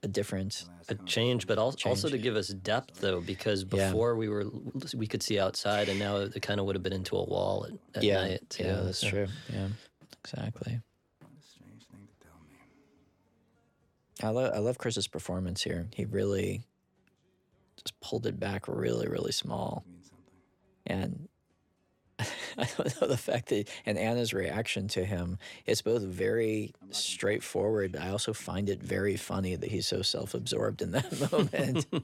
[0.03, 2.23] a different a change, but al- also to Change.
[2.23, 3.89] give us depth though, because Yeah.
[3.89, 4.47] before we were
[4.95, 7.67] we could see outside, and now it kind of would have been into a wall
[7.67, 8.41] at, at yeah, night.
[8.49, 9.27] Too, yeah, that's so- true.
[9.53, 9.69] Yeah,
[10.25, 10.81] exactly.
[14.23, 15.89] I love I love Chris's performance here.
[15.95, 16.63] He really
[17.77, 19.85] just pulled it back really really small,
[20.87, 21.29] and
[22.59, 25.39] I don't know the fact that and Ana's reaction to him.
[25.67, 27.97] It's both very straightforward.
[27.97, 31.87] I also find it very funny that he's so self-absorbed in that moment.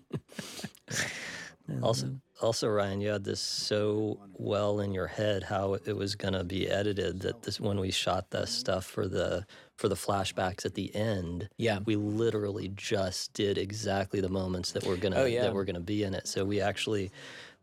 [1.83, 2.09] Also,
[2.41, 6.45] also, Rian, you had this so well in your head how it was going to
[6.45, 9.45] be edited that this when we shot the stuff for the
[9.75, 14.85] for the flashbacks at the end, yeah, we literally just did exactly the moments that
[14.87, 15.43] were gonna Oh, yeah.
[15.43, 16.29] that were gonna be in it.
[16.29, 17.11] So we actually,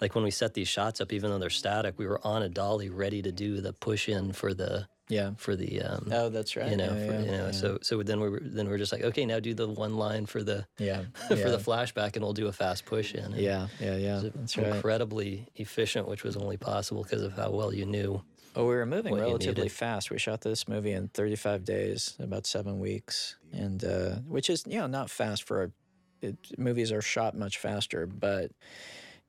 [0.04, 2.50] like when we set these shots up, even though they're static, we were on a
[2.50, 6.56] dolly ready to do the push in for the yeah for the um, Oh, that's
[6.58, 6.70] right.
[6.70, 7.52] you know Yeah, for, yeah, you know yeah.
[7.52, 9.96] so so then we were then we are just like okay now do the one
[9.96, 13.24] line for the Yeah, for the flashback and we'll do a fast push in.
[13.24, 14.68] And Yeah, yeah, yeah, that's right.
[14.68, 18.22] Incredibly efficient, which was only possible because of how well you knew.
[18.56, 20.12] Oh, we were moving relatively fast.
[20.12, 24.80] We shot this movie in 35 days, about seven weeks, and uh, which is you
[24.80, 25.72] know not fast for a,
[26.22, 28.52] it, movies are shot much faster, but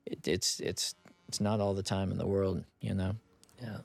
[0.05, 0.95] it, it's it's
[1.27, 3.15] it's not all the time in the world, you know.
[3.61, 3.77] Yeah.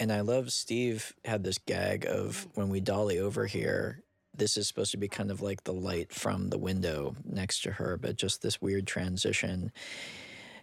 [0.00, 4.02] And I love Steve had this gag of when we dolly over here.
[4.36, 7.72] This is supposed to be kind of like the light from the window next to
[7.72, 9.72] her, but just this weird transition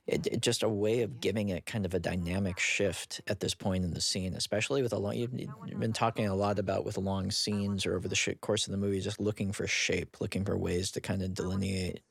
[0.08, 3.56] it, it- just a way of giving it kind of a dynamic shift at this
[3.56, 5.16] point in the scene, especially with a long.
[5.16, 8.68] You've, you've been talking a lot about with long scenes or over the sh- course
[8.68, 12.02] of the movie, just looking for shape, looking for ways to kind of delineate.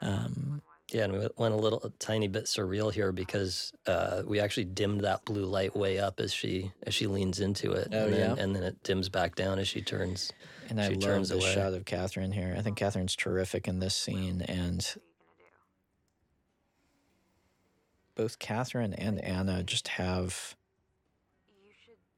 [0.00, 4.40] Um, Yeah, and we went- a little a tiny bit surreal here because uh, we
[4.40, 8.04] actually dimmed that blue light way up as she as she leans into it, Oh,
[8.04, 8.42] and then yeah?
[8.42, 10.32] and then it dims back down as she turns.
[10.70, 12.54] and I she love turns the shot of Katherine here.
[12.56, 14.86] I think Katherine's terrific in this scene, and
[18.14, 20.56] both Katherine and Ana just have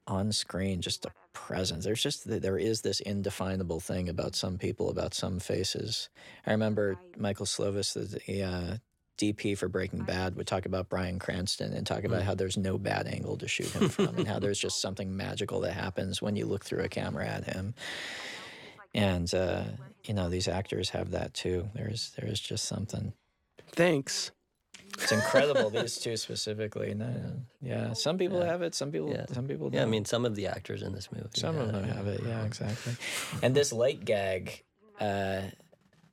[0.06, 1.84] on screen just a presence.
[1.84, 6.08] There's just there is this indefinable thing about some people, about some faces.
[6.46, 8.76] I remember Michael Slovis, the uh,
[9.18, 12.78] DP for Breaking Bad, would talk about Bryan Cranston and talk about how there's no
[12.78, 16.36] bad angle to shoot him from, and how there's just something magical that happens when
[16.36, 17.74] you look through a camera at him.
[18.94, 19.64] And uh,
[20.04, 21.68] you know these actors have that too.
[21.74, 23.12] There's there's just something.
[23.72, 24.32] Thanks.
[24.98, 25.70] It's incredible.
[25.70, 26.94] these two specifically.
[26.94, 27.08] No,
[27.62, 28.74] yeah, some people have it.
[28.74, 29.10] Some people.
[29.10, 29.26] Yeah.
[29.32, 29.70] Some people.
[29.72, 31.28] Yeah, I mean, some of the actors in this movie.
[31.34, 32.20] Some of them have it.
[32.26, 32.94] Yeah, exactly.
[33.42, 34.62] And this light gag.
[35.00, 35.42] Uh,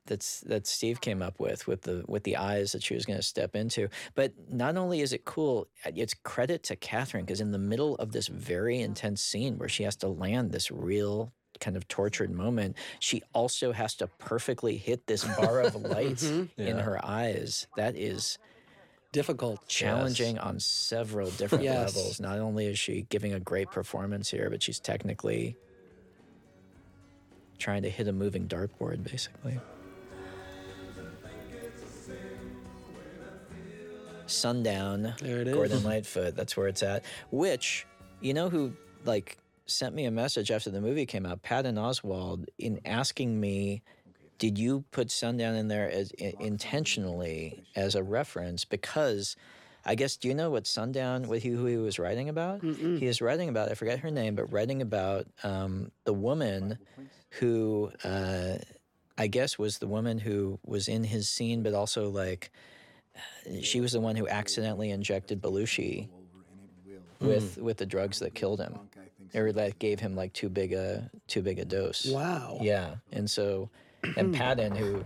[0.06, 3.18] that's that Steve came up with with the with the eyes that she was going
[3.18, 3.88] to step into.
[4.14, 8.12] But not only is it cool, it's credit to Katherine because in the middle of
[8.12, 12.76] this very intense scene where she has to land this real kind of tortured moment,
[13.00, 16.48] she also has to perfectly hit this bar of light Mhm.
[16.56, 17.66] in her eyes.
[17.76, 18.38] That is
[19.12, 21.94] difficult, challenging on several different Yes.
[21.96, 22.20] levels.
[22.20, 25.56] Not only is she giving a great performance here, but she's technically
[27.58, 29.58] trying to hit a moving dartboard, basically.
[34.26, 35.54] Sundown, There it is.
[35.54, 36.36] Gordon Lightfoot.
[36.36, 37.04] That's where it's at.
[37.30, 37.86] Which,
[38.20, 38.74] you know, who
[39.04, 43.82] like sent me a message after the movie came out, Patton Oswalt, in asking me,
[44.38, 49.36] "Did you put Sundown in there as i- intentionally as a reference?" Because
[49.84, 52.62] I guess do you know what Sundown, what he, who he was writing about?
[52.62, 56.78] He is writing about I forget her name, but writing about um, the woman
[57.40, 58.58] who uh,
[59.16, 62.50] I guess was the woman who was in his scene, but also like
[63.62, 66.08] she was the one who accidentally injected Belushi
[67.20, 68.78] with with the drugs that killed him,
[69.34, 72.06] or that gave him like too big a too big a dose.
[72.06, 72.58] Wow.
[72.60, 73.70] Yeah, and so
[74.16, 75.02] and Patton, who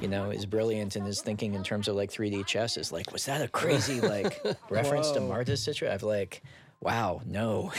[0.00, 3.12] you know is brilliant and is thinking in terms of like 3D chess, is like,
[3.12, 5.28] was that a crazy like reference to Whoa.
[5.28, 5.90] Marta Citra?
[5.90, 6.42] I've like.
[6.78, 7.72] Wow, no.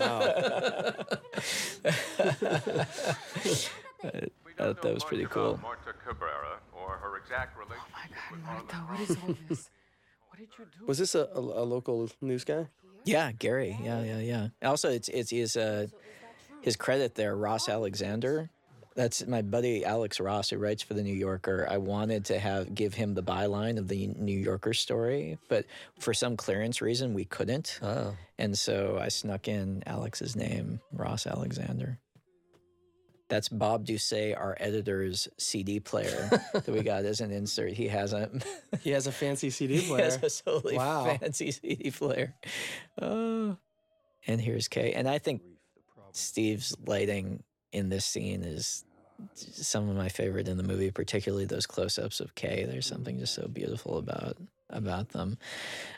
[0.00, 0.94] Wow.
[4.60, 5.58] Uh, that was pretty cool.
[5.62, 7.88] Marta Cabrera or her exact relationship
[8.30, 9.70] Oh my God, Martha, what is all this?
[10.28, 10.86] What did you do?
[10.86, 12.66] Was this a, a, a local news guy?
[13.04, 13.78] Yeah, Gary.
[13.82, 14.48] Yeah, yeah, yeah.
[14.62, 15.86] Also, it's it's his uh,
[16.60, 18.50] his credit there, Ross Alexander.
[18.96, 21.66] That's my buddy Alex Ross, who writes for the New Yorker.
[21.70, 25.64] I wanted to have give him the byline of the New Yorker story, but
[26.00, 27.78] for some clearance reason, we couldn't.
[27.82, 28.16] Oh.
[28.38, 31.98] And so I snuck in Alex's name, Ross Alexander.
[33.28, 37.72] That's Bob Ducsay, our editor's CD player that we got as an insert.
[37.72, 38.28] He has a
[38.80, 39.98] He has a fancy CD player.
[40.04, 41.16] he has a totally Wow.
[41.16, 42.34] fancy CD player.
[43.00, 43.56] Oh.
[44.26, 44.94] And here's Kay.
[44.94, 45.42] And I think
[46.10, 48.84] Steve's lighting in this scene is
[49.34, 52.64] some of my favorite in the movie, particularly those close-ups of Kay.
[52.64, 54.36] There's something just so beautiful about
[54.70, 55.36] about them.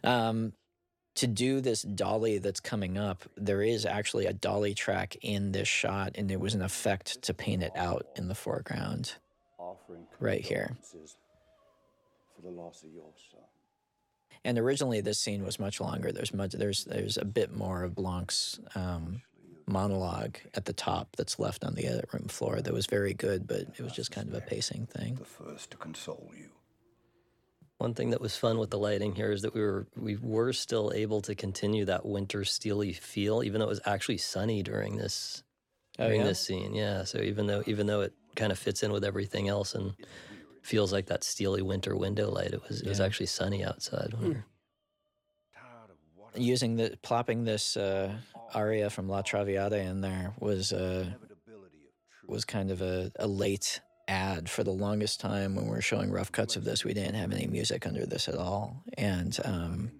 [0.03, 0.53] Um,
[1.17, 5.69] to do this dolly that's coming up, there is actually a dolly track in this
[5.69, 9.17] shot, and it was an effect to paint it out in the foreground.
[10.21, 10.77] Right here.
[12.35, 13.41] For the loss of your son.
[14.45, 16.11] And originally, this scene was much longer.
[16.13, 16.53] There's much.
[16.53, 19.23] There's there's a bit more of Blanc's um,
[19.73, 23.47] monologue at the top that's left on the edit room floor that was very good,
[23.47, 25.17] but it was just kind of a pacing thing.
[25.17, 26.51] The first to console you.
[27.79, 30.53] One thing that was fun with the lighting here is that we were we were
[30.53, 34.97] still able to continue that winter steely feel, even though it was actually sunny during
[34.97, 35.43] this
[35.99, 36.27] Oh, during yeah?
[36.29, 36.75] this scene.
[36.75, 37.05] Yeah.
[37.05, 39.95] So even though even though it kind of fits in with everything else and
[40.63, 44.13] feels like that steely winter window light, it was it was actually sunny outside.
[44.15, 44.45] when we were-
[46.35, 48.13] Using the plopping this uh,
[48.55, 51.07] aria from La Traviata in there was uh,
[52.27, 56.11] was kind of a, a late ad for the longest time when we were showing
[56.11, 56.85] rough cuts of this.
[56.85, 58.83] We didn't have any music under this at all.
[58.99, 59.93] And um,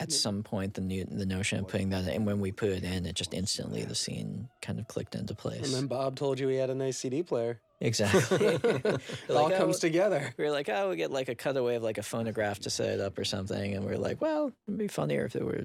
[0.00, 2.70] at some point the new, the notion of putting that in, and when we put
[2.70, 5.64] it in it just instantly the scene kind of clicked into place.
[5.64, 7.60] And then Bob told you he had a nice CD player.
[7.80, 8.46] Exactly.
[8.46, 9.00] it
[9.30, 10.34] all oh, comes together.
[10.38, 12.90] We are like, oh, we get like a cutaway of like a phonograph to set
[12.90, 15.64] it up or something, and we are like, well, it'd be funnier if there were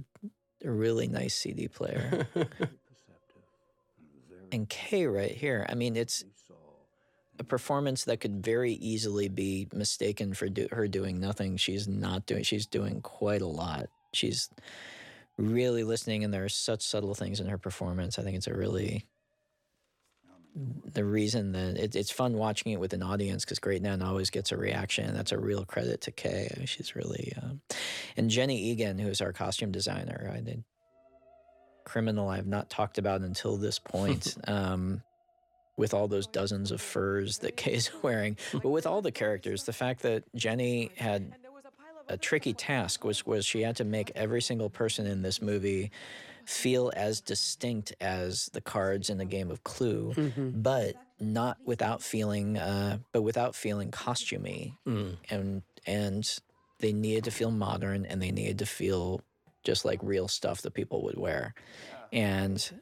[0.63, 2.27] a really nice CD player.
[4.51, 6.25] and Kay right here, I mean, it's
[7.39, 11.57] a performance that could very easily be mistaken for do- her doing nothing.
[11.57, 12.43] She's not doing.
[12.43, 13.87] She's doing quite a lot.
[14.13, 14.49] She's
[15.37, 18.19] really listening, and there are such subtle things in her performance.
[18.19, 19.05] I think it's a really
[20.55, 24.29] the reason that it, it's fun watching it with an audience because Great Nan always
[24.29, 25.05] gets a reaction.
[25.05, 26.63] And that's a real credit to Kay.
[26.65, 27.61] She's really um,
[28.17, 30.31] and Jenny Eagan, who's our costume designer.
[30.33, 30.63] I did
[31.83, 32.29] criminal.
[32.29, 34.37] I've not talked about until this point.
[34.47, 35.01] um,
[35.77, 39.73] with all those dozens of furs that Kay's wearing, but with all the characters, the
[39.73, 41.33] fact that Jenny had
[42.07, 45.89] a tricky task was was she had to make every single person in this movie
[46.45, 50.61] feel as distinct as the cards in the game of Clue, Mhm.
[50.63, 55.17] but not without feeling, uh, but without feeling costumey, Mm.
[55.29, 56.39] and and
[56.79, 59.21] they needed to feel modern and they needed to feel
[59.63, 61.53] just like real stuff that people would wear,
[62.11, 62.81] and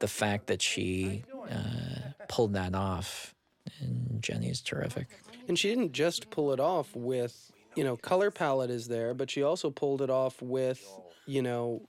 [0.00, 3.34] the fact that she uh, pulled that off,
[3.80, 5.08] and Jenny's terrific.
[5.48, 9.30] And she didn't just pull it off with, you know, color palette is there, but
[9.30, 10.86] she also pulled it off with,
[11.26, 11.88] you know,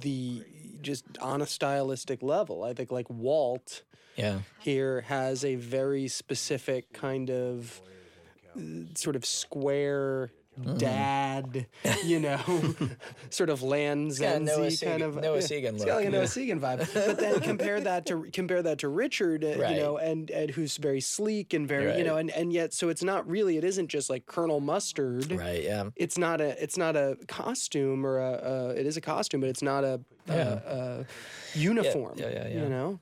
[0.00, 0.42] the
[0.82, 2.64] just on a stylistic level.
[2.64, 3.82] I think like Walt
[4.16, 4.40] Yeah.
[4.58, 7.80] here has a very specific kind of
[8.56, 8.60] uh,
[8.94, 10.30] sort of square
[10.60, 10.76] Mm.
[10.76, 11.66] dad,
[12.04, 12.38] you know,
[13.30, 16.10] sort of Land's got a Noah kind of Noah yeah, Segan It's got like a
[16.10, 16.12] look.
[16.12, 16.54] Noah Yeah.
[16.54, 16.92] Segan vibe.
[16.94, 19.76] But then compare that to compare that to Richard, uh, Right.
[19.76, 22.90] you know, and and who's very sleek and very, you know, and and yet so
[22.90, 25.32] it's not really it isn't just like Colonel Mustard.
[25.32, 25.62] Right.
[25.62, 25.84] Yeah.
[25.96, 29.48] It's not a it's not a costume or a, a it is a costume, but
[29.48, 30.60] it's not a, a, Yeah.
[30.66, 31.04] a
[31.54, 32.18] uniform.
[32.18, 32.62] yeah, yeah, yeah.
[32.62, 33.00] You know.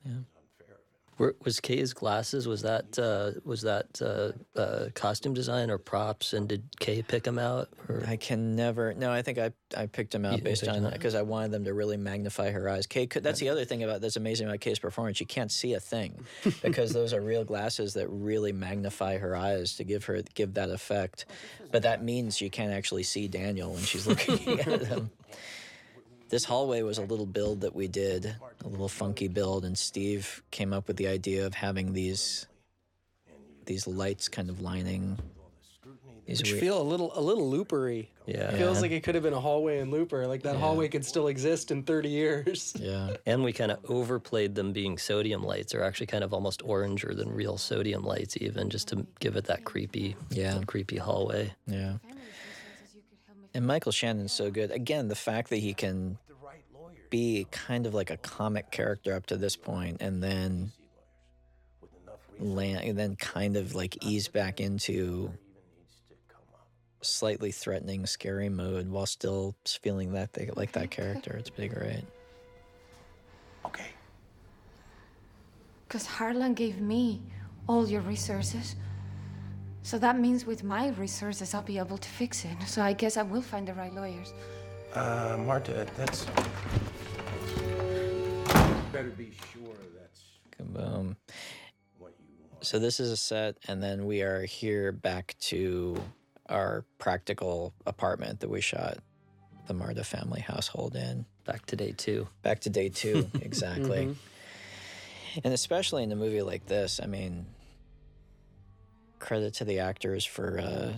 [1.17, 2.47] Were, was Kay's glasses?
[2.47, 6.33] Was that uh, was that uh, uh, costume design or props?
[6.33, 7.69] And did Kay pick them out?
[7.87, 8.03] Or?
[8.07, 8.93] I can never.
[8.93, 10.93] No, I think I I picked them out You based on out?
[10.93, 12.87] because I wanted them to really magnify her eyes.
[12.87, 15.17] Kay, could, that's the other thing about that's amazing about Kay's performance.
[15.17, 16.25] She can't see a thing
[16.63, 20.69] because those are real glasses that really magnify her eyes to give her give that
[20.69, 21.25] effect.
[21.71, 25.11] But that means you can't actually see Daniel when she's looking at him.
[26.31, 30.41] This hallway was a little build that we did, a little funky build, and Steve
[30.49, 32.47] came up with the idea of having these
[33.65, 35.19] these lights kind of lining
[36.25, 38.07] these Which re- feel a little a little loopery.
[38.25, 38.49] Yeah.
[38.51, 38.81] Feels Yeah.
[38.81, 40.25] like it could have been a hallway in Looper.
[40.25, 42.73] Like that hallway could still exist in 30 years.
[42.79, 43.17] Yeah.
[43.25, 45.73] And we kind of overplayed them being sodium lights.
[45.73, 49.45] They're actually kind of almost oranger than real sodium lights, even just to give it
[49.45, 50.53] that creepy, Yeah.
[50.53, 51.53] that creepy hallway.
[51.67, 51.97] Yeah.
[53.53, 54.71] And Michael Shannon's so good.
[54.71, 56.17] Again, the fact that he can
[57.09, 60.71] be kind of like a comic character up to this point and then
[62.39, 65.31] land and then kind of like ease back into
[67.01, 71.35] slightly threatening, scary mode while still feeling that they like that character.
[71.37, 72.05] It's pretty great.
[73.65, 73.89] Okay.
[75.87, 77.21] Because Harlan gave me
[77.67, 78.75] all your resources.
[79.83, 82.55] So that means with my resources, I'll be able to fix it.
[82.67, 84.33] So I guess I will find the right lawyers.
[84.93, 86.25] Uh, Marta, that's.
[88.91, 90.21] Better be sure that's
[90.59, 91.15] Kaboom.
[91.97, 92.65] what you want.
[92.65, 95.95] So this is a set, and then we are here back to
[96.49, 98.97] our practical apartment that we shot
[99.67, 101.25] the Marta family household in.
[101.45, 102.27] Back to day two.
[102.43, 104.07] Back to day two, exactly.
[104.07, 104.15] Mhm.
[105.45, 107.45] And especially in a movie like this, I mean,
[109.21, 110.59] credit to the actors for.
[110.59, 110.93] Uh,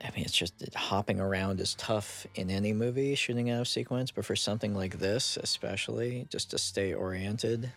[0.00, 4.12] I mean, it's just hopping around is tough in any movie shooting out of sequence,
[4.12, 7.72] but for something like this, especially, just to stay oriented.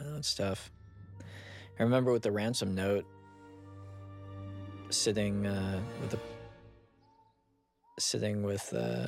[0.00, 0.72] Oh, it's tough.
[1.78, 3.04] I remember with the ransom note,
[4.90, 6.20] sitting uh, with the
[7.98, 9.06] sitting with uh,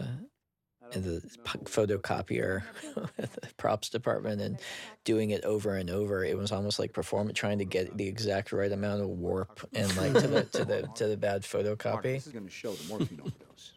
[0.93, 2.63] the photocopier
[3.17, 4.59] the props department and
[5.05, 6.25] doing it over and over.
[6.25, 9.95] It was almost like performing, trying to get the exact right amount of warp and
[9.97, 12.03] like to the to the to the bad photocopy.
[12.03, 13.73] This is going to show the morphine overdose.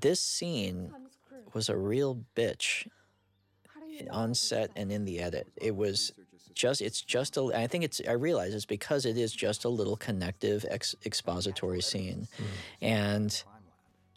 [0.00, 0.92] This scene
[1.54, 2.86] was a real bitch
[4.10, 5.48] on set and in the edit.
[5.56, 6.12] It was
[6.54, 9.68] just it's just a I think it's I realize it's because it is just a
[9.68, 12.26] little connective ex, expository scene.
[12.80, 13.42] And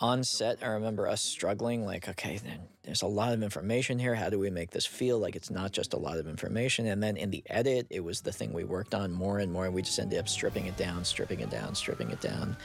[0.02, 4.16] on set, I remember us struggling like, okay, then there's a lot of information here.
[4.16, 6.88] How do we make this feel like it's not just a lot of information?
[6.88, 9.70] And then in the edit, it was the thing we worked on more and more.
[9.70, 12.56] We just ended up stripping it down, stripping it down, stripping it down.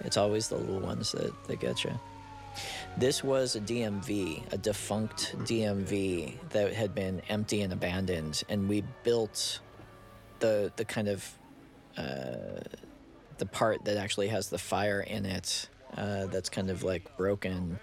[0.00, 1.98] It's always the little ones that, that get you.
[2.96, 8.84] This was a DMV, a defunct DMV that had been empty and abandoned, and we
[9.02, 9.60] built
[10.38, 11.28] the the kind of
[11.96, 12.60] uh,
[13.38, 15.68] the part that actually has the fire in it.
[15.96, 17.78] Uh, that's kind of like broken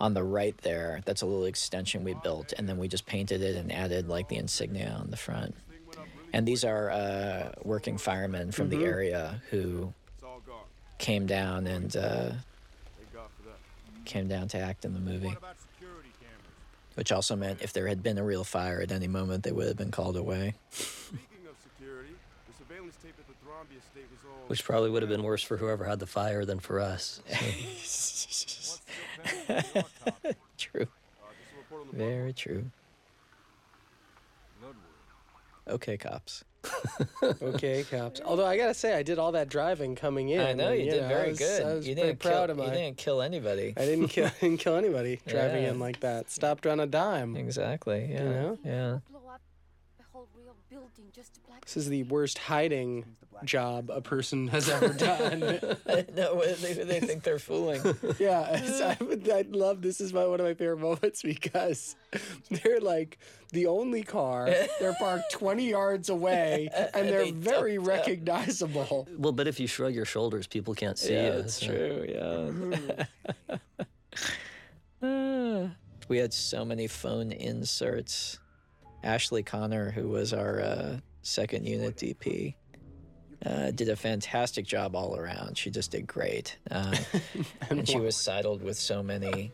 [0.00, 1.00] on the right there.
[1.04, 4.28] That's a little extension we built, and then we just painted it and added like
[4.28, 5.54] the insignia on the front.
[6.32, 8.86] And these are uh, working firemen from the Mhm.
[8.86, 9.94] area who
[10.98, 12.32] came down and uh,
[14.04, 15.28] came down to act in the movie.
[16.96, 19.66] Which also meant if there had been a real fire at any moment, they would
[19.68, 20.54] have been called away.
[24.48, 27.20] Which probably would have been worse for whoever had the fire than for us.
[30.58, 30.86] true.
[31.92, 32.64] Very true.
[35.68, 36.44] Okay, cops.
[37.42, 38.20] okay, cops.
[38.24, 40.40] Although I gotta say, I did all that driving coming in.
[40.40, 41.62] I know and, you did know, very I was, good.
[41.62, 42.64] I was you pretty didn't proud kill, of my.
[42.66, 43.74] You didn't kill anybody.
[43.76, 45.70] I didn't kill, didn't kill anybody driving Yeah.
[45.70, 46.30] in like that.
[46.30, 47.36] Stopped on a dime.
[47.36, 48.08] Exactly.
[48.10, 48.22] Yeah.
[48.22, 48.58] You know?
[48.64, 48.98] Yeah.
[51.62, 53.04] This is the worst hiding
[53.44, 55.40] job a person has ever done.
[56.14, 57.82] no, they, they think they're fooling.
[58.18, 58.40] yeah,
[59.00, 61.96] I, would- I love this is my, one of my favorite moments because
[62.50, 63.18] they're like
[63.52, 64.48] the only car.
[64.80, 67.96] They're parked twenty yards away, and they're They very ducked out.
[67.98, 69.08] recognizable.
[69.18, 71.32] Well, but if you shrug your shoulders, people can't see yeah, you.
[71.42, 73.06] that's so- true.
[73.48, 73.56] Yeah.
[75.02, 75.70] Ah.
[76.08, 78.38] we had so many phone inserts.
[79.02, 80.96] Ashley Connor, who was our uh,
[81.26, 82.54] second unit DP,
[83.44, 85.58] uh, did a fantastic job all around.
[85.58, 86.94] She just did great, uh,
[87.70, 89.52] and she was sidled with so many,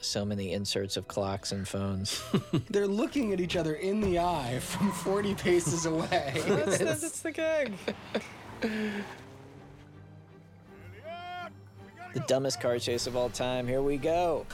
[0.00, 2.22] so many inserts of clocks and phones.
[2.70, 6.32] They're looking at each other in the eye from forty paces away.
[6.46, 7.72] That's the- that's the gag.
[12.14, 13.66] The dumbest car chase of all time.
[13.66, 14.44] Here we go.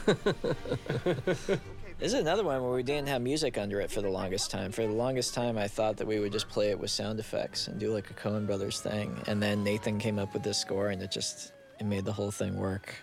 [1.98, 4.70] This is another one where we didn't have music under it for the longest time.
[4.70, 7.66] For the longest time, I thought that we would just play it with sound effects
[7.68, 9.20] and do like a Coen Brothers thing.
[9.26, 12.30] And then Nathan came up with this score, and it just it made the whole
[12.30, 12.94] thing work.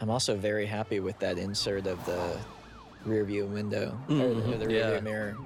[0.00, 2.36] I'm also very happy with that insert of the
[3.04, 4.90] rear view window or, Mhm, or the rear yeah.
[4.92, 5.36] view mirror.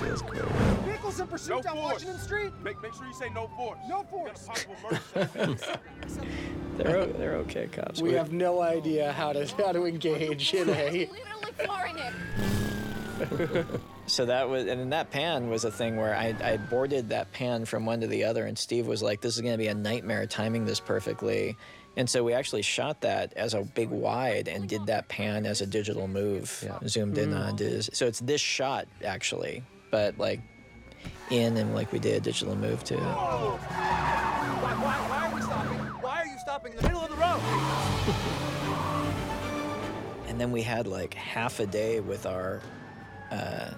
[0.00, 0.42] Feels great.
[0.84, 2.52] Vehicles in pursuit down Washington Street.
[2.62, 3.78] Make, make sure you say no force.
[3.88, 4.48] No force.
[6.78, 8.00] They're they're okay cops.
[8.00, 11.08] We We're- have no idea how to how to engage in a.
[14.06, 17.32] So that was, and then that pan was a thing where I, I boarded that
[17.32, 19.68] pan from one to the other, and Steve was like, "This is going to be
[19.68, 21.56] a nightmare timing this perfectly,"
[21.96, 25.60] and so we actually shot that as a big wide and did that pan as
[25.60, 27.56] a digital move, zoomed in on.
[27.56, 30.40] Did, so it's this shot actually, but like
[31.30, 32.96] in and like we did a digital move too.
[32.96, 35.78] Why, why, why are we stopping?
[36.00, 37.40] Why are you stopping in the middle of the road?
[40.32, 42.62] And then we had like half a day with our.
[43.30, 43.72] Uh,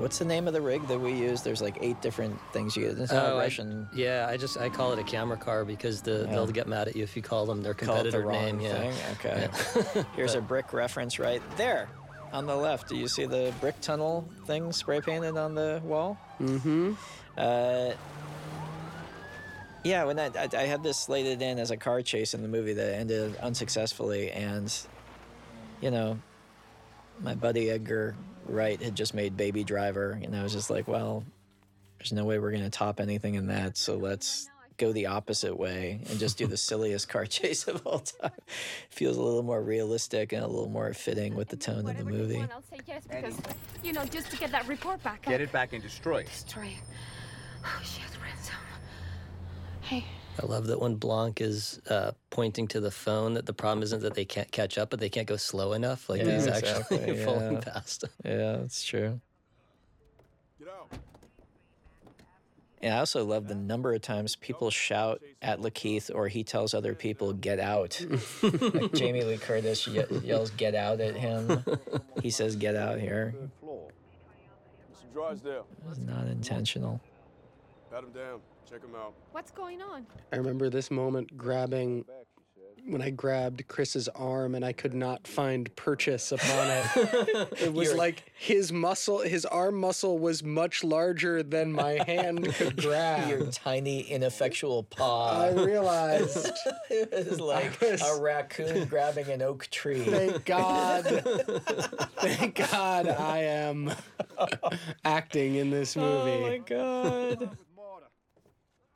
[0.00, 1.42] What's the name of the rig that we use?
[1.42, 2.98] There's like eight different things you get.
[2.98, 3.86] It's not Oh, I- Russian.
[3.92, 6.32] yeah, I just I call it a camera car because the Yeah.
[6.32, 8.58] they'll get mad at you if you call them their Call it the competitor wrong
[8.58, 8.60] name.
[8.60, 8.90] Yeah.
[8.90, 9.50] thing?
[9.92, 10.04] Okay.
[10.16, 11.90] Here's a brick reference right there
[12.32, 12.88] on the left.
[12.88, 16.16] Do you see the brick tunnel thing spray painted on the wall?
[16.40, 16.92] Mm-hmm.
[17.36, 17.90] Uh,
[19.84, 22.48] yeah, when I, I, I had this slated in as a car chase in the
[22.48, 24.74] movie that ended unsuccessfully, and
[25.82, 26.18] you know,
[27.20, 28.14] my buddy Edgar
[28.46, 31.24] Wright had just made Baby Driver, and I was just like, well,
[31.98, 34.48] there's no way we're gonna top anything in that, so let's
[34.80, 38.30] go the opposite way and just do the silliest car chase of all time.
[38.90, 42.04] Feels a little more realistic and a little more fitting with the tone of the
[42.04, 42.40] movie.
[42.40, 43.36] I'll say yes because,
[43.84, 45.22] you know, just to get that report back.
[45.22, 46.26] Get it back and destroy it.
[46.26, 46.82] Destroy it.
[47.62, 48.54] Oh, shit, ransom.
[49.82, 50.06] Hey,
[50.38, 54.00] I love that when Blanc is uh, pointing to the phone, that the problem isn't
[54.02, 56.08] that they can't catch up, but they can't go slow enough.
[56.08, 57.60] Like Yeah, he's exactly, actually falling yeah.
[57.60, 58.04] past.
[58.24, 59.20] Yeah, that's true.
[62.82, 66.72] And I also love the number of times people shout at LaKeith or he tells
[66.72, 68.02] other people, get out.
[68.42, 71.62] like Jamie Lee Curtis ye- yells, get out at him.
[72.22, 73.34] He says, get out here.
[73.62, 75.12] Mr.
[75.12, 75.66] Drysdale.
[75.90, 77.02] It's not intentional.
[77.90, 78.40] Pat him down.
[78.70, 79.14] Check him out.
[79.32, 80.06] What's going on?
[80.32, 82.04] I remember this moment grabbing
[82.86, 86.84] when I grabbed Chris's arm and I could not find purchase upon it.
[87.60, 92.52] it was You're- like his muscle, his arm muscle was much larger than my hand
[92.54, 93.28] could grab.
[93.28, 95.42] Your tiny, ineffectual paw.
[95.42, 96.48] I realized.
[96.90, 100.04] it was like was- a raccoon grabbing an oak tree.
[100.04, 101.04] Thank God.
[102.16, 103.92] Thank God I am
[105.04, 106.30] acting in this oh movie.
[106.30, 107.56] Oh my god.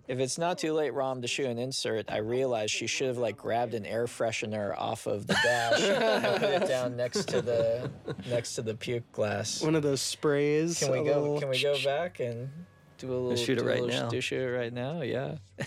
[0.07, 3.17] If it's not too late, Rom, to shoot an insert, I realized she should have
[3.17, 7.41] like grabbed an air freshener off of the dash and put it down next to
[7.41, 7.91] the
[8.29, 9.63] next to the puke glass.
[9.63, 10.79] One of those sprays.
[10.79, 11.21] Can we go?
[11.21, 12.51] little- Can we go back and
[12.99, 13.37] do a little?
[13.37, 14.09] shoot it right little- now.
[14.11, 15.01] Do shoot it right now?
[15.01, 15.37] Yeah.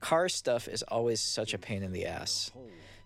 [0.00, 2.50] Car stuff is always such a pain in the ass.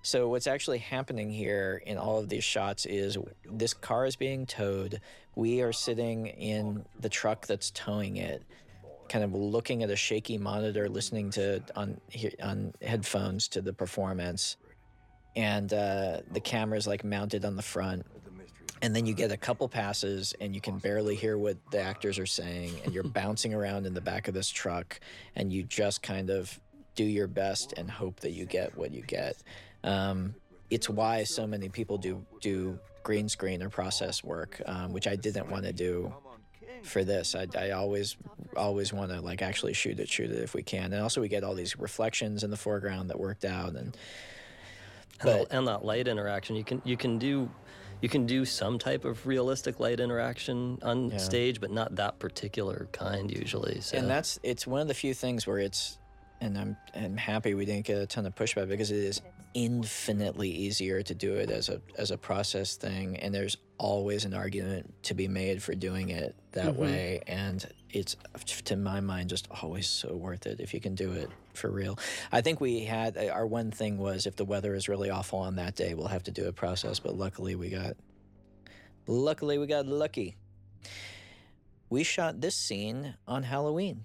[0.02, 4.46] So what's actually happening here in all of these shots is this car is being
[4.46, 5.00] towed.
[5.34, 8.42] We are sitting in the truck that's towing it,
[9.10, 12.00] kind of looking at a shaky monitor, listening to on
[12.42, 14.56] on headphones to the performance,
[15.36, 18.06] and uh, the camera's like mounted on the front.
[18.82, 22.18] And then you get a couple passes, and you can barely hear what the actors
[22.18, 24.98] are saying, and you're bouncing around in the back of this truck,
[25.36, 26.58] and you just kind of
[26.94, 29.36] do your best and hope that you get what you get.
[29.84, 30.34] Um,
[30.70, 35.16] it's why so many people do do green screen or process work, um, which I
[35.16, 36.14] didn't want to do
[36.84, 37.34] for this.
[37.34, 38.16] I, I always
[38.56, 41.28] always want to like actually shoot it, shoot it if we can, and also we
[41.28, 43.96] get all these reflections in the foreground that worked out, and
[45.20, 47.50] and, But- and that light interaction you can you can do
[48.00, 51.18] you can do some type of realistic light interaction on Yeah.
[51.18, 55.12] stage but not that particular kind usually so and that's it's one of the few
[55.12, 55.98] things where it's
[56.40, 59.20] and I'm I'm happy we didn't get a ton of pushback because it is
[59.54, 64.32] infinitely easier to do it as a as a process thing and there's always an
[64.34, 66.76] argument to be made for doing it that Mhm.
[66.76, 68.16] way and it's
[68.64, 71.98] to my mind just always so worth it if you can do it for real.
[72.30, 75.56] I think we had our one thing was if the weather is really awful on
[75.56, 77.96] that day we'll have to do a process but luckily we got
[79.08, 80.36] luckily we got lucky.
[81.88, 84.04] We shot this scene on Halloween.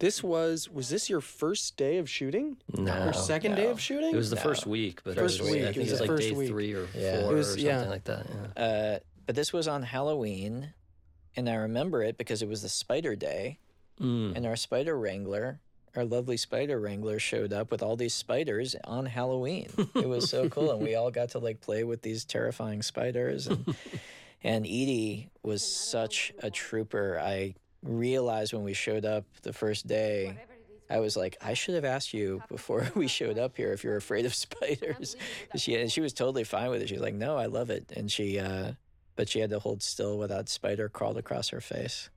[0.00, 2.56] This was was this your first day of shooting?
[2.76, 3.08] No.
[3.08, 4.12] Or second day of shooting?
[4.12, 4.42] it was the No.
[4.42, 6.28] first week but First it was, week, I it was it was the like first
[6.30, 6.48] day week.
[6.48, 7.20] three or Yeah.
[7.22, 7.88] four was- or something yeah.
[7.88, 8.62] like that yeah.
[8.64, 10.72] Uh, but this was on Halloween,
[11.36, 13.58] and I remember it because it was the Spider Day,
[14.00, 14.34] Mm.
[14.34, 15.60] and our Spider Wrangler,
[15.94, 19.68] our lovely Spider Wrangler, showed up with all these spiders on Halloween.
[19.94, 23.46] It was so cool, and we all got to like play with these terrifying spiders,
[23.46, 23.74] and
[24.42, 27.18] and Edi was such a trooper.
[27.20, 30.38] I realized when we showed up the first day.
[30.88, 33.96] I was like, I should have asked you before we showed up here if you're
[33.96, 35.16] afraid of spiders.
[35.56, 36.88] She and she was totally fine with it.
[36.88, 37.92] She was like, No, I love it.
[37.94, 38.72] And she, uh,
[39.16, 42.10] but she had to hold still that spider crawled across her face.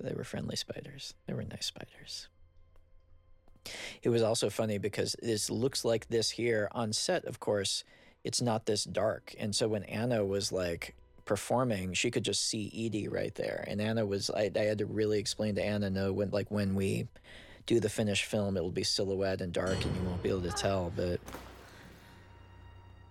[0.00, 1.14] They were friendly spiders.
[1.26, 2.28] They were nice spiders.
[4.02, 7.24] It was also funny because this looks like this here on set.
[7.24, 7.84] Of course,
[8.24, 12.62] it's not this dark, and so when Ana was like performing, she could just see
[12.72, 13.64] Edi right there.
[13.68, 16.74] And Ana was, I, I had to really explain to Ana, no, when like when
[16.74, 17.08] we
[17.66, 20.42] do the finished film, it will be silhouette and dark, and you won't be able
[20.42, 20.92] to tell.
[20.96, 21.20] But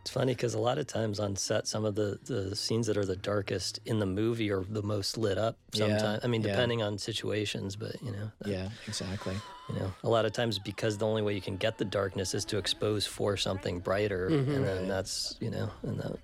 [0.02, 2.98] It's funny because a lot of times on set, some of the, the scenes that
[2.98, 5.58] are the darkest in the movie are the most lit up.
[5.74, 6.50] Yeah, Sometimes, I mean, yeah.
[6.50, 9.36] depending on situations, but you know, that- yeah, exactly.
[9.70, 12.34] you know, a lot of times because the only way you can get the darkness
[12.34, 14.56] is to expose for something brighter, Mhm.
[14.56, 16.18] and then that's you know, and that.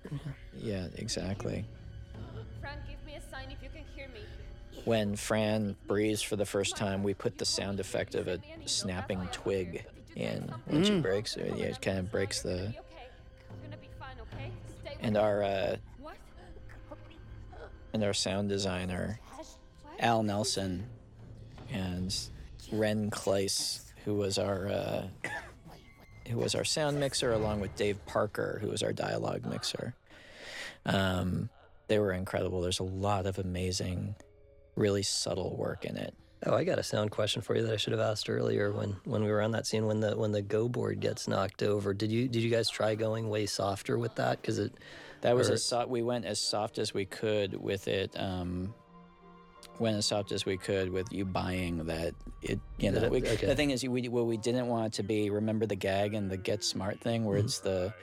[0.59, 1.63] Yeah, exactly.
[4.87, 9.27] When Fran breathes for the first time, we put the sound effect of a snapping
[9.33, 9.83] twig
[10.15, 11.01] in when she Mm.
[11.01, 11.35] breaks.
[11.35, 12.49] It, yeah, it kind of breaks the.
[12.51, 12.73] You're
[13.63, 14.49] gonna be fine, okay?
[14.79, 15.75] Stay with And our uh,
[17.91, 19.19] and our sound designer,
[19.99, 20.85] Al Nelson,
[21.69, 22.15] and
[22.71, 25.07] Ren Klyce, who was our uh,
[26.29, 29.95] who was our sound mixer, along with Dave Parker, who was our dialogue mixer.
[30.85, 31.49] Um,
[31.87, 32.61] they were incredible.
[32.61, 34.15] There's a lot of amazing,
[34.77, 36.13] really subtle work in it.
[36.45, 38.95] Oh, I got a sound question for you that I should have asked earlier when,
[39.05, 41.93] when we were on that scene when the when the go board gets knocked over.
[41.95, 44.39] Did you did you guys try going way softer with that?
[44.39, 44.71] Because it
[45.21, 48.11] That was or- as so- we went as soft as we could with it.
[48.19, 48.73] Um,
[49.79, 52.13] went as soft as we could with you buying that.
[52.43, 53.11] It you know it?
[53.11, 53.47] we, Okay.
[53.47, 55.31] the thing is we what we didn't want it to be.
[55.31, 57.45] Remember the gag and the get smart thing where Mm-hmm.
[57.45, 57.93] it's the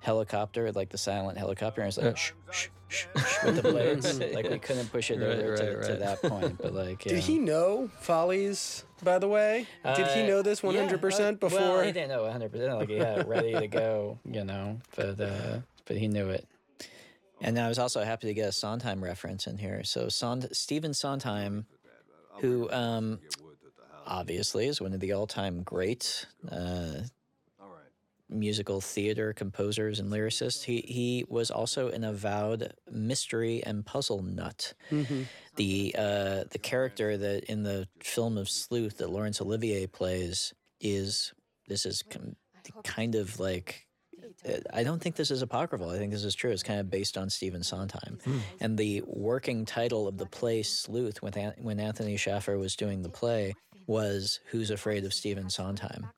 [0.00, 4.18] helicopter, like the silent helicopter, and it's like shh, shh, shh, shh, with the blades.
[4.34, 7.12] like we couldn't push it Right, over to, right, to that point, but like Did
[7.12, 7.18] yeah.
[7.18, 9.66] he know Follies, by the way?
[9.96, 11.58] Did he Uh, know this 100% uh, before?
[11.60, 12.78] Well, he didn't know 100%.
[12.78, 16.46] Like he had it ready to go, you know, but uh, but he knew it.
[17.40, 19.84] And I was also happy to get a Sondheim reference in here.
[19.84, 21.66] So Sond- Stephen Sondheim,
[22.40, 23.18] who um,
[24.06, 27.00] obviously is one of the all-time great uh,
[28.28, 34.72] musical theater composers and lyricists, he he was also an avowed mystery and puzzle nut
[34.90, 35.26] Mhm.
[35.56, 41.32] the uh, the character that in the film of Sleuth that Laurence Olivier plays is
[41.68, 42.36] this is com-
[42.84, 43.86] kind of like
[44.48, 45.90] uh, I don't think this is apocryphal.
[45.90, 46.50] I think this is true.
[46.50, 48.18] It's kind of based on Stephen Sondheim,
[48.60, 53.08] and the working title of the play Sleuth when when Anthony Shaffer was doing the
[53.08, 53.54] play
[53.86, 56.10] was Who's Afraid of Stephen Sondheim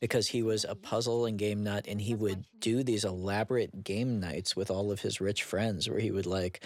[0.00, 4.20] because he was a puzzle and game nut and he would do these elaborate game
[4.20, 6.62] nights with all of his rich friends where he would like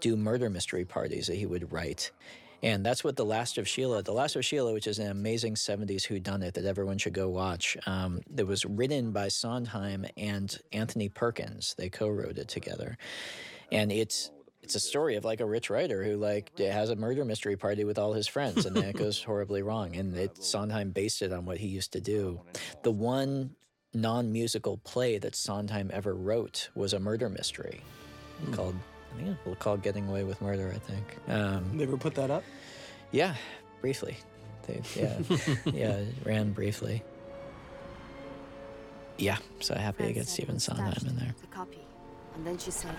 [0.00, 2.10] do murder mystery parties that he would write.
[2.62, 5.54] And that's what the last of sheila the last of sheila which is an amazing
[5.54, 11.08] 70s whodunit that everyone should go watch um, that was written by sondheim and anthony
[11.08, 11.74] perkins.
[11.76, 12.98] They co-wrote it together.
[13.72, 14.30] And it's
[14.62, 17.84] it's a story of like a rich writer who like has a murder mystery party
[17.84, 21.32] with all his friends and then it goes horribly wrong and it sondheim based it
[21.32, 22.40] on what he used to do.
[22.82, 23.56] The one
[23.94, 27.82] non-musical play that sondheim ever wrote was a murder mystery
[28.52, 28.74] called
[29.12, 31.16] i think it was called getting away with murder i think.
[31.28, 32.42] Um, They ever put that up?
[33.10, 33.34] yeah
[33.80, 34.16] briefly.
[34.66, 35.18] They, yeah
[35.66, 37.02] yeah ran briefly.
[39.18, 41.34] Yeah so happy to get stephen sondheim in there.
[41.40, 41.78] The copy.
[42.34, 42.94] And then she said,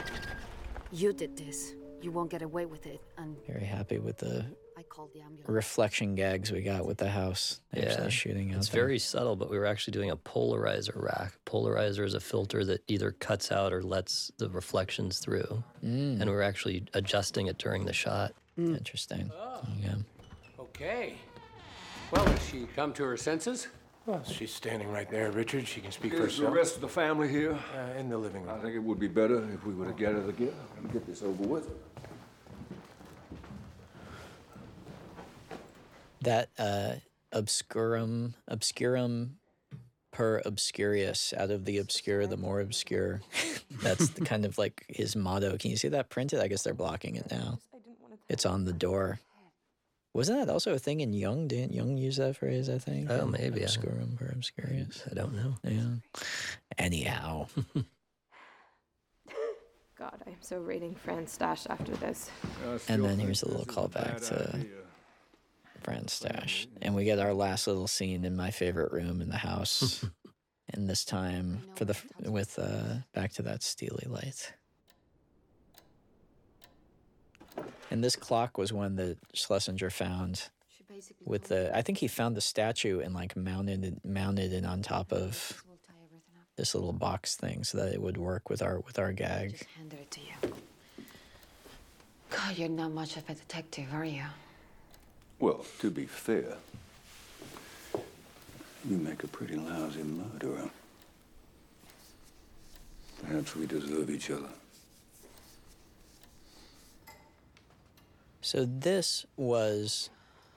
[0.93, 1.73] You did this.
[2.01, 3.01] You won't get away with it.
[3.17, 4.45] And very happy with the
[4.77, 5.47] I called the ambulance.
[5.49, 8.83] reflection gags we got with the house actually shooting out It's there.
[8.83, 11.33] very subtle, but we were actually doing a polarizer rack.
[11.45, 15.63] Polarizer is a filter that either cuts out or lets the reflections through.
[15.83, 16.19] Mm.
[16.21, 18.33] And we were actually adjusting it during the shot.
[18.57, 19.31] Interesting.
[19.81, 19.95] Yeah.
[20.59, 21.15] Okay.
[22.11, 23.67] Well, has she come to her senses?
[24.05, 25.65] Well, she's standing right there, Richard.
[25.65, 26.55] She can speak for Is the herself.
[26.55, 27.57] rest of the family here?
[27.73, 28.53] Uh, in the living room.
[28.53, 31.07] I think it would be better if we were to get it again and get
[31.07, 31.69] this over with.
[36.21, 36.95] That uh,
[37.31, 39.37] obscurum, obscurum
[40.11, 43.21] per obscurius, out of the obscure, the more obscure.
[43.81, 45.57] That's the kind of like his motto.
[45.57, 46.39] Can you see that printed?
[46.41, 47.59] I guess they're blocking it now.
[48.29, 49.19] It's on the door.
[50.13, 51.47] Wasn't that also a thing in Jung?
[51.47, 52.69] Didn't Jung use that phrase?
[52.69, 53.09] I think.
[53.09, 55.09] Oh, maybe, I- Obscurum per obscurius.
[55.11, 55.55] I don't know.
[55.63, 55.95] Yeah.
[56.77, 57.47] Anyhow.
[59.97, 62.29] God, I'm so raiding Fran's stash after this.
[62.89, 64.65] And then here's a little callback to
[65.81, 66.67] Friend's stash.
[66.81, 70.03] And we get our last little scene in my favorite room in the house.
[70.69, 71.95] and this time for the
[72.25, 74.53] with uh back to that steely light.
[77.91, 80.49] And this clock was one that Schlesinger found
[81.25, 84.81] with the I think he found the statue and like mounted it mounted it on
[84.81, 85.63] top of
[86.55, 89.65] this little box thing so that it would work with our with our gag.
[89.77, 90.53] Handed it to you.
[92.29, 94.23] God, you're not much of a detective, are you?
[95.39, 96.57] Well, to be fair,
[98.89, 100.69] you make a pretty lousy murderer.
[103.23, 104.49] Perhaps we deserve each other.
[108.43, 110.09] So this was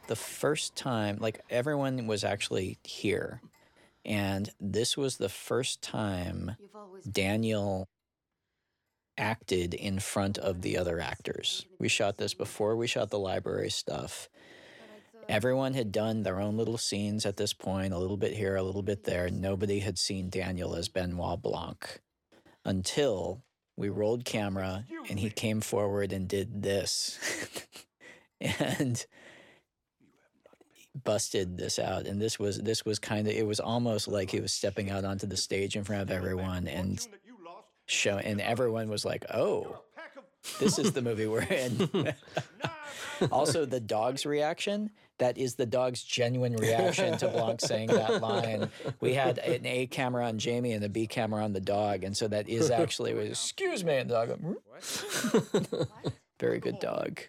[0.08, 3.40] the first time, like everyone was actually here,
[4.04, 6.56] and this was the first time
[7.08, 7.88] Daniel
[9.16, 11.64] acted in front of the other actors.
[11.78, 14.28] We shot this before we shot the library stuff.
[15.28, 18.64] Everyone had done their own little scenes at this point, a little bit here, a
[18.64, 19.30] little bit there.
[19.30, 22.00] Nobody had seen Daniel as Benoit Blanc
[22.64, 23.42] until
[23.76, 27.18] we rolled camera and he came forward and did this.
[28.38, 29.06] And
[31.04, 32.06] busted this out.
[32.06, 35.04] And this was this was kind of it was almost like he was stepping out
[35.04, 37.06] onto the stage in front of everyone and
[37.86, 39.80] show and everyone was like oh
[40.58, 42.14] this is the movie we're in.
[43.32, 48.70] Also the dog's reaction that is the dog's genuine reaction to Blanc saying that line.
[49.00, 52.16] We had an A camera on Jamie and a B camera on the dog, and
[52.16, 54.38] so that is actually was excuse me, and the dog.
[54.40, 54.52] Hmm?
[54.72, 55.88] went,
[56.38, 57.20] Very good oh, dog.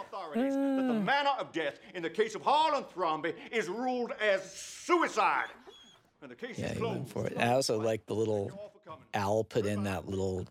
[0.00, 4.42] authorities that the manner of death in the case of Harlan Thrombey is ruled as
[4.52, 5.46] suicide.
[6.20, 6.96] And the case Yeah, is he closed.
[6.96, 7.36] went for it.
[7.38, 8.72] I also like the little
[9.14, 10.46] Al put in that little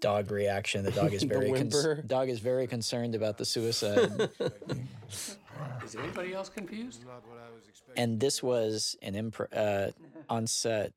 [0.00, 0.84] dog reaction.
[0.84, 2.02] The dog is very whimper.
[2.06, 4.30] dog is very concerned about the suicide.
[5.84, 7.04] Is anybody else confused?
[7.96, 9.90] and this was an impro uh,
[10.28, 10.92] on set.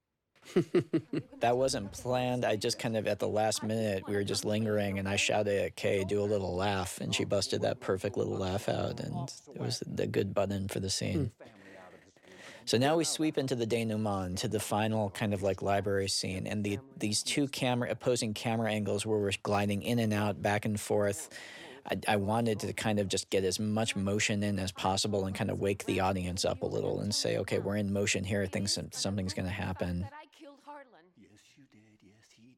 [1.40, 2.44] that wasn't planned.
[2.44, 5.62] I just kind of at the last minute we were just lingering, and I shouted
[5.62, 9.32] at Kay, "Do a little laugh," and she busted that perfect little laugh out, and
[9.56, 11.32] it was the good button for the scene.
[12.66, 16.48] So now we sweep into the denouement, to the final kind of like library scene,
[16.48, 20.66] and the these two camera opposing camera angles where we're gliding in and out, back
[20.66, 21.30] and forth.
[21.90, 25.36] I, I wanted to kind of just get as much motion in as possible and
[25.36, 28.46] kind of wake the audience up a little and say, okay, we're in motion here.
[28.46, 30.08] Things something's going to happen.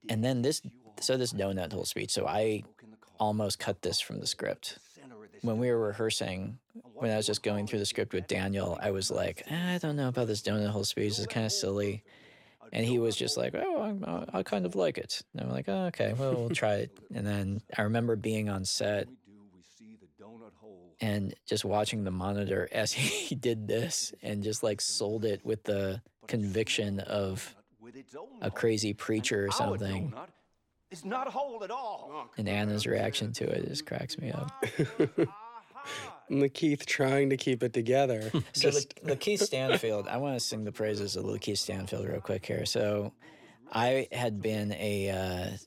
[0.09, 0.61] And then this,
[0.99, 2.11] so this donut hole speech.
[2.11, 2.63] So I
[3.17, 4.77] almost cut this from the script.
[5.43, 6.57] When we were rehearsing,
[6.93, 9.77] when I was just going through the script with Daniel, I was like, "Eh, I
[9.77, 11.19] don't know about this donut hole speech.
[11.19, 12.03] It's kind of silly.
[12.71, 15.21] And he was just like, oh, I I kind of like it.
[15.33, 16.97] And I'm like, oh, okay, well, we'll try it.
[17.13, 19.07] And then I remember being on set
[21.01, 25.63] and just watching the monitor as he did this and just like sold it with
[25.65, 27.53] the conviction of
[28.41, 30.13] a crazy preacher or something.
[30.93, 32.29] It's not a hole at all.
[32.37, 34.51] And Ana's reaction to it just cracks me up.
[36.29, 38.31] And LaKeith trying to keep it together.
[38.53, 42.21] So Just- La- LaKeith Stanfield, I want to sing the praises of LaKeith Stanfield real
[42.21, 42.65] quick here.
[42.65, 43.11] So
[43.71, 45.57] I had been a uh,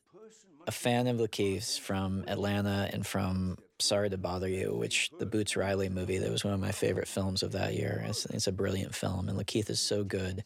[0.66, 5.54] a fan of LaKeith's from Atlanta and from Sorry to Bother You, which the Boots
[5.56, 8.02] Riley movie that was one of my favorite films of that year.
[8.08, 10.42] It's, it's a brilliant film, and LaKeith is so good.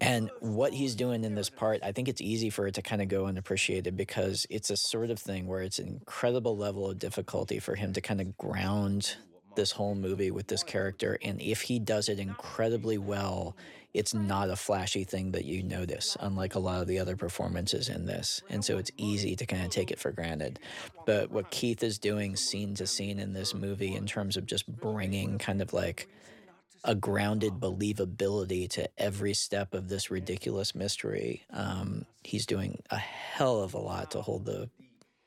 [0.00, 3.00] And what he's doing in this part, I think it's easy for it to kind
[3.00, 6.98] of go unappreciated because it's a sort of thing where it's an incredible level of
[6.98, 9.16] difficulty for him to kind of ground
[9.54, 11.18] this whole movie with this character.
[11.22, 13.56] And if he does it incredibly well,
[13.94, 17.88] it's not a flashy thing that you notice, unlike a lot of the other performances
[17.88, 18.42] in this.
[18.50, 20.58] And so it's easy to kind of take it for granted.
[21.06, 24.68] But what Keith is doing scene to scene in this movie, in terms of just
[24.68, 26.08] bringing kind of like
[26.86, 31.42] a grounded believability to every step of this ridiculous mystery.
[31.52, 34.70] Um, he's doing a hell of a lot to hold the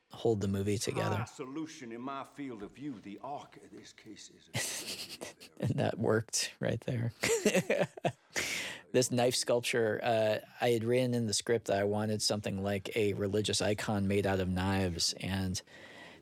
[0.08, 2.96] hold the movie together, solution in my field of view.
[3.02, 5.18] The arc of this case is.
[5.60, 7.12] and that worked right there.
[8.92, 12.90] this knife sculpture, uh, I had written in the script that I wanted something like
[12.96, 15.60] a religious icon made out of knives, and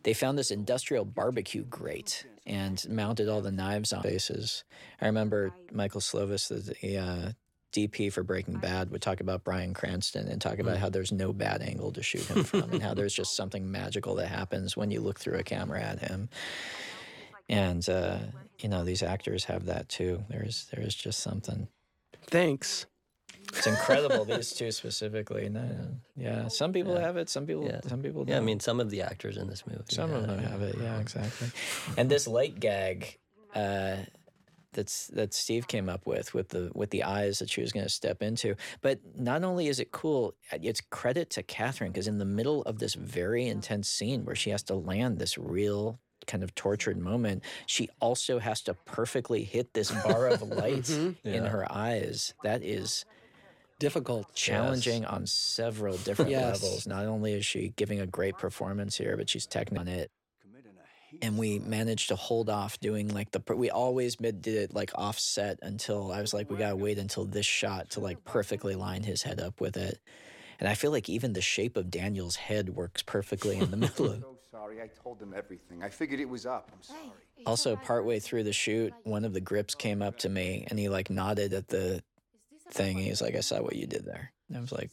[0.02, 4.64] they found this industrial barbecue grate and mounted all the knives on faces.
[5.00, 7.32] I remember Michael Slovis, the, the uh,
[7.72, 11.32] DP for Breaking Bad, would talk about Bryan Cranston and talk about how there's no
[11.32, 14.90] bad angle to shoot him from, and how there's just something magical that happens when
[14.90, 16.28] you look through a camera at him.
[17.48, 18.18] And uh,
[18.58, 20.24] you know, these actors have that too.
[20.28, 21.68] There's there's just something.
[22.26, 22.86] Thanks.
[23.52, 24.24] It's incredible.
[24.24, 25.48] these two specifically.
[25.48, 25.68] No,
[26.16, 27.00] yeah, some people Yeah.
[27.00, 27.28] have it.
[27.28, 27.64] Some people.
[27.64, 27.80] Yeah.
[27.86, 28.24] Some people.
[28.28, 29.82] Yeah, I mean, some of the actors in this movie.
[29.88, 30.76] Some of them have it.
[30.80, 31.48] Yeah, exactly.
[31.96, 33.18] And this light gag
[33.54, 33.96] uh,
[34.72, 37.86] that's that Steve came up with with the with the eyes that she was going
[37.86, 38.54] to step into.
[38.82, 42.78] But not only is it cool, it's credit to Katherine because in the middle of
[42.78, 47.42] this very intense scene where she has to land this real kind of tortured moment,
[47.64, 51.16] she also has to perfectly hit this bar of light Mhm.
[51.24, 52.34] in her eyes.
[52.44, 53.06] That is
[53.78, 56.62] difficult, challenging on several different Yes.
[56.62, 56.86] levels.
[56.86, 60.10] Not only is she giving a great performance here, but she's technical on it.
[61.22, 63.40] And we managed to hold off doing like the.
[63.40, 66.98] per- We always mid- did it like offset until I was like, we gotta wait
[66.98, 69.98] until this shot to like perfectly line his head up with it.
[70.60, 74.06] And I feel like even the shape of Daniel's head works perfectly in the middle
[74.12, 74.20] of.
[74.20, 74.82] So sorry.
[74.82, 75.82] I told them everything.
[75.82, 76.70] I figured it was up.
[76.74, 77.00] I'm sorry.
[77.46, 80.88] Also, partway through the shoot, one of the grips came up to me and he
[80.90, 82.02] like nodded at the
[82.70, 82.98] thing.
[82.98, 84.32] He's like, I saw what you did there.
[84.48, 84.90] And I was like,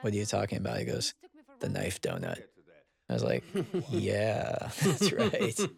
[0.00, 0.78] What are you talking about?
[0.78, 1.14] He goes,
[1.60, 2.42] The knife donut.
[3.08, 3.44] I was like,
[3.90, 5.58] Yeah, that's right.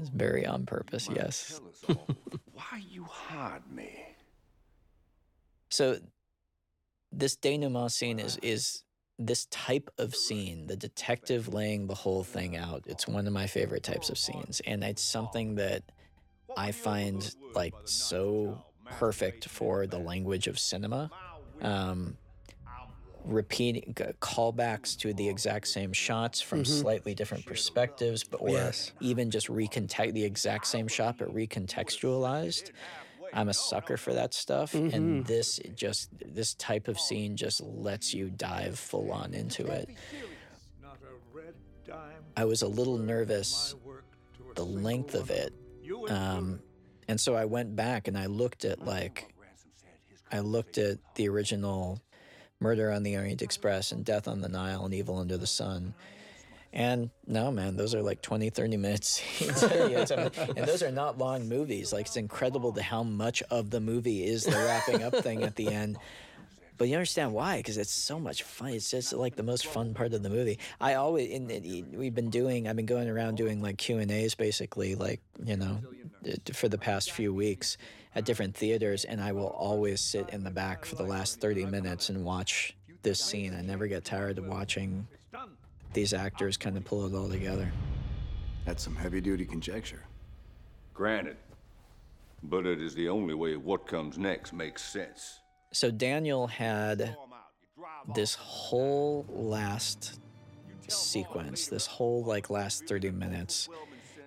[0.00, 1.60] It's very on purpose, yes.
[2.52, 3.90] Why you hard me?
[5.68, 5.98] So
[7.10, 8.84] this denouement scene is is
[9.18, 12.84] this type of scene, the detective laying the whole thing out.
[12.86, 15.82] It's one of my favorite types of scenes, and it's something that
[16.56, 18.62] I find like so
[18.98, 21.10] perfect for the language of cinema.
[21.60, 22.16] Um,
[23.24, 26.66] repeating callbacks to the exact same shots from Mhm.
[26.66, 28.92] slightly different perspectives, but or Yes.
[29.00, 32.70] even just recontext the exact same shot but recontextualized.
[33.32, 35.26] I'm a sucker for that stuff, and Mhm.
[35.26, 39.88] this just this type of scene just lets you dive full on into it.
[42.36, 43.74] I was a little nervous
[44.54, 45.52] the length of it,
[46.08, 46.60] um,
[47.10, 49.34] and so I went back and I looked at like
[50.30, 52.00] I looked at the original
[52.60, 55.94] Murder on the Orient Express and Death on the Nile and Evil Under the Sun.
[56.72, 61.92] And no, man, those are like 20, 30 minutes and those are not long movies.
[61.92, 65.56] Like, it's incredible to how much of the movie is the wrapping up thing at
[65.56, 65.98] the end.
[66.80, 67.58] But you understand why?
[67.58, 68.70] Because it's so much fun.
[68.70, 70.58] It's just like the most fun part of the movie.
[70.80, 74.10] I always, in, in, we've been doing, I've been going around doing like Q and
[74.10, 75.78] A's, basically, like you know,
[76.54, 77.76] for the past few weeks
[78.14, 81.66] at different theaters, and I will always sit in the back for the last thirty
[81.66, 83.54] minutes and watch this scene.
[83.54, 85.06] I never get tired of watching
[85.92, 87.70] these actors kind of pull it all together.
[88.64, 90.04] That's some heavy duty conjecture.
[90.94, 91.36] Granted.
[92.42, 95.39] But it is the only way what comes next makes sense.
[95.72, 97.16] So Daniel had
[98.14, 100.18] this whole last
[100.88, 103.68] sequence, this whole like last 30 minutes.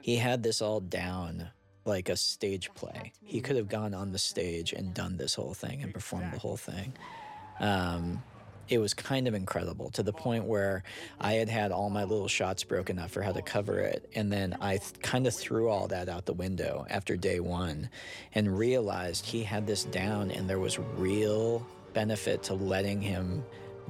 [0.01, 1.49] He had this all down
[1.85, 3.11] like a stage play.
[3.21, 6.39] He could have gone on the stage and done this whole thing and performed the
[6.39, 6.93] whole thing.
[7.59, 8.23] Um,
[8.69, 10.83] it was kind of incredible to the point where
[11.19, 14.09] I had had all my little shots broken up for how to cover it.
[14.15, 17.89] And then I th- kind of threw all that out the window after day one
[18.33, 23.43] and realized he had this down and there was real benefit to letting him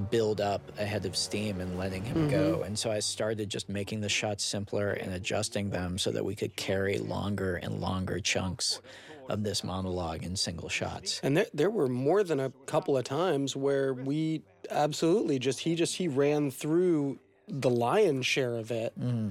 [0.10, 2.56] build up ahead of steam and letting him go.
[2.56, 2.64] Mm-hmm.
[2.64, 6.36] And so I started just making the shots simpler and adjusting them so that we
[6.36, 8.82] could carry longer and longer chunks
[9.30, 11.20] of this monologue in single shots.
[11.24, 15.76] And there, there were more than a couple of times where we absolutely just he
[15.76, 18.98] just he ran through the lion's share of it.
[19.00, 19.30] Mm-hmm.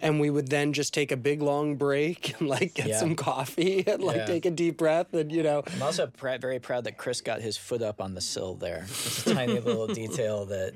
[0.00, 2.98] And we would then just take a big long break and like get Yeah.
[3.00, 4.26] some coffee and like Yeah.
[4.26, 7.40] take a deep breath and you know I'm also pr- very proud that Chris got
[7.40, 8.82] his foot up on the sill there.
[8.84, 10.74] It's a tiny little detail that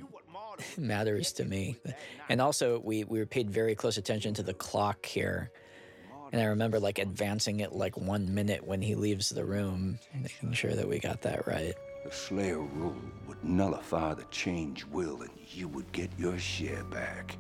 [0.77, 1.77] matters to me.
[2.29, 5.51] And also, we, we were paid very close attention to the clock here.
[6.33, 10.55] And I remember like advancing it like one minute when he leaves the room, making
[10.55, 11.75] sure that we got that right.
[12.05, 12.97] The Slayer rule
[13.29, 17.37] would nullify the change will, and you would get your share back.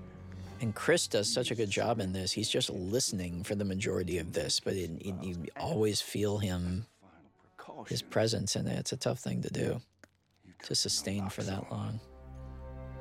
[0.61, 2.31] And Chris does such a good job in this.
[2.31, 6.87] He's just listening for the majority of this, but it, it, you always feel him,
[7.89, 8.79] his presence in it.
[8.79, 9.81] It's a tough thing to do,
[10.65, 11.99] to sustain for that long.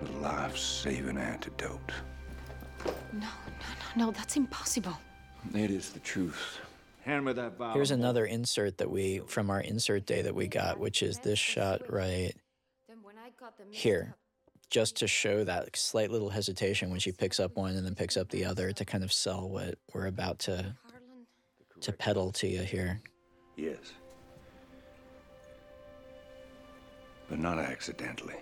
[0.01, 1.91] The life-saving antidote.
[3.13, 3.27] No, no,
[3.97, 4.97] no, no, that's impossible.
[5.53, 6.59] It is the truth.
[7.03, 7.73] Hand me that vial.
[7.73, 11.39] Here's another insert that we from our insert day that we got, which is this
[11.39, 12.33] shot right
[13.71, 14.15] here,
[14.69, 18.17] just to show that slight little hesitation when she picks up one and then picks
[18.17, 20.75] up the other to kind of sell what we're about to
[21.81, 23.01] to peddle to you here.
[23.57, 23.93] Yes.
[27.27, 28.35] But not accidentally.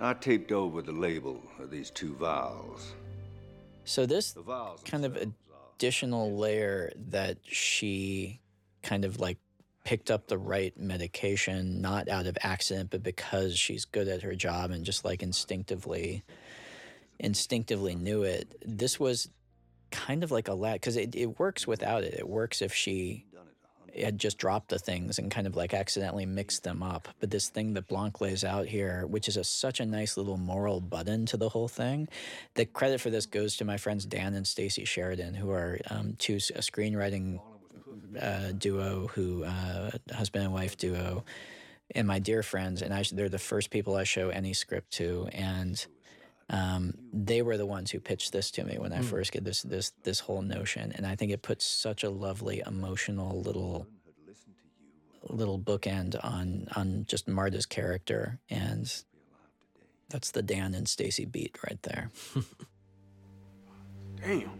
[0.00, 2.94] I taped over the label of these two vials.
[3.84, 4.34] So this
[4.84, 5.16] kind of
[5.76, 8.40] additional layer that she
[8.82, 9.38] kind of like
[9.84, 14.34] picked up the right medication, not out of accident, but because she's good at her
[14.34, 16.24] job and just like instinctively,
[17.18, 18.54] instinctively knew it.
[18.64, 19.28] This was
[19.90, 22.14] kind of like a lat because it, it works without it.
[22.14, 23.26] It works if she
[23.96, 27.08] had just dropped the things and kind of like accidentally mixed them up.
[27.20, 30.36] But this thing that Blanc lays out here, which is a, such a nice little
[30.36, 32.08] moral button to the whole thing,
[32.54, 36.14] the credit for this goes to my friends Dan and Stacy Sheridan, who are um,
[36.18, 37.40] two a screenwriting
[38.20, 41.24] uh, duo, who uh, husband and wife duo,
[41.94, 42.82] and my dear friends.
[42.82, 45.84] And I, they're the first people I show any script to, and
[46.50, 49.02] um, they were the ones who pitched this to me when I Hmm.
[49.02, 52.62] first get this this this whole notion, and I think it puts such a lovely
[52.66, 53.86] emotional little
[55.30, 58.92] little bookend on on just Marta's character, and
[60.10, 62.10] that's the Dan and Stacy beat right there.
[64.22, 64.50] Damn.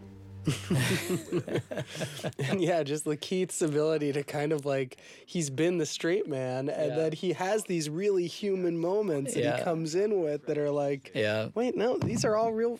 [2.39, 6.91] and yeah, just LaKeith's ability to kind of like he's been the straight man, and
[6.91, 6.97] Yeah.
[6.97, 9.57] then he has these really human moments that Yeah.
[9.59, 11.49] he comes in with that are like, Yeah.
[11.55, 12.79] wait, no, these are all real.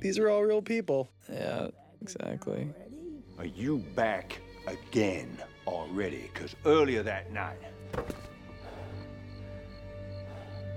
[0.00, 1.08] These are all real people.
[1.32, 1.68] Yeah,
[2.02, 2.68] exactly.
[3.38, 5.36] Are you back again
[5.66, 6.30] already?
[6.32, 7.58] Because earlier that night,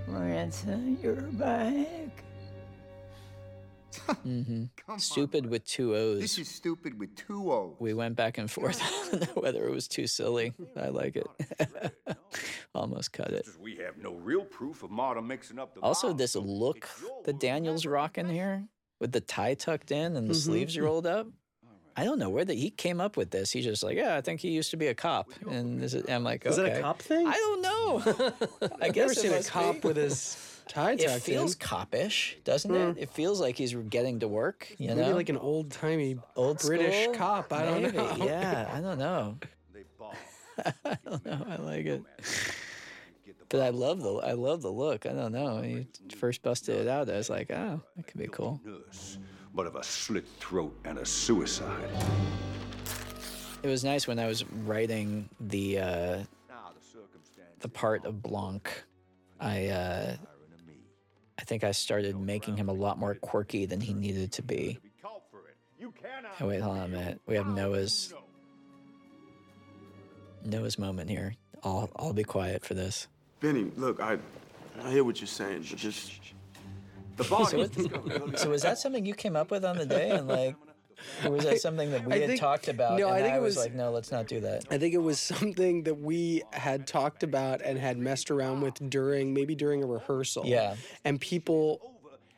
[0.06, 2.24] Marta, you're back.
[4.22, 4.64] hmm
[4.96, 6.20] Stupid with two O's.
[6.20, 7.76] This is stupid with two O's.
[7.78, 8.80] We went back and forth
[9.12, 10.54] on whether it was too silly.
[10.76, 11.26] I like it.
[12.74, 13.46] Almost cut it.
[13.60, 16.88] we have no real proof of Marta mixing up the Also, this look
[17.24, 18.64] that Daniel's rocking here
[19.00, 20.42] with the tie tucked in and the Mhm.
[20.42, 21.26] sleeves rolled up.
[21.96, 23.50] I don't know where that he came up with this.
[23.50, 26.08] He's just like, yeah, I think he used to be a cop, and this is,
[26.08, 26.70] I'm like, Is okay.
[26.70, 27.26] it a cop thing?
[27.26, 28.02] I don't know.
[28.80, 29.88] I I've guess never it seen a cop be.
[29.88, 31.58] with his tie It feels in.
[31.58, 32.76] copish, doesn't Hmm.
[32.98, 33.02] it?
[33.04, 34.74] It feels like he's getting to work.
[34.78, 37.14] You Maybe know, like an old timey old British school?
[37.14, 37.52] cop.
[37.52, 38.16] I don't know.
[38.24, 39.38] Yeah, I don't know.
[40.84, 41.46] I don't know.
[41.48, 42.02] I like it.
[43.48, 45.06] But I love the I love the look.
[45.06, 45.56] I don't know.
[45.56, 45.86] When you
[46.16, 48.60] first busted it out, I was like, oh, that could be cool.
[49.54, 51.88] But of a slit throat and a suicide.
[53.62, 56.18] It was nice when I was writing the uh,
[57.60, 58.84] the part of Blanc.
[59.40, 60.16] I uh,
[61.38, 64.78] I think I started making him a lot more quirky than he needed to be.
[66.40, 67.20] Oh wait, hold on a minute.
[67.26, 68.12] We have Noah's
[70.44, 71.34] Noah's moment here.
[71.64, 73.08] I'll I'll be quiet for this.
[73.40, 74.18] Benny, look, I,
[74.82, 76.12] I hear what you're saying, but just
[77.16, 77.46] the ball.
[77.46, 80.56] So, what- so was that something you came up with on the day, and like,
[81.28, 82.98] was that something that we I had think- talked about?
[82.98, 84.64] no, and I think it was, was- like, no, let's not do that.
[84.70, 88.74] I think it was something that we had talked about and had messed around with
[88.90, 90.44] during maybe during a rehearsal.
[90.46, 90.76] Yeah.
[91.04, 91.80] And people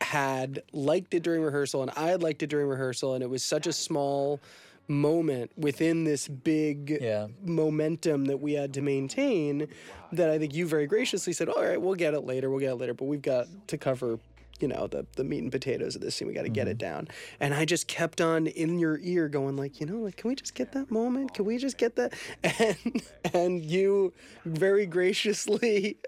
[0.01, 3.43] had liked it during rehearsal and I had liked it during rehearsal and it was
[3.43, 4.41] such a small
[4.89, 7.01] moment within this big
[7.45, 9.69] momentum that we had to maintain
[10.13, 12.51] that I think you very graciously said, "All right, we'll get it later.
[12.51, 14.19] We'll get it later, but we've got to cover
[14.61, 16.29] you know the the meat and potatoes of this scene.
[16.29, 16.93] We got to get it mm-hmm.
[16.93, 17.09] down."
[17.39, 20.35] And I just kept on in your ear going like, "You know, like can we
[20.35, 21.35] just get that moment?
[21.35, 22.15] Can we just get that?"
[22.61, 24.13] And and you
[24.45, 25.99] very graciously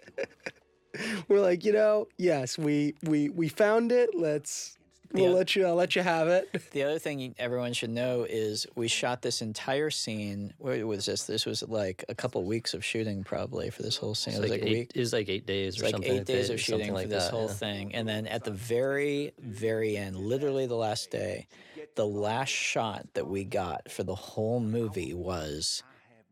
[1.28, 4.10] were like, "You know, yes, we we we found it.
[4.14, 4.76] Let's
[5.12, 5.30] we'll Yeah.
[5.30, 8.88] let you I'll let you have it." The other thing everyone should know is we
[8.88, 10.54] shot this entire scene.
[10.58, 11.24] What was this?
[11.24, 14.34] This was like a couple weeks of shooting, probably for this whole scene.
[14.34, 14.90] It was like like, a eight- week.
[14.94, 16.78] it was like eight days It's or like something eight like days that- of something
[16.86, 17.52] shooting like for this that, whole yeah.
[17.54, 21.46] thing, and then at the very, very end, literally the last day,
[21.94, 25.82] the last shot that we got for the whole movie was.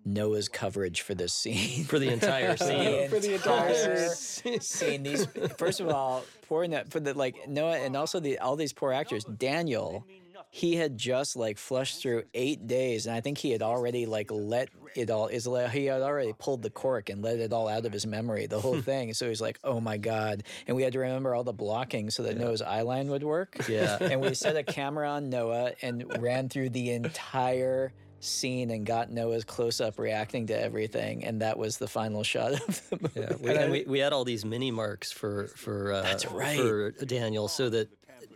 [0.05, 1.85] Noah's coverage for this scene.
[1.85, 3.09] For the entire scene.
[3.09, 5.03] For the entire scene.
[5.03, 5.27] These
[5.59, 8.93] first of all, poor No- for the like Noah and also the all these poor
[8.93, 9.25] actors.
[9.25, 10.07] Daniel,
[10.51, 14.31] he had just like flushed through eight days, and I think he had already like
[14.31, 17.87] let it all is he had already pulled the cork and let it all out
[17.87, 19.13] of his memory, the whole thing.
[19.15, 22.23] So he's like, oh my god, and we had to remember all the blocking so
[22.25, 23.57] that Noah's eye line would work.
[23.69, 23.99] Yeah.
[24.01, 29.11] and we set a camera on Noah and ran through the entire scene and got
[29.11, 33.21] Noah's close up reacting to everything, and that was the final shot of the movie.
[33.21, 36.57] Yeah, we, and we, we had all these mini marks for for uh, That's right.
[36.57, 37.89] for Daniel so that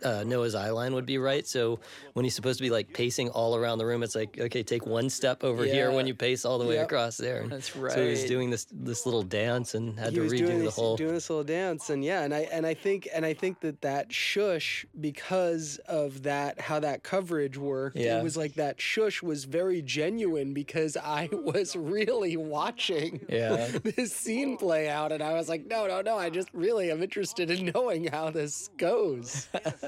[0.03, 1.45] uh, Noah's eye line would be right.
[1.47, 1.79] So
[2.13, 4.85] when he's supposed to be like pacing all around the room, it's like okay, take
[4.85, 6.85] one step over here when you pace all the way Yep.
[6.85, 7.41] across there.
[7.41, 7.91] And That's right.
[7.93, 10.65] So he was doing this this little dance and had he to redo doing the
[10.65, 10.97] this, whole.
[10.97, 13.81] doing this little dance and yeah and i and i think and i think that
[13.81, 18.19] that shush because of that how that coverage worked Yeah.
[18.19, 23.67] it was like that shush was very genuine because i was really watching Yeah.
[23.83, 27.01] this scene play out and i was like no no no i just really am
[27.01, 29.47] interested in knowing how this goes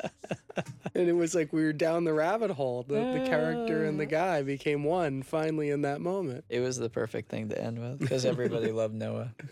[0.94, 4.06] and it was like we were down the rabbit hole the, the character and the
[4.06, 4.10] ah.
[4.10, 8.00] guy became one finally in that moment It was the perfect thing to end with
[8.00, 9.34] because everybody loved Noah.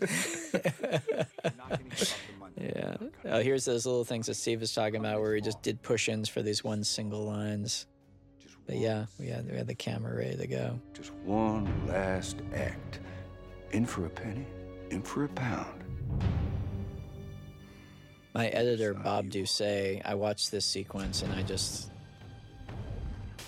[2.56, 2.96] yeah.
[3.24, 6.28] Oh, here's those little things that Steve was talking about where we just did push-ins
[6.28, 7.86] for these one single lines.
[8.66, 10.80] But yeah, we had we had the camera ready to go.
[10.92, 13.00] Just one last act.
[13.72, 14.46] In for a penny,
[14.90, 15.84] in for a pound.
[18.36, 21.90] My editor Bob Ducsay, I watched this sequence and I just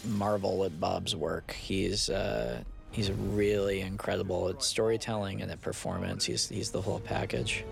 [0.02, 1.52] marvel at Bob's work.
[1.52, 6.24] He's uh, he's really incredible at storytelling and at performance.
[6.24, 7.66] He's he's the whole package.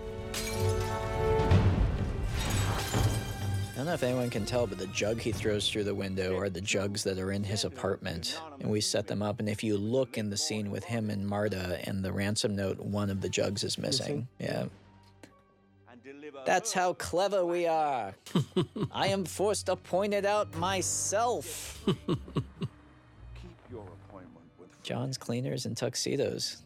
[3.73, 6.37] I don't know if anyone can tell, but the jug he throws through the window
[6.37, 8.39] are the jugs that are in his apartment.
[8.59, 9.39] And we set them up.
[9.39, 12.79] And if you look in the scene with him and Marta and the ransom note,
[12.79, 14.27] one of the jugs is missing.
[14.37, 14.65] Yeah.
[16.45, 18.15] That's how clever we are.
[18.91, 21.83] I am forced to point it out myself.
[24.83, 26.61] John's cleaners and tuxedos.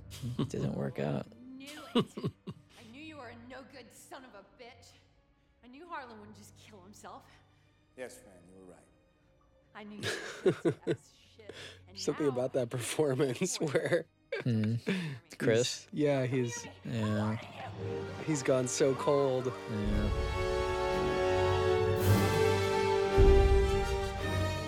[0.49, 1.26] Didn't work out.
[1.95, 2.03] I
[2.91, 4.99] knew you were a no good son of a bitch.
[5.65, 7.23] I knew Harlan wouldn't just kill himself.
[7.98, 8.85] Yes, Fran, you were right.
[9.76, 10.98] I knew you were a piece of
[11.35, 11.56] shit.
[11.95, 14.06] Something about that performance where
[14.44, 14.76] Hmm.
[15.38, 15.58] Chris?
[15.58, 17.38] he's- yeah he's Yeah.
[18.26, 20.10] he's gone so cold Yeah.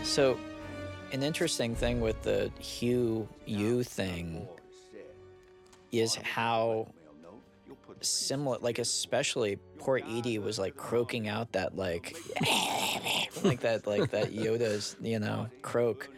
[0.04, 0.38] So,
[1.12, 4.48] an interesting thing with the Hugh you thing
[5.92, 6.88] is how
[8.02, 12.16] similar, like especially poor Edi was like croaking out that like,
[13.44, 16.10] like that like that Yoda's you know croak,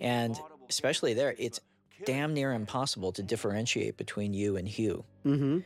[0.00, 0.36] and
[0.68, 1.60] especially there, it's
[2.04, 5.04] damn near impossible to differentiate between you and Hugh.
[5.24, 5.60] mm-hmm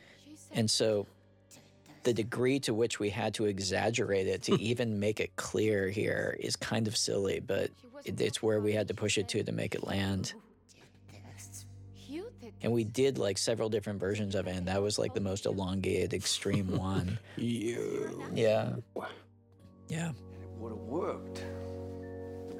[0.53, 1.07] And so
[2.03, 6.37] the degree to which we had to exaggerate it to even make it clear here
[6.39, 7.69] is kind of silly, but
[8.05, 10.33] it's where we had to push it to to make it land.
[12.63, 15.47] And we did like several different versions of it, and that was like the most
[15.47, 17.17] elongated, extreme one.
[17.35, 18.23] You.
[18.35, 18.73] Yeah.
[19.87, 20.11] Yeah.
[20.57, 21.43] Would have worked.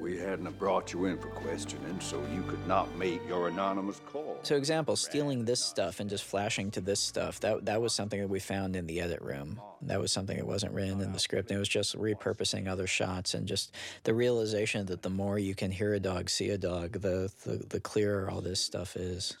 [0.02, 4.40] We hadn't brought you in for questioning, so you could not make your anonymous call.
[4.42, 8.20] So, example, stealing this stuff and just flashing to this stuff, that, that was something
[8.20, 9.60] that we found in the edit room.
[9.82, 11.52] That was something that wasn't written in the script.
[11.52, 15.70] It was just repurposing other shots and just the realization that the more you can
[15.70, 19.36] hear a dog, see a dog, the, the, the clearer all this stuff is.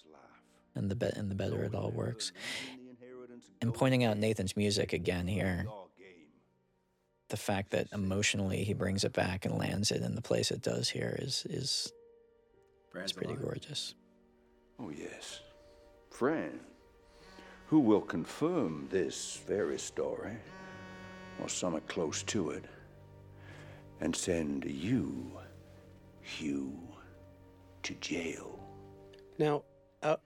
[0.76, 2.30] And the, be- and the better it all works.
[3.60, 5.66] And pointing out Nathan's music again here.
[7.32, 10.60] The fact that emotionally he brings it back and lands it in the place it
[10.60, 11.90] does here is is,
[12.94, 13.94] is pretty gorgeous.
[14.78, 15.40] Oh, yes.
[16.10, 16.60] Friend,
[17.68, 20.36] who will confirm this very story,
[21.40, 22.66] or something close to it,
[24.02, 25.32] and send you,
[26.20, 26.78] Hugh,
[27.82, 28.58] to jail.
[29.38, 29.62] Now,
[30.02, 30.16] uh,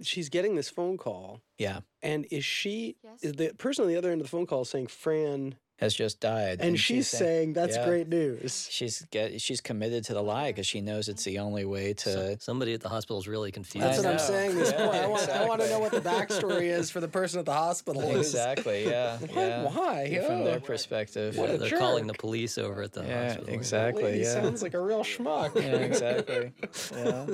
[0.00, 1.80] she's getting this phone call, Yeah.
[2.00, 4.86] and is she is the person on the other end of the phone call saying
[4.86, 5.56] Fran?
[5.78, 10.22] Has just died, And she's saying, "That's great news." She's get she's committed to the
[10.22, 12.38] lie because she knows it's the only way to.
[12.40, 13.84] Somebody at the hospital is really confused.
[13.86, 14.54] That's what I'm saying.
[14.54, 17.08] This Yeah, point, I want, I want to know what the backstory is for the
[17.08, 18.02] person at the hospital.
[18.16, 18.84] Exactly.
[18.86, 19.18] Yeah.
[19.18, 19.34] What?
[19.34, 19.64] yeah.
[19.64, 20.22] Why?
[20.26, 20.60] From their Oh.
[20.60, 23.54] perspective, What a They're calling the police over at the Yeah, hospital.
[23.54, 24.12] exactly.
[24.14, 24.32] He yeah.
[24.32, 25.54] sounds like a real schmuck.
[25.56, 26.52] Yeah, exactly.
[26.94, 27.26] Yeah.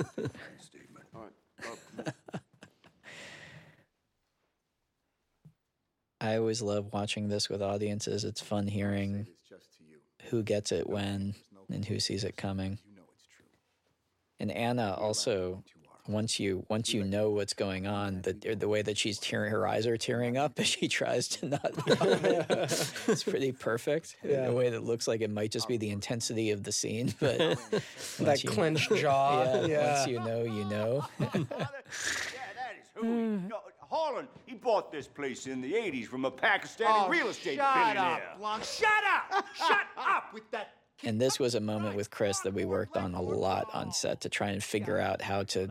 [6.21, 8.23] I always love watching this with audiences.
[8.23, 9.25] It's fun hearing
[10.29, 11.33] who gets it when
[11.69, 12.77] and who sees it coming.
[14.39, 15.63] And Ana also,
[16.07, 19.67] once you once you know what's going on, the the way that she's tearing her
[19.67, 22.45] eyes are tearing up as she tries to not it.
[23.07, 24.15] it's pretty perfect.
[24.23, 24.45] In Yeah.
[24.47, 27.37] a way that looks like it might just be the intensity of the scene, but
[27.37, 27.81] That
[28.19, 29.43] once you- clenched jaw.
[29.43, 29.93] yeah, Yeah.
[29.95, 31.07] Once you know, you know.
[32.95, 33.47] Who he, no, hmm.
[33.91, 37.73] Harlan, he bought this place in the 80s from a Pakistani Oh, real estate shut
[37.75, 38.29] billionaire.
[38.31, 38.63] up, Blanc.
[38.63, 38.87] Shut
[39.31, 39.45] up!
[39.55, 40.75] Shut up with that.
[41.03, 44.21] And this was a moment with Chris that we worked on a lot on set
[44.21, 45.67] to try and figure out how to,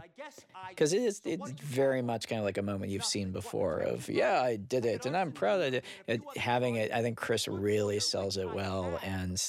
[0.69, 4.09] because it is it's very much kind of like a moment you've seen before of
[4.09, 6.21] yeah I did it and I'm proud I did it.
[6.37, 9.41] Having it, I think Chris really sells it well, and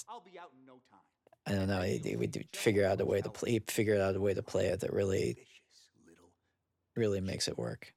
[1.47, 4.15] I don't know, he, he- we figure out a way to play, he figured out
[4.15, 5.35] a way to play it that really,
[6.95, 7.91] really makes it work.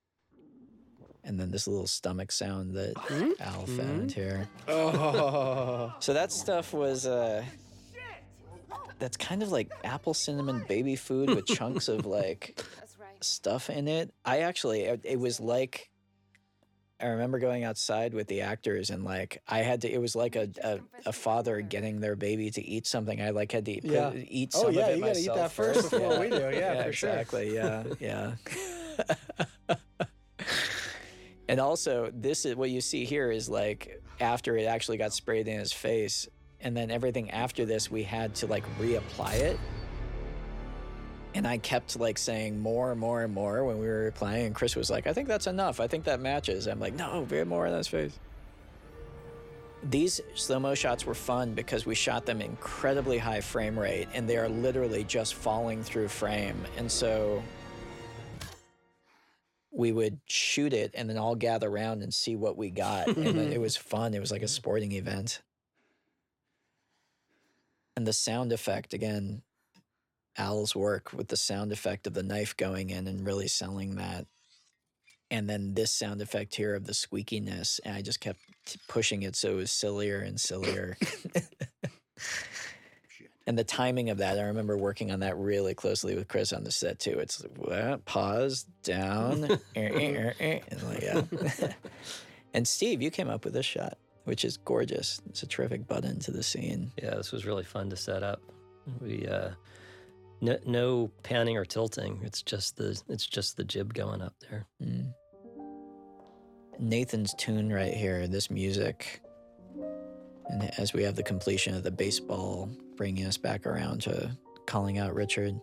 [1.25, 2.95] And then this little stomach sound that
[3.41, 4.47] Al found here.
[4.69, 5.93] Oh.
[6.01, 7.43] So that stuff was uh
[8.99, 12.63] that's kind of like apple cinnamon baby food with chunks of like
[13.23, 14.13] stuff in it.
[14.25, 15.91] I actually it, it was like
[17.01, 20.37] I remember going outside with the actors and like I had to it was like
[20.37, 23.21] a a, a father getting their baby to eat something.
[23.21, 24.13] I like had to eat, Yeah.
[24.15, 26.37] eat Oh, some yeah, of it you gotta eat that first before we do.
[26.53, 27.11] Yeah, for sure.
[27.11, 27.55] exactly.
[27.55, 28.35] Yeah, yeah.
[31.49, 35.49] And also, this is what you see here is like after it actually got sprayed
[35.49, 36.29] in his face,
[36.61, 39.59] and then everything after this, we had to like reapply it.
[41.35, 44.55] And I kept like saying more and more and more when we were applying, and
[44.55, 45.81] Chris was like, "I think that's enough.
[45.81, 48.19] I think that matches." I'm like, "No, we more in his face."
[49.83, 54.27] These slow mo shots were fun because we shot them incredibly high frame rate, and
[54.27, 57.43] they are literally just falling through frame, and so
[59.75, 63.09] we would shoot it and then all gather around and see what we got.
[63.09, 64.15] and it was fun.
[64.15, 65.43] It was like a sporting event.
[67.97, 69.43] And the sound effect, again,
[70.37, 74.27] Al's work with the sound effect of the knife going in and really selling that.
[75.31, 77.81] And then this sound effect here of the squeakiness.
[77.85, 78.41] And I just kept
[78.89, 80.97] pushing it so it was sillier and sillier.
[83.47, 86.65] and the timing of that, I remember working on that really closely with Chris on
[86.65, 87.19] the set too.
[87.19, 88.05] It's like, what?
[88.05, 91.23] pause, down, eh, eh, eh, and like, yeah.
[92.55, 95.21] and Steve, you came up with this shot, which is gorgeous.
[95.29, 96.91] It's a terrific butt into the scene.
[97.03, 98.41] Yeah, this was really fun to set up.
[99.01, 99.51] We uh,
[100.41, 102.21] no, no panning or tilting.
[102.23, 104.66] It's just the it's just the jib going up there.
[104.83, 105.12] Mm.
[106.79, 109.23] Nathan's tune right here, this music,
[110.49, 114.99] and as we have the completion of the baseball bringing us back around to calling
[114.99, 115.61] out Richard.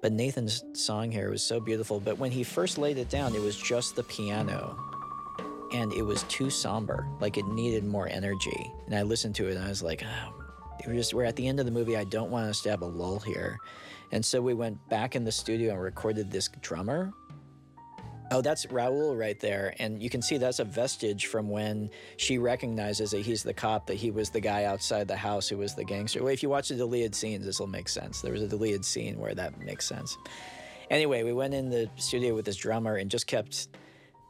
[0.00, 2.00] But Nathan's song here was so beautiful.
[2.00, 4.78] But when he first laid it down, it was just the piano.
[5.72, 7.06] And it was too somber.
[7.20, 8.72] Like it needed more energy.
[8.86, 10.32] And I listened to it and I was like, ah.
[10.32, 10.44] oh,
[10.86, 11.96] we're just we're at the end of the movie.
[11.96, 13.58] I don't want us to have a lull here.
[14.12, 17.12] And so we went back in the studio and recorded this drummer
[18.30, 19.74] Oh, that's Raul right there.
[19.78, 23.86] And you can see that's a vestige from when she recognizes that he's the cop,
[23.86, 26.22] that he was the guy outside the house who was the gangster.
[26.22, 28.20] Well, if you watch the deleted scenes, this will make sense.
[28.20, 30.18] There was a deleted scene where that makes sense.
[30.90, 33.68] Anyway, we went in the studio with this drummer and just kept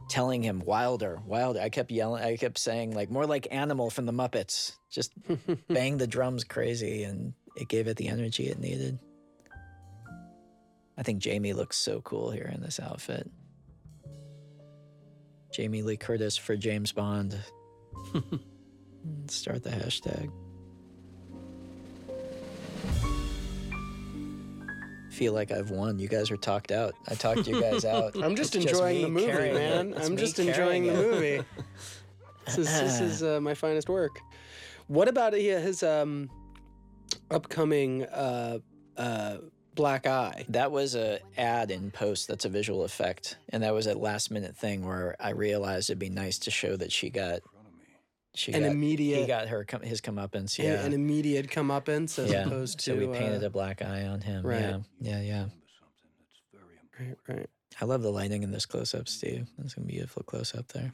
[0.09, 1.59] telling him Wilder, Wilder.
[1.61, 4.73] I kept yelling, I kept saying like more like Animal from the Muppets.
[4.89, 5.11] Just
[5.69, 8.99] bang the drums crazy, and it gave it the energy it needed.
[10.97, 13.29] I think Jamie looks so cool here in this outfit.
[15.51, 17.37] Jamie Lee Curtis for James Bond.
[19.27, 20.31] Start the hashtag.
[25.11, 25.99] Feel like I've won.
[25.99, 26.93] You guys are talked out.
[27.07, 28.15] I talked you guys out.
[28.21, 29.93] I'm just It's enjoying me the movie, man.
[29.97, 31.43] I'm just enjoying the movie.
[32.45, 34.19] this is this is uh, my finest work.
[34.87, 36.29] What about his um,
[37.29, 38.59] upcoming uh,
[38.97, 39.37] uh,
[39.79, 40.45] Black Eye?
[40.49, 42.27] That was a ad in post.
[42.27, 45.99] That's a visual effect, and that was a last minute thing where I realized it'd
[45.99, 47.39] be nice to show that she got.
[48.35, 50.59] She An got, immediate- He got her com- his comeuppance.
[50.59, 50.85] An- Yeah.
[50.85, 52.45] An, immediate comeuppance as yeah.
[52.45, 54.45] opposed to so we painted uh, a black eye on him.
[54.45, 54.59] right.
[54.61, 54.79] Yeah.
[55.01, 55.21] Yeah.
[55.21, 55.45] Yeah.
[56.99, 57.17] Right.
[57.27, 57.49] Right.
[57.81, 59.47] I love the lighting in this close up, Steve.
[59.57, 60.93] That's gonna be a beautiful close up there.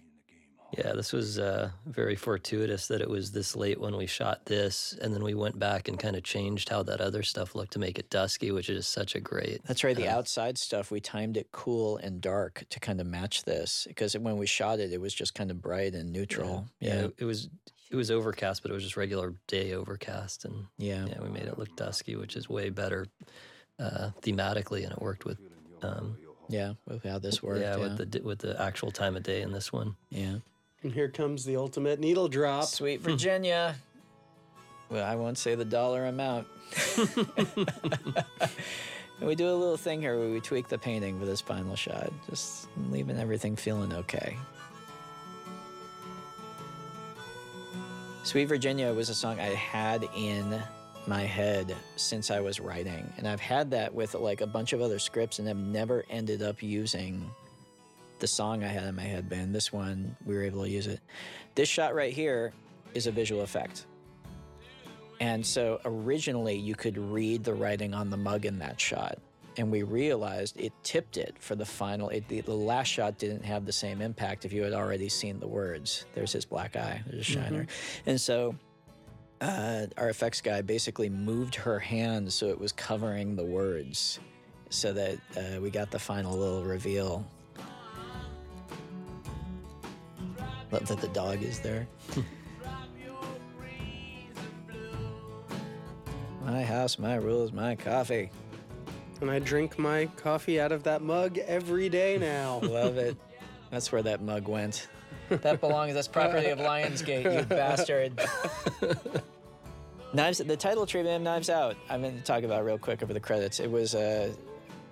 [0.77, 4.97] Yeah, this was uh, very fortuitous that it was this late when we shot this,
[5.01, 7.79] and then we went back and kind of changed how that other stuff looked to
[7.79, 9.61] make it dusky, which is such a great.
[9.65, 9.95] That's right.
[9.95, 13.85] The uh, outside stuff, we timed it cool and dark to kind of match this
[13.87, 16.67] because when we shot it, it was just kind of bright and neutral.
[16.79, 17.49] Yeah, it, it was
[17.89, 21.43] it was overcast, but it was just regular day overcast, and yeah, yeah, we made
[21.43, 23.05] it look dusky, which is way better
[23.79, 25.37] uh, thematically, and it worked with.
[25.81, 26.17] Um,
[26.47, 27.61] yeah, with how this worked.
[27.61, 27.95] Yeah, yeah.
[27.95, 29.95] with the with the actual time of day in this one.
[30.09, 30.37] Yeah.
[30.85, 32.65] And here comes the ultimate needle drop.
[32.65, 33.05] Sweet hmm.
[33.05, 33.75] Virginia.
[34.91, 36.45] well, I won't say the dollar amount.
[37.07, 37.27] And
[39.27, 42.13] we do a little thing here where we tweak the painting for this final shot,
[42.29, 44.37] just leaving everything feeling okay.
[48.21, 50.61] Sweet Virginia was a song I had in
[51.07, 53.11] my head since I was writing.
[53.17, 56.43] And I've had that with like a bunch of other scripts and I've never ended
[56.43, 57.27] up using
[58.25, 59.53] the song I had in my headband.
[59.53, 60.99] this one, we were able to use it.
[61.53, 62.53] This shot right here
[62.95, 63.85] is a visual effect.
[65.19, 69.19] And so originally you could read the writing on the mug in that shot.
[69.57, 72.09] And we realized it tipped it for the final.
[72.09, 75.39] It, the, the last shot didn't have the same impact if you had already seen
[75.39, 76.05] the words.
[76.15, 77.65] There's his black eye, there's a shiner.
[77.65, 77.69] Mhm.
[78.07, 78.55] And so
[79.39, 84.19] uh, our effects guy basically moved her hand so it was covering the words
[84.71, 87.23] so that uh, we got the final little reveal.
[90.71, 91.87] Love that the dog is there.
[96.45, 98.29] my house, my rules, my coffee.
[99.21, 102.59] And I drink my coffee out of that mug every day now.
[102.63, 103.17] Love it.
[103.71, 104.87] That's where that mug went.
[105.29, 105.93] That belongs.
[105.93, 108.19] That's property of Lionsgate, you bastard.
[110.13, 110.37] Knives.
[110.37, 111.75] The title treatment of Knives Out.
[111.89, 113.59] I'm going to talk about real quick over the credits.
[113.59, 114.33] It was uh,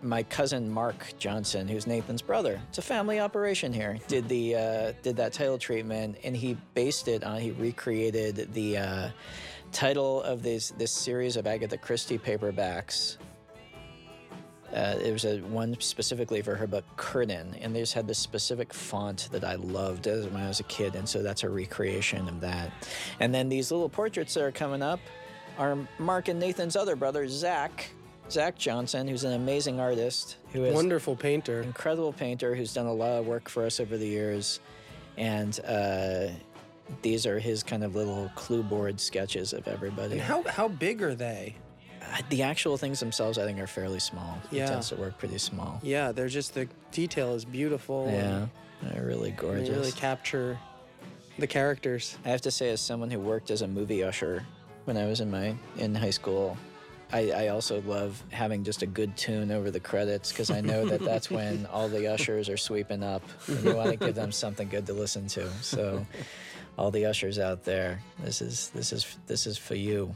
[0.04, 2.62] my cousin Mark Johnson, who's Nathan's brother.
[2.70, 3.98] It's a family operation here.
[4.08, 7.40] Did the uh, did that title treatment, and he based it on.
[7.40, 9.10] He recreated the uh,
[9.72, 13.18] title of this this series of Agatha Christie paperbacks.
[14.74, 18.18] Uh, it was a one specifically for her book Curtain, and they just had this
[18.18, 22.28] specific font that I loved when I was a kid, and so that's a recreation
[22.28, 22.72] of that.
[23.20, 25.00] And then these little portraits that are coming up
[25.60, 27.92] are Mark and Nathan's other brother, Zach,
[28.30, 31.62] Zach Johnson, who's an amazing artist, who is Wonderful painter.
[31.62, 34.60] incredible painter, who's done a lot of work for us over the years,
[35.18, 36.28] and uh,
[37.02, 40.14] these are his kind of little clue board sketches of everybody.
[40.14, 41.56] And how how big are they?
[42.02, 44.38] Uh, the actual things themselves, I think, are fairly small.
[44.52, 44.64] Yeah.
[44.64, 45.80] He tends to work pretty small.
[45.84, 48.10] Yeah, they're just the detail is beautiful.
[48.12, 48.48] Yeah,
[48.82, 49.68] and they're really gorgeous.
[49.68, 49.92] They gorgeous.
[49.92, 50.58] really capture
[51.40, 52.18] the characters.
[52.26, 54.44] I have to say, as someone who worked as a movie usher
[54.86, 56.58] when I was in my in high school,
[57.12, 60.86] I, I also love having just a good tune over the credits because I know
[60.86, 64.32] that that's when all the ushers are sweeping up, and you want to give them
[64.32, 65.50] something good to listen to.
[65.62, 66.06] So,
[66.78, 70.16] all the ushers out there, this is this is this is for you.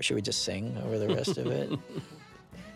[0.00, 1.70] Should we just sing over the rest of it?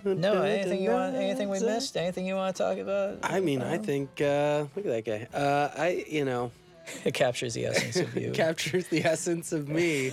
[0.04, 1.14] No, anything you want?
[1.14, 1.96] Anything we missed?
[1.96, 3.18] Anything you want to talk about?
[3.22, 5.38] I mean, I think uh, look at that guy.
[5.38, 6.50] Uh, I you know,
[7.04, 8.30] it captures the essence of you.
[8.34, 10.12] captures the essence of me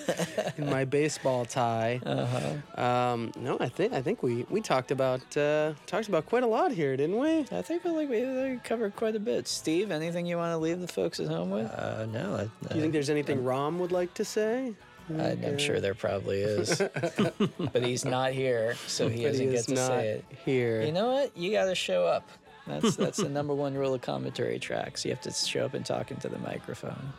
[0.57, 1.99] in my baseball tie.
[2.05, 2.81] Uh-huh.
[2.81, 6.47] Um, no, I think I think we we talked about uh, talked about quite a
[6.47, 7.45] lot here, didn't we?
[7.51, 9.47] I think we like we uh, covered quite a bit.
[9.47, 11.71] Steve, anything you want to leave the folks at home with?
[11.71, 12.35] Uh, no.
[12.35, 14.73] I, Do you think there's anything Ram would like to say?
[15.17, 16.77] I, I'm sure there probably is,
[17.73, 20.25] but he's not here, so he But doesn't he get to not say it.
[20.45, 20.83] here.
[20.83, 21.35] You know what?
[21.35, 22.29] You got to show up.
[22.69, 25.03] That's that's the number one rule of commentary tracks.
[25.03, 27.13] You have to show up and talk into the microphone.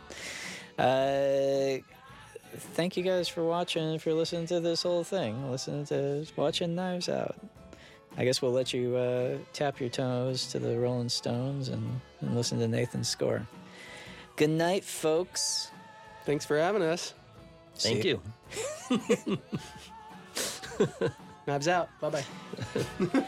[0.79, 1.77] Uh,
[2.55, 3.93] thank you guys for watching.
[3.93, 7.35] If you're listening to this whole thing, listening to watching Knives Out.
[8.17, 12.35] I guess we'll let you uh, tap your toes to the Rolling Stones and, and
[12.35, 13.47] listen to Nathan's score.
[14.35, 15.71] Good night, folks.
[16.25, 17.13] Thanks for having us.
[17.75, 19.37] Thank See- you.
[21.47, 21.89] Knives out.
[22.01, 23.23] Bye bye.